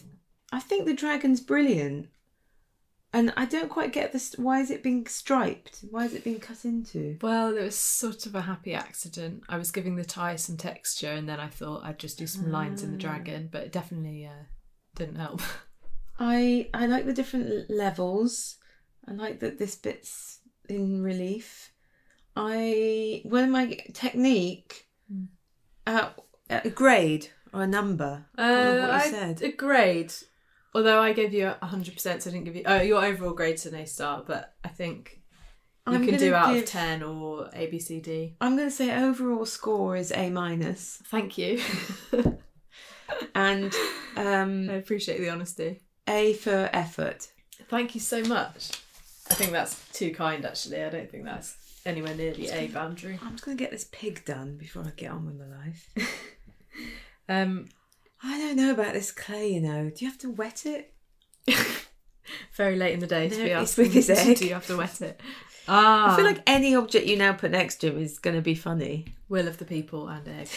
I 0.51 0.59
think 0.59 0.85
the 0.85 0.93
dragon's 0.93 1.41
brilliant, 1.41 2.09
and 3.13 3.33
I 3.35 3.45
don't 3.45 3.69
quite 3.69 3.93
get 3.93 4.11
this. 4.13 4.35
Why 4.37 4.59
is 4.59 4.69
it 4.69 4.83
being 4.83 5.07
striped? 5.07 5.83
Why 5.89 6.05
is 6.05 6.13
it 6.13 6.23
being 6.23 6.39
cut 6.39 6.65
into? 6.65 7.17
Well, 7.21 7.57
it 7.57 7.63
was 7.63 7.75
sort 7.77 8.25
of 8.27 8.35
a 8.35 8.41
happy 8.41 8.73
accident. 8.73 9.43
I 9.49 9.57
was 9.57 9.71
giving 9.71 9.95
the 9.95 10.05
tie 10.05 10.35
some 10.35 10.55
texture, 10.57 11.11
and 11.11 11.27
then 11.27 11.39
I 11.39 11.47
thought 11.47 11.83
I'd 11.83 11.99
just 11.99 12.17
do 12.19 12.27
some 12.27 12.51
lines 12.51 12.83
in 12.83 12.91
the 12.91 12.97
dragon, 12.97 13.49
but 13.51 13.63
it 13.63 13.71
definitely 13.71 14.25
uh, 14.27 14.43
didn't 14.95 15.15
help. 15.15 15.41
I 16.19 16.69
I 16.73 16.85
like 16.85 17.05
the 17.05 17.13
different 17.13 17.69
levels. 17.71 18.57
I 19.07 19.13
like 19.13 19.39
that 19.39 19.57
this 19.59 19.75
bit's 19.75 20.39
in 20.67 21.01
relief. 21.01 21.71
I 22.35 23.21
when 23.25 23.51
my 23.51 23.77
technique, 23.93 24.87
uh, 25.87 26.09
a 26.49 26.69
grade 26.69 27.29
or 27.53 27.63
a 27.63 27.67
number. 27.67 28.25
I 28.37 28.43
Uh, 28.53 28.81
what 28.81 28.89
I 28.89 29.05
you 29.05 29.11
said. 29.11 29.41
a 29.41 29.51
grade. 29.51 30.13
Although 30.73 31.01
I 31.01 31.13
gave 31.13 31.33
you 31.33 31.53
a 31.61 31.65
hundred 31.65 31.93
percent, 31.93 32.23
so 32.23 32.29
I 32.29 32.33
didn't 32.33 32.45
give 32.45 32.55
you. 32.57 32.63
Oh, 32.65 32.81
your 32.81 33.03
overall 33.05 33.33
grade's 33.33 33.65
an 33.65 33.75
A 33.75 33.85
star, 33.87 34.23
but 34.27 34.53
I 34.63 34.67
think 34.67 35.21
you 35.87 35.93
I'm 35.93 36.05
can 36.05 36.17
do 36.19 36.33
out 36.33 36.53
give- 36.53 36.63
of 36.63 36.69
ten 36.69 37.01
or 37.03 37.49
A, 37.53 37.67
B, 37.67 37.79
C, 37.79 38.01
D. 38.01 38.35
I'm 38.41 38.57
going 38.57 38.67
to 38.69 38.75
say 38.75 38.93
overall 38.93 39.45
score 39.45 39.95
is 39.95 40.11
A 40.11 40.29
minus, 40.29 41.01
Thank 41.05 41.37
you. 41.37 41.61
and 43.35 43.73
I 44.17 44.41
um, 44.41 44.69
appreciate 44.69 45.19
the 45.19 45.29
honesty. 45.29 45.79
A 46.07 46.33
for 46.33 46.69
effort. 46.73 47.31
Thank 47.69 47.95
you 47.95 48.01
so 48.01 48.21
much. 48.23 48.71
I 49.29 49.33
think 49.33 49.51
that's 49.51 49.87
too 49.91 50.11
kind, 50.11 50.45
actually. 50.45 50.83
I 50.83 50.89
don't 50.89 51.09
think 51.09 51.25
that's 51.25 51.55
anywhere 51.85 52.13
near 52.15 52.33
the 52.33 52.49
A 52.49 52.67
boundary. 52.67 53.19
I'm 53.23 53.31
just 53.31 53.45
going 53.45 53.57
to 53.57 53.63
get 53.63 53.71
this 53.71 53.87
pig 53.91 54.23
done 54.25 54.57
before 54.57 54.83
I 54.83 54.91
get 54.95 55.11
on 55.11 55.25
with 55.25 55.35
my 55.39 55.57
life. 55.57 55.89
Um, 57.27 57.65
I 58.23 58.37
don't 58.37 58.55
know 58.55 58.71
about 58.71 58.93
this 58.93 59.11
clay. 59.11 59.51
You 59.53 59.61
know, 59.61 59.89
do 59.89 60.05
you 60.05 60.11
have 60.11 60.19
to 60.19 60.29
wet 60.29 60.63
it? 60.65 60.93
very 62.53 62.75
late 62.75 62.93
in 62.93 62.99
the 62.99 63.07
day 63.07 63.29
to 63.29 63.37
No, 63.37 63.43
be 63.43 63.49
it's 63.51 63.77
with 63.77 63.93
his 63.93 64.09
egg. 64.11 64.37
Do 64.37 64.45
you 64.45 64.53
have 64.53 64.67
to 64.67 64.77
wet 64.77 65.01
it? 65.01 65.19
Ah, 65.67 66.13
I 66.13 66.15
feel 66.15 66.25
like 66.25 66.43
any 66.45 66.75
object 66.75 67.07
you 67.07 67.17
now 67.17 67.33
put 67.33 67.49
next 67.51 67.77
to 67.77 67.87
him 67.87 67.97
is 67.99 68.19
going 68.19 68.35
to 68.35 68.41
be 68.41 68.53
funny. 68.53 69.05
will 69.27 69.47
of 69.47 69.57
the 69.57 69.65
people 69.65 70.07
and 70.07 70.27
egg. 70.27 70.49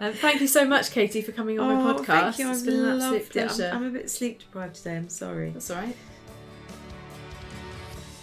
um, 0.00 0.12
thank 0.12 0.40
you 0.40 0.46
so 0.46 0.64
much, 0.64 0.92
Katy, 0.92 1.22
for 1.22 1.32
coming 1.32 1.58
on 1.58 1.74
my 1.74 1.92
podcast. 1.92 1.98
Oh, 1.98 2.04
Thank 2.32 2.38
you. 2.38 2.50
It's 2.50 2.60
I've 2.60 2.66
been 2.66 2.84
an 2.84 3.00
absolute 3.00 3.36
it. 3.36 3.60
I'm- 3.62 3.76
I'm, 3.76 3.84
a 3.86 3.90
bit 3.90 4.10
sleep 4.10 4.38
deprived 4.40 4.76
today. 4.76 4.96
I'm 4.96 5.08
sorry. 5.08 5.50
That's 5.50 5.70
all 5.70 5.78
right. 5.78 5.96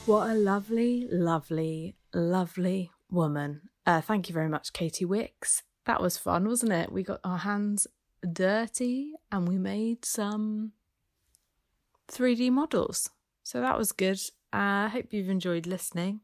What 0.08 0.32
a 0.32 0.34
lovely, 0.34 1.08
lovely, 1.12 1.96
lovely 2.12 2.92
woman. 3.12 3.62
Uh, 3.86 4.02
thank 4.02 4.28
you 4.28 4.34
very 4.34 4.50
much, 4.50 4.74
Katy 4.74 5.06
Wix. 5.06 5.62
That 5.86 6.02
was 6.02 6.18
fun, 6.18 6.48
wasn't 6.48 6.72
it? 6.74 6.92
We 6.92 7.04
got 7.04 7.20
our 7.24 7.38
hands 7.38 7.86
dirty 8.30 9.14
and 9.32 9.48
we 9.48 9.60
made 9.60 10.04
some 10.04 10.72
3D 12.12 12.52
models. 12.52 13.12
So 13.44 13.62
that 13.62 13.78
was 13.78 13.92
good. 13.92 14.20
I 14.52 14.86
uh, 14.86 14.90
hope 14.90 15.14
you've 15.14 15.30
enjoyed 15.30 15.68
listening. 15.68 16.22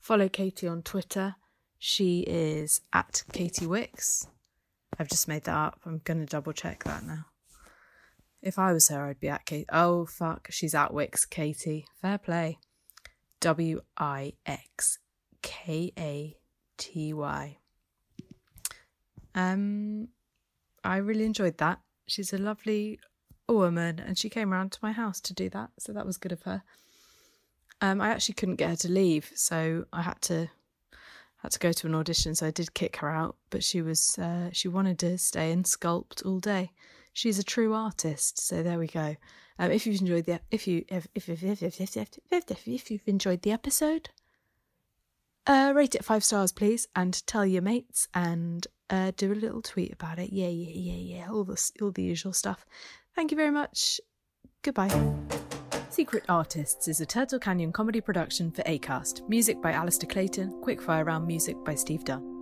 Follow 0.00 0.28
Katie 0.28 0.66
on 0.66 0.82
Twitter. 0.82 1.36
She 1.78 2.20
is 2.20 2.80
at 2.92 3.22
Katy 3.32 3.66
Wix. 3.66 4.26
I've 4.98 5.08
just 5.08 5.28
made 5.28 5.44
that 5.44 5.56
up. 5.56 5.80
I'm 5.86 6.00
going 6.04 6.20
to 6.20 6.26
double 6.26 6.52
check 6.52 6.84
that 6.84 7.04
now. 7.04 7.26
If 8.42 8.58
I 8.58 8.72
was 8.72 8.88
her, 8.88 9.06
I'd 9.06 9.20
be 9.20 9.28
at 9.28 9.46
Katy. 9.46 9.66
Oh, 9.72 10.06
fuck. 10.06 10.48
She's 10.50 10.74
at 10.74 10.92
Wix, 10.92 11.24
Katie. 11.24 11.86
Fair 12.00 12.18
play. 12.18 12.58
W 13.42 13.80
I 13.98 14.34
X 14.46 15.00
K 15.42 15.92
A 15.98 16.36
T 16.78 17.12
Y. 17.12 17.58
Um, 19.34 20.08
I 20.84 20.96
really 20.98 21.24
enjoyed 21.24 21.58
that. 21.58 21.80
She's 22.06 22.32
a 22.32 22.38
lovely 22.38 23.00
woman, 23.48 23.98
and 23.98 24.16
she 24.16 24.30
came 24.30 24.52
around 24.52 24.70
to 24.72 24.78
my 24.80 24.92
house 24.92 25.20
to 25.22 25.34
do 25.34 25.50
that, 25.50 25.70
so 25.78 25.92
that 25.92 26.06
was 26.06 26.18
good 26.18 26.32
of 26.32 26.42
her. 26.42 26.62
Um, 27.80 28.00
I 28.00 28.10
actually 28.10 28.34
couldn't 28.34 28.56
get 28.56 28.70
her 28.70 28.76
to 28.76 28.88
leave, 28.88 29.32
so 29.34 29.86
I 29.92 30.02
had 30.02 30.20
to 30.22 30.48
had 31.38 31.50
to 31.50 31.58
go 31.58 31.72
to 31.72 31.86
an 31.88 31.96
audition. 31.96 32.36
So 32.36 32.46
I 32.46 32.52
did 32.52 32.74
kick 32.74 32.96
her 32.98 33.10
out, 33.10 33.34
but 33.50 33.64
she 33.64 33.82
was 33.82 34.18
uh, 34.18 34.50
she 34.52 34.68
wanted 34.68 35.00
to 35.00 35.18
stay 35.18 35.50
and 35.50 35.64
sculpt 35.64 36.24
all 36.24 36.38
day. 36.38 36.70
She's 37.12 37.38
a 37.38 37.44
true 37.44 37.74
artist, 37.74 38.40
so 38.40 38.62
there 38.62 38.78
we 38.78 38.86
go. 38.86 39.16
Um, 39.58 39.70
if 39.70 39.86
you've 39.86 40.00
enjoyed 40.00 40.24
the 40.24 40.40
if 40.50 40.66
you 40.66 40.84
if 40.88 41.06
if 41.14 41.28
if 41.28 41.42
if 41.42 41.62
if, 41.62 41.80
if, 41.80 42.18
if, 42.30 42.68
if, 42.68 42.90
you've 42.90 43.06
enjoyed 43.06 43.42
the 43.42 43.52
episode, 43.52 44.08
uh, 45.46 45.72
rate 45.74 45.94
it 45.94 46.04
five 46.04 46.24
stars, 46.24 46.52
please, 46.52 46.88
and 46.96 47.24
tell 47.26 47.44
your 47.44 47.62
mates 47.62 48.08
and 48.14 48.66
uh, 48.88 49.12
do 49.16 49.32
a 49.32 49.34
little 49.34 49.62
tweet 49.62 49.92
about 49.92 50.18
it. 50.18 50.32
Yeah, 50.32 50.48
yeah, 50.48 50.72
yeah, 50.74 51.16
yeah. 51.18 51.30
All 51.30 51.44
the 51.44 51.70
all 51.80 51.90
the 51.90 52.02
usual 52.02 52.32
stuff. 52.32 52.64
Thank 53.14 53.30
you 53.30 53.36
very 53.36 53.50
much. 53.50 54.00
Goodbye. 54.62 54.90
Secret 55.90 56.24
Artists 56.28 56.88
is 56.88 57.02
a 57.02 57.06
Turtle 57.06 57.38
Canyon 57.38 57.72
comedy 57.72 58.00
production 58.00 58.50
for 58.50 58.62
Acast. 58.62 59.28
Music 59.28 59.60
by 59.60 59.72
Alistair 59.72 60.08
Clayton, 60.08 60.62
Quickfire 60.62 61.04
Round 61.04 61.26
Music 61.26 61.62
by 61.64 61.74
Steve 61.74 62.04
Dunn. 62.04 62.41